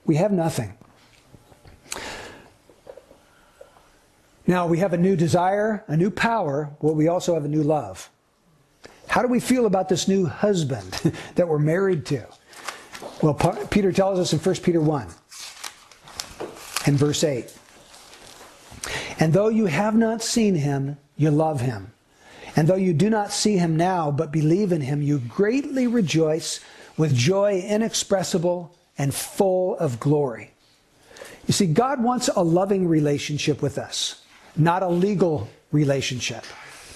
We 0.06 0.16
have 0.16 0.32
nothing. 0.32 0.76
Now, 4.48 4.66
we 4.66 4.80
have 4.80 4.94
a 4.94 4.98
new 4.98 5.16
desire, 5.16 5.84
a 5.88 5.96
new 5.96 6.10
power, 6.10 6.72
but 6.82 6.94
we 6.94 7.08
also 7.08 7.36
have 7.36 7.46
a 7.46 7.48
new 7.48 7.62
love. 7.62 8.10
How 9.10 9.24
do 9.24 9.28
we 9.28 9.40
feel 9.40 9.66
about 9.66 9.90
this 9.90 10.08
new 10.08 10.28
husband 10.28 10.92
that 11.36 11.48
we're 11.48 11.58
married 11.58 12.06
to? 12.08 12.26
Well, 13.24 13.34
Peter 13.70 13.92
tells 13.92 14.20
us 14.20 14.34
in 14.34 14.40
1 14.40 14.56
Peter 14.58 14.80
1 14.80 15.08
and 16.86 16.98
verse 16.98 17.24
8. 17.24 17.52
And 19.20 19.34
though 19.34 19.50
you 19.50 19.66
have 19.66 19.96
not 19.96 20.22
seen 20.22 20.56
him, 20.56 20.98
you 21.18 21.32
love 21.32 21.60
him. 21.60 21.92
And 22.56 22.68
though 22.68 22.76
you 22.76 22.94
do 22.94 23.10
not 23.10 23.32
see 23.32 23.58
him 23.58 23.76
now, 23.76 24.12
but 24.12 24.32
believe 24.32 24.72
in 24.72 24.82
him, 24.82 25.02
you 25.02 25.20
greatly 25.20 25.88
rejoice 25.88 26.60
with 26.96 27.16
joy 27.16 27.62
inexpressible 27.68 28.76
and 28.98 29.14
full 29.14 29.76
of 29.78 30.00
glory. 30.00 30.52
You 31.48 31.54
see, 31.54 31.66
God 31.66 32.04
wants 32.04 32.30
a 32.36 32.44
loving 32.44 32.88
relationship 32.88 33.62
with 33.62 33.80
us, 33.80 34.24
not 34.56 34.84
a 34.84 34.88
legal 34.88 35.50
relationship. 35.72 36.46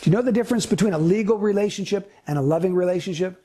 Do 0.03 0.09
you 0.09 0.17
know 0.17 0.21
the 0.21 0.33
difference 0.33 0.65
between 0.65 0.91
a 0.91 0.97
legal 0.97 1.37
relationship 1.37 2.11
and 2.27 2.37
a 2.37 2.41
loving 2.41 2.75
relationship? 2.75 3.41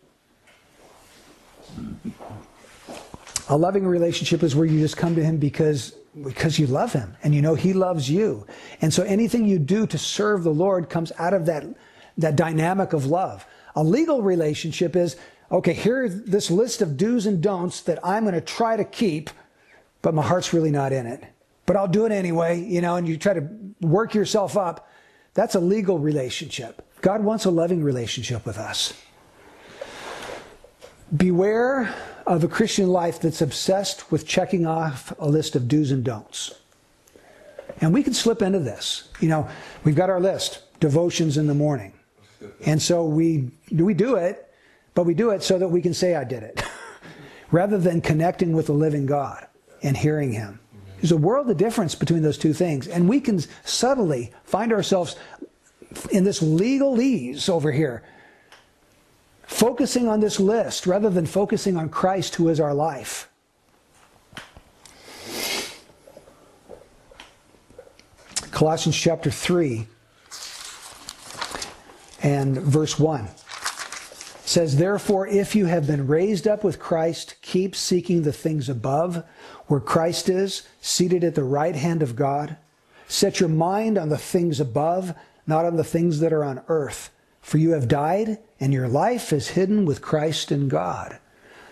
A 3.49 3.57
loving 3.57 3.87
relationship 3.87 4.43
is 4.43 4.57
where 4.57 4.67
you 4.67 4.81
just 4.81 4.97
come 4.97 5.15
to 5.15 5.23
him 5.23 5.37
because 5.37 5.95
because 6.25 6.59
you 6.59 6.67
love 6.67 6.93
him 6.93 7.17
and 7.23 7.33
you 7.33 7.43
know 7.43 7.55
he 7.55 7.73
loves 7.73 8.11
you. 8.11 8.45
And 8.81 8.93
so 8.93 9.05
anything 9.05 9.47
you 9.47 9.61
do 9.61 9.87
to 9.87 9.97
serve 9.97 10.43
the 10.43 10.51
Lord 10.51 10.91
comes 10.91 11.13
out 11.17 11.33
of 11.33 11.47
that 11.47 11.65
that 12.17 12.35
dynamic 12.35 12.93
of 12.93 13.07
love. 13.07 13.47
A 13.77 13.85
legal 13.85 14.23
relationship 14.23 14.97
is 14.97 15.15
okay, 15.53 15.75
here's 15.75 16.23
this 16.23 16.51
list 16.51 16.83
of 16.83 16.97
do's 16.97 17.27
and 17.27 17.41
don'ts 17.41 17.83
that 17.83 18.05
I'm 18.05 18.25
going 18.25 18.35
to 18.35 18.41
try 18.41 18.77
to 18.77 18.85
keep, 18.85 19.31
but 20.03 20.13
my 20.13 20.23
heart's 20.23 20.53
really 20.53 20.73
not 20.73 20.93
in 20.93 21.07
it. 21.07 21.23
But 21.67 21.77
I'll 21.77 21.87
do 21.87 22.05
it 22.05 22.11
anyway, 22.11 22.61
you 22.61 22.81
know, 22.81 22.97
and 22.97 23.07
you 23.07 23.17
try 23.17 23.35
to 23.35 23.49
work 23.81 24.13
yourself 24.13 24.57
up. 24.57 24.89
That's 25.39 25.55
a 25.55 25.61
legal 25.61 26.01
relationship. 26.01 26.85
God 27.01 27.23
wants 27.23 27.45
a 27.45 27.53
loving 27.53 27.85
relationship 27.85 28.45
with 28.45 28.59
us. 28.59 28.93
Beware 31.17 31.95
of 32.27 32.43
a 32.43 32.49
Christian 32.49 32.89
life 32.89 33.21
that's 33.21 33.41
obsessed 33.41 34.11
with 34.11 34.27
checking 34.27 34.67
off 34.67 35.13
a 35.17 35.29
list 35.29 35.55
of 35.55 35.69
do's 35.69 35.93
and 35.93 36.03
don'ts. 36.03 36.57
And 37.81 37.95
we 37.95 38.03
can 38.03 38.15
slip 38.15 38.43
into 38.43 38.59
this. 38.59 39.11
You 39.21 39.29
know, 39.29 39.49
we've 39.85 39.95
got 39.95 40.11
our 40.11 40.19
list, 40.19 40.65
devotions 40.81 41.37
in 41.37 41.47
the 41.47 41.55
morning. 41.55 41.93
And 42.67 42.83
so 42.83 43.05
we 43.05 43.53
we 43.71 43.95
do 43.95 44.17
it, 44.17 44.53
but 44.97 45.05
we 45.05 45.15
do 45.15 45.31
it 45.31 45.45
so 45.45 45.57
that 45.57 45.69
we 45.69 45.81
can 45.81 45.95
say 45.95 46.17
I 46.17 46.25
did 46.25 46.43
it. 46.43 46.65
Rather 47.53 47.79
than 47.79 48.01
connecting 48.01 48.55
with 48.55 48.67
the 48.67 48.73
living 48.73 49.07
God 49.07 49.47
and 49.85 49.97
hearing 49.97 50.33
him. 50.33 50.59
There's 51.01 51.13
a 51.13 51.17
world 51.17 51.49
of 51.51 51.57
difference 51.57 51.95
between 51.95 52.23
those 52.23 52.39
two 52.39 52.53
things. 52.53 52.89
And 52.89 53.09
we 53.09 53.21
can 53.21 53.41
subtly 53.65 54.33
find 54.45 54.73
ourselves 54.73 55.17
in 56.11 56.25
this 56.25 56.41
legalese 56.41 57.49
over 57.49 57.73
here 57.73 58.03
focusing 59.43 60.07
on 60.07 60.21
this 60.21 60.39
list 60.39 60.87
rather 60.87 61.09
than 61.09 61.27
focusing 61.27 61.77
on 61.77 61.89
Christ 61.89 62.35
who 62.35 62.49
is 62.49 62.61
our 62.61 62.75
life. 62.75 63.29
Colossians 68.51 68.97
chapter 68.97 69.31
3 69.31 69.87
and 72.23 72.59
verse 72.59 72.99
1 72.99 73.29
says, 74.49 74.77
Therefore, 74.77 75.27
if 75.27 75.55
you 75.55 75.67
have 75.67 75.87
been 75.87 76.07
raised 76.07 76.49
up 76.49 76.65
with 76.65 76.79
Christ, 76.79 77.35
keep 77.43 77.77
seeking 77.77 78.23
the 78.23 78.33
things 78.33 78.71
above, 78.71 79.23
where 79.67 79.79
Christ 79.79 80.31
is, 80.31 80.67
seated 80.81 81.23
at 81.23 81.35
the 81.35 81.45
right 81.45 81.77
hand 81.77 82.03
of 82.03 82.17
God. 82.17 82.57
Set 83.09 83.41
your 83.41 83.51
mind 83.51 83.99
on 83.99 84.09
the 84.09 84.17
things 84.17 84.59
above, 84.59 85.15
not 85.47 85.67
on 85.67 85.77
the 85.77 85.85
things 85.85 86.21
that 86.21 86.33
are 86.33 86.45
on 86.45 86.63
earth. 86.69 87.11
For 87.43 87.59
you 87.59 87.73
have 87.73 87.89
died, 87.89 88.39
and 88.59 88.73
your 88.73 88.89
life 88.89 89.35
is 89.35 89.49
hidden 89.49 89.85
with 89.85 90.01
Christ 90.01 90.51
in 90.51 90.69
God. 90.69 91.19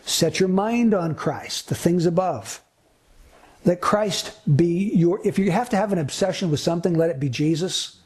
Set 0.05 0.39
your 0.39 0.51
mind 0.51 0.93
on 0.93 1.15
Christ, 1.15 1.71
the 1.71 1.75
things 1.75 2.05
above. 2.05 2.63
Let 3.65 3.81
Christ 3.81 4.39
be 4.55 4.93
your, 4.95 5.27
if 5.27 5.39
you 5.39 5.51
have 5.51 5.71
to 5.71 5.77
have 5.77 5.93
an 5.93 5.99
obsession 5.99 6.51
with 6.51 6.61
something, 6.61 6.93
let 6.95 7.09
it 7.09 7.19
be 7.19 7.31
Jesus 7.31 8.01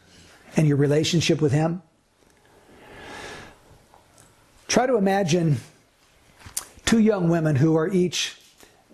and 0.57 0.69
your 0.69 0.77
relationship 0.77 1.41
with 1.41 1.51
Him. 1.51 1.83
Try 4.71 4.87
to 4.87 4.97
imagine 4.97 5.57
two 6.85 7.01
young 7.01 7.29
women 7.29 7.57
who 7.57 7.77
are 7.77 7.89
each 7.89 8.41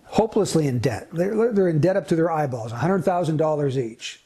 hopelessly 0.05 0.65
in 0.65 0.79
debt. 0.79 1.07
They're, 1.13 1.53
they're 1.53 1.67
in 1.67 1.79
debt 1.79 1.95
up 1.95 2.07
to 2.07 2.15
their 2.15 2.31
eyeballs, 2.31 2.73
$100,000 2.73 3.77
each. 3.77 4.19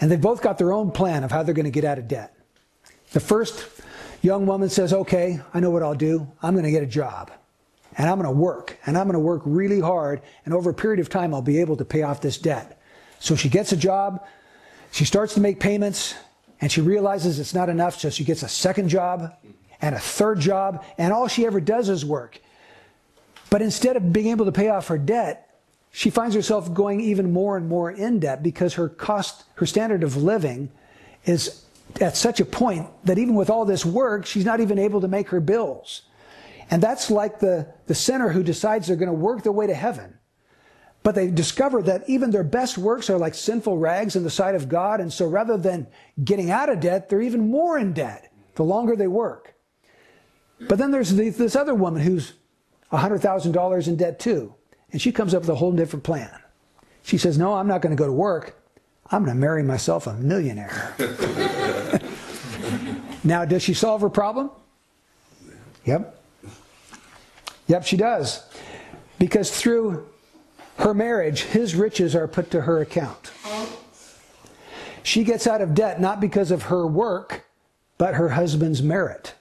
And 0.00 0.08
they've 0.08 0.20
both 0.20 0.40
got 0.40 0.56
their 0.56 0.72
own 0.72 0.92
plan 0.92 1.24
of 1.24 1.32
how 1.32 1.42
they're 1.42 1.52
going 1.52 1.64
to 1.64 1.72
get 1.72 1.82
out 1.82 1.98
of 1.98 2.06
debt. 2.06 2.32
The 3.10 3.18
first 3.18 3.68
young 4.22 4.46
woman 4.46 4.68
says, 4.68 4.92
Okay, 4.92 5.40
I 5.52 5.58
know 5.58 5.70
what 5.70 5.82
I'll 5.82 5.96
do. 5.96 6.30
I'm 6.44 6.54
going 6.54 6.64
to 6.64 6.70
get 6.70 6.84
a 6.84 6.86
job. 6.86 7.32
And 7.96 8.08
I'm 8.08 8.16
going 8.16 8.32
to 8.32 8.40
work. 8.40 8.78
And 8.86 8.96
I'm 8.96 9.06
going 9.06 9.14
to 9.14 9.18
work 9.18 9.42
really 9.44 9.80
hard. 9.80 10.22
And 10.44 10.54
over 10.54 10.70
a 10.70 10.74
period 10.74 11.00
of 11.00 11.08
time, 11.08 11.34
I'll 11.34 11.42
be 11.42 11.58
able 11.58 11.76
to 11.78 11.84
pay 11.84 12.02
off 12.02 12.20
this 12.20 12.38
debt. 12.38 12.80
So 13.18 13.34
she 13.34 13.48
gets 13.48 13.72
a 13.72 13.76
job. 13.76 14.24
She 14.92 15.04
starts 15.04 15.34
to 15.34 15.40
make 15.40 15.58
payments. 15.58 16.14
And 16.60 16.70
she 16.70 16.82
realizes 16.82 17.40
it's 17.40 17.52
not 17.52 17.68
enough. 17.68 17.98
So 17.98 18.10
she 18.10 18.22
gets 18.22 18.44
a 18.44 18.48
second 18.48 18.90
job 18.90 19.32
and 19.80 19.94
a 19.94 19.98
third 19.98 20.40
job. 20.40 20.84
And 20.96 21.12
all 21.12 21.28
she 21.28 21.46
ever 21.46 21.60
does 21.60 21.88
is 21.88 22.04
work. 22.04 22.40
But 23.50 23.62
instead 23.62 23.96
of 23.96 24.12
being 24.12 24.28
able 24.28 24.44
to 24.44 24.52
pay 24.52 24.68
off 24.68 24.88
her 24.88 24.98
debt, 24.98 25.48
she 25.90 26.10
finds 26.10 26.34
herself 26.34 26.72
going 26.72 27.00
even 27.00 27.32
more 27.32 27.56
and 27.56 27.68
more 27.68 27.90
in 27.90 28.20
debt 28.20 28.42
because 28.42 28.74
her 28.74 28.88
cost, 28.88 29.44
her 29.54 29.66
standard 29.66 30.02
of 30.02 30.16
living 30.16 30.70
is 31.24 31.64
at 32.00 32.16
such 32.16 32.40
a 32.40 32.44
point 32.44 32.86
that 33.04 33.18
even 33.18 33.34
with 33.34 33.50
all 33.50 33.64
this 33.64 33.84
work, 33.84 34.26
she's 34.26 34.44
not 34.44 34.60
even 34.60 34.78
able 34.78 35.00
to 35.00 35.08
make 35.08 35.28
her 35.28 35.40
bills. 35.40 36.02
And 36.70 36.82
that's 36.82 37.10
like 37.10 37.38
the, 37.38 37.66
the 37.86 37.94
sinner 37.94 38.28
who 38.28 38.42
decides 38.42 38.86
they're 38.86 38.96
going 38.96 39.08
to 39.08 39.14
work 39.14 39.42
their 39.42 39.52
way 39.52 39.66
to 39.66 39.74
heaven. 39.74 40.14
But 41.02 41.14
they 41.14 41.30
discover 41.30 41.80
that 41.82 42.04
even 42.06 42.30
their 42.30 42.44
best 42.44 42.76
works 42.76 43.08
are 43.08 43.16
like 43.16 43.34
sinful 43.34 43.78
rags 43.78 44.16
in 44.16 44.24
the 44.24 44.30
sight 44.30 44.54
of 44.54 44.68
God. 44.68 45.00
And 45.00 45.10
so 45.10 45.26
rather 45.26 45.56
than 45.56 45.86
getting 46.22 46.50
out 46.50 46.68
of 46.68 46.80
debt, 46.80 47.08
they're 47.08 47.22
even 47.22 47.50
more 47.50 47.78
in 47.78 47.94
debt 47.94 48.30
the 48.56 48.64
longer 48.64 48.94
they 48.94 49.06
work. 49.06 49.54
But 50.60 50.78
then 50.78 50.90
there's 50.90 51.14
this 51.14 51.54
other 51.54 51.74
woman 51.74 52.02
who's 52.02 52.34
$100,000 52.92 53.88
in 53.88 53.96
debt 53.96 54.18
too. 54.18 54.54
And 54.90 55.00
she 55.00 55.12
comes 55.12 55.34
up 55.34 55.42
with 55.42 55.50
a 55.50 55.54
whole 55.54 55.72
different 55.72 56.04
plan. 56.04 56.30
She 57.02 57.18
says, 57.18 57.38
No, 57.38 57.54
I'm 57.54 57.68
not 57.68 57.82
going 57.82 57.94
to 57.96 58.00
go 58.00 58.06
to 58.06 58.12
work. 58.12 58.60
I'm 59.10 59.24
going 59.24 59.36
to 59.36 59.40
marry 59.40 59.62
myself 59.62 60.06
a 60.06 60.14
millionaire. 60.14 60.94
now, 63.24 63.44
does 63.44 63.62
she 63.62 63.72
solve 63.72 64.00
her 64.02 64.10
problem? 64.10 64.50
Yep. 65.84 66.14
Yep, 67.68 67.84
she 67.84 67.96
does. 67.96 68.44
Because 69.18 69.50
through 69.50 70.06
her 70.78 70.92
marriage, 70.92 71.42
his 71.42 71.74
riches 71.74 72.14
are 72.14 72.28
put 72.28 72.50
to 72.50 72.62
her 72.62 72.80
account. 72.80 73.32
She 75.02 75.24
gets 75.24 75.46
out 75.46 75.62
of 75.62 75.74
debt 75.74 76.00
not 76.00 76.20
because 76.20 76.50
of 76.50 76.64
her 76.64 76.86
work, 76.86 77.46
but 77.96 78.14
her 78.14 78.30
husband's 78.30 78.82
merit. 78.82 79.34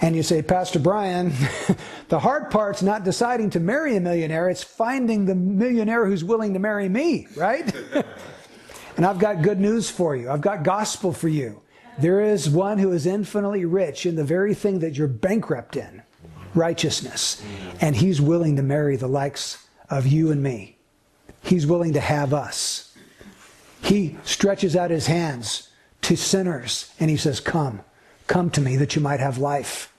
And 0.00 0.14
you 0.14 0.22
say, 0.22 0.42
Pastor 0.42 0.78
Brian, 0.78 1.32
the 2.08 2.20
hard 2.20 2.50
part's 2.50 2.82
not 2.82 3.04
deciding 3.04 3.50
to 3.50 3.60
marry 3.60 3.96
a 3.96 4.00
millionaire, 4.00 4.48
it's 4.48 4.62
finding 4.62 5.24
the 5.24 5.34
millionaire 5.34 6.06
who's 6.06 6.22
willing 6.22 6.52
to 6.54 6.60
marry 6.60 6.88
me, 6.88 7.26
right? 7.36 7.74
and 8.96 9.04
I've 9.04 9.18
got 9.18 9.42
good 9.42 9.58
news 9.58 9.90
for 9.90 10.14
you. 10.14 10.30
I've 10.30 10.40
got 10.40 10.62
gospel 10.62 11.12
for 11.12 11.28
you. 11.28 11.62
There 11.98 12.20
is 12.20 12.48
one 12.48 12.78
who 12.78 12.92
is 12.92 13.06
infinitely 13.06 13.64
rich 13.64 14.06
in 14.06 14.14
the 14.14 14.22
very 14.22 14.54
thing 14.54 14.78
that 14.80 14.96
you're 14.96 15.08
bankrupt 15.08 15.76
in 15.76 16.02
righteousness. 16.54 17.42
And 17.80 17.96
he's 17.96 18.20
willing 18.20 18.56
to 18.56 18.62
marry 18.62 18.96
the 18.96 19.08
likes 19.08 19.66
of 19.90 20.06
you 20.06 20.30
and 20.30 20.42
me. 20.42 20.76
He's 21.42 21.66
willing 21.66 21.94
to 21.94 22.00
have 22.00 22.32
us. 22.32 22.96
He 23.82 24.16
stretches 24.24 24.76
out 24.76 24.90
his 24.90 25.06
hands 25.06 25.70
to 26.02 26.16
sinners 26.16 26.92
and 27.00 27.10
he 27.10 27.16
says, 27.16 27.40
Come. 27.40 27.80
Come 28.28 28.50
to 28.50 28.60
me 28.60 28.76
that 28.76 28.94
you 28.94 29.02
might 29.02 29.18
have 29.18 29.38
life. 29.38 29.92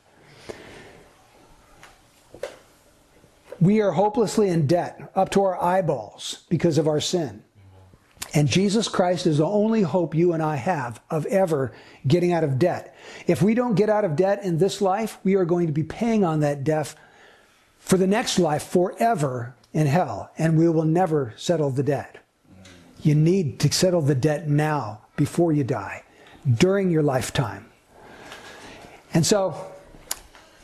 We 3.59 3.81
are 3.81 3.91
hopelessly 3.91 4.47
in 4.47 4.67
debt 4.67 5.11
up 5.15 5.31
to 5.31 5.43
our 5.43 5.61
eyeballs 5.61 6.45
because 6.47 6.77
of 6.77 6.87
our 6.87 7.01
sin. 7.01 7.43
And 8.33 8.47
Jesus 8.47 8.87
Christ 8.87 9.25
is 9.25 9.39
the 9.39 9.45
only 9.45 9.81
hope 9.81 10.13
you 10.13 10.33
and 10.33 10.43
I 10.43 10.55
have 10.55 11.01
of 11.09 11.25
ever 11.25 11.73
getting 12.07 12.31
out 12.31 12.43
of 12.43 12.59
debt. 12.59 12.95
If 13.25 13.41
we 13.41 13.55
don't 13.55 13.75
get 13.75 13.89
out 13.89 14.05
of 14.05 14.15
debt 14.15 14.43
in 14.43 14.59
this 14.59 14.81
life, 14.81 15.17
we 15.23 15.33
are 15.33 15.45
going 15.45 15.67
to 15.67 15.73
be 15.73 15.83
paying 15.83 16.23
on 16.23 16.39
that 16.41 16.63
debt 16.63 16.93
for 17.79 17.97
the 17.97 18.07
next 18.07 18.37
life 18.37 18.63
forever 18.63 19.55
in 19.73 19.87
hell, 19.87 20.31
and 20.37 20.57
we 20.57 20.69
will 20.69 20.85
never 20.85 21.33
settle 21.35 21.71
the 21.71 21.83
debt. 21.83 22.17
You 23.01 23.15
need 23.15 23.59
to 23.61 23.71
settle 23.71 24.01
the 24.01 24.15
debt 24.15 24.47
now 24.47 25.01
before 25.15 25.51
you 25.51 25.63
die, 25.63 26.03
during 26.57 26.91
your 26.91 27.03
lifetime. 27.03 27.68
And 29.13 29.25
so, 29.25 29.55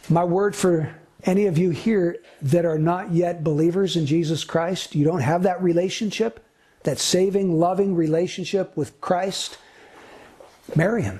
my 0.09 0.23
word 0.23 0.55
for 0.55 0.95
any 1.23 1.47
of 1.47 1.57
you 1.57 1.71
here 1.71 2.17
that 2.41 2.65
are 2.65 2.77
not 2.77 3.11
yet 3.11 3.43
believers 3.43 3.95
in 3.95 4.05
Jesus 4.05 4.43
Christ, 4.43 4.95
you 4.95 5.03
don't 5.03 5.21
have 5.21 5.43
that 5.43 5.61
relationship, 5.61 6.45
that 6.83 6.99
saving, 6.99 7.59
loving 7.59 7.95
relationship 7.95 8.77
with 8.77 8.99
Christ, 9.01 9.57
marry 10.75 11.01
him 11.01 11.19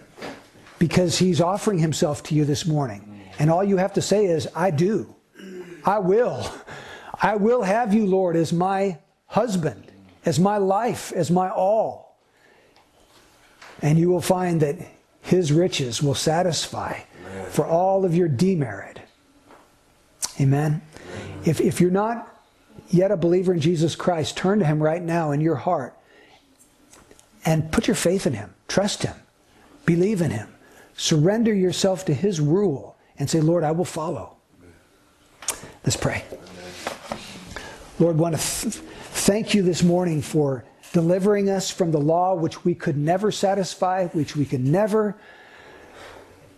because 0.78 1.18
he's 1.18 1.42
offering 1.42 1.80
himself 1.80 2.22
to 2.24 2.36
you 2.36 2.46
this 2.46 2.66
morning. 2.66 3.22
And 3.40 3.50
all 3.50 3.64
you 3.64 3.78
have 3.78 3.94
to 3.94 4.02
say 4.02 4.26
is, 4.26 4.48
I 4.56 4.72
do. 4.72 5.16
I 5.84 6.00
will. 6.00 6.52
I 7.22 7.36
will 7.36 7.64
have 7.64 7.94
you, 7.94 8.06
Lord, 8.06 8.36
as 8.36 8.54
my 8.54 9.00
husband, 9.28 9.92
as 10.26 10.40
my 10.40 10.58
life, 10.58 11.12
as 11.14 11.32
my 11.32 11.50
all. 11.50 12.18
And 13.82 13.98
you 13.98 14.10
will 14.10 14.22
find 14.22 14.62
that 14.62 14.78
his 15.22 15.52
riches 15.52 16.02
will 16.02 16.16
satisfy 16.16 17.00
for 17.50 17.66
all 17.66 18.06
of 18.06 18.16
your 18.16 18.28
demerit. 18.28 19.00
Amen. 20.40 20.82
If, 21.46 21.62
if 21.62 21.80
you're 21.80 21.92
not 21.92 22.28
yet 22.90 23.12
a 23.12 23.18
believer 23.18 23.54
in 23.54 23.60
Jesus 23.60 23.96
Christ, 23.96 24.38
turn 24.38 24.60
to 24.60 24.66
him 24.66 24.82
right 24.82 25.02
now 25.02 25.32
in 25.32 25.42
your 25.42 25.56
heart 25.56 25.98
and 27.46 27.72
put 27.72 27.88
your 27.88 27.96
faith 27.96 28.26
in 28.28 28.34
him. 28.34 28.54
Trust 28.68 29.04
him. 29.04 29.16
Believe 29.86 30.22
in 30.22 30.32
him. 30.32 30.50
Surrender 30.98 31.54
yourself 31.54 32.06
to 32.06 32.14
his 32.14 32.40
rule 32.40 32.98
and 33.20 33.30
say, 33.30 33.40
Lord, 33.40 33.64
I 33.64 33.72
will 33.72 33.86
follow. 33.86 34.38
Let's 35.84 35.96
pray. 35.96 36.24
Lord, 38.00 38.18
want 38.18 38.36
to 38.36 38.42
th- 38.42 38.74
thank 38.74 39.54
you 39.54 39.62
this 39.62 39.84
morning 39.84 40.22
for 40.22 40.66
delivering 40.94 41.50
us 41.50 41.70
from 41.70 41.92
the 41.92 42.00
law 42.00 42.34
which 42.34 42.66
we 42.66 42.74
could 42.74 42.98
never 42.98 43.32
satisfy, 43.32 44.08
which 44.08 44.36
we 44.36 44.46
could 44.46 44.64
never 44.64 45.16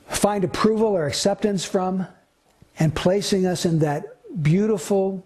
find 0.07 0.43
approval 0.43 0.87
or 0.87 1.05
acceptance 1.05 1.65
from, 1.65 2.07
and 2.79 2.95
placing 2.95 3.45
us 3.45 3.65
in 3.65 3.79
that 3.79 4.03
beautiful 4.43 5.25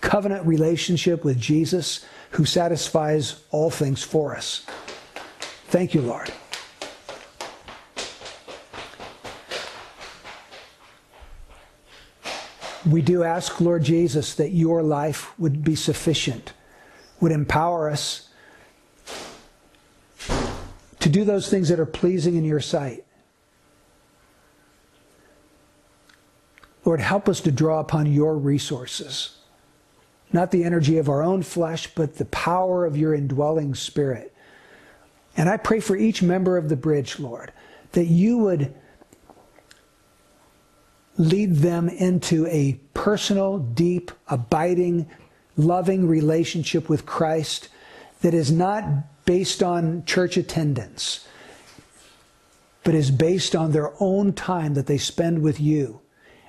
covenant 0.00 0.46
relationship 0.46 1.24
with 1.24 1.38
Jesus 1.38 2.04
who 2.30 2.44
satisfies 2.44 3.42
all 3.50 3.70
things 3.70 4.02
for 4.02 4.36
us. 4.36 4.64
Thank 5.68 5.94
you, 5.94 6.00
Lord. 6.00 6.32
We 12.86 13.02
do 13.02 13.22
ask, 13.22 13.60
Lord 13.60 13.82
Jesus, 13.82 14.34
that 14.36 14.50
your 14.50 14.82
life 14.82 15.38
would 15.38 15.62
be 15.62 15.74
sufficient, 15.74 16.52
would 17.20 17.32
empower 17.32 17.90
us 17.90 18.28
to 21.00 21.08
do 21.08 21.24
those 21.24 21.50
things 21.50 21.68
that 21.68 21.80
are 21.80 21.86
pleasing 21.86 22.36
in 22.36 22.44
your 22.44 22.60
sight. 22.60 23.04
Lord, 26.88 27.00
help 27.00 27.28
us 27.28 27.42
to 27.42 27.52
draw 27.52 27.80
upon 27.80 28.10
your 28.10 28.34
resources, 28.38 29.36
not 30.32 30.50
the 30.52 30.64
energy 30.64 30.96
of 30.96 31.10
our 31.10 31.22
own 31.22 31.42
flesh, 31.42 31.86
but 31.94 32.16
the 32.16 32.24
power 32.24 32.86
of 32.86 32.96
your 32.96 33.14
indwelling 33.14 33.74
spirit. 33.74 34.34
And 35.36 35.50
I 35.50 35.58
pray 35.58 35.80
for 35.80 35.98
each 35.98 36.22
member 36.22 36.56
of 36.56 36.70
the 36.70 36.76
bridge, 36.76 37.18
Lord, 37.18 37.52
that 37.92 38.06
you 38.06 38.38
would 38.38 38.74
lead 41.18 41.56
them 41.56 41.90
into 41.90 42.46
a 42.46 42.80
personal, 42.94 43.58
deep, 43.58 44.10
abiding, 44.26 45.10
loving 45.58 46.08
relationship 46.08 46.88
with 46.88 47.04
Christ 47.04 47.68
that 48.22 48.32
is 48.32 48.50
not 48.50 48.82
based 49.26 49.62
on 49.62 50.06
church 50.06 50.38
attendance, 50.38 51.28
but 52.82 52.94
is 52.94 53.10
based 53.10 53.54
on 53.54 53.72
their 53.72 53.92
own 54.00 54.32
time 54.32 54.72
that 54.72 54.86
they 54.86 54.96
spend 54.96 55.42
with 55.42 55.60
you. 55.60 56.00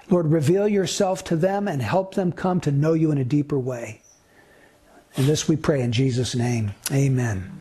Lord, 0.09 0.31
reveal 0.31 0.67
yourself 0.67 1.23
to 1.25 1.35
them 1.35 1.67
and 1.67 1.81
help 1.81 2.15
them 2.15 2.31
come 2.31 2.59
to 2.61 2.71
know 2.71 2.93
you 2.93 3.11
in 3.11 3.17
a 3.17 3.23
deeper 3.23 3.59
way. 3.59 4.01
And 5.15 5.27
this 5.27 5.47
we 5.47 5.55
pray 5.55 5.81
in 5.81 5.91
Jesus' 5.91 6.35
name. 6.35 6.73
Amen. 6.91 7.51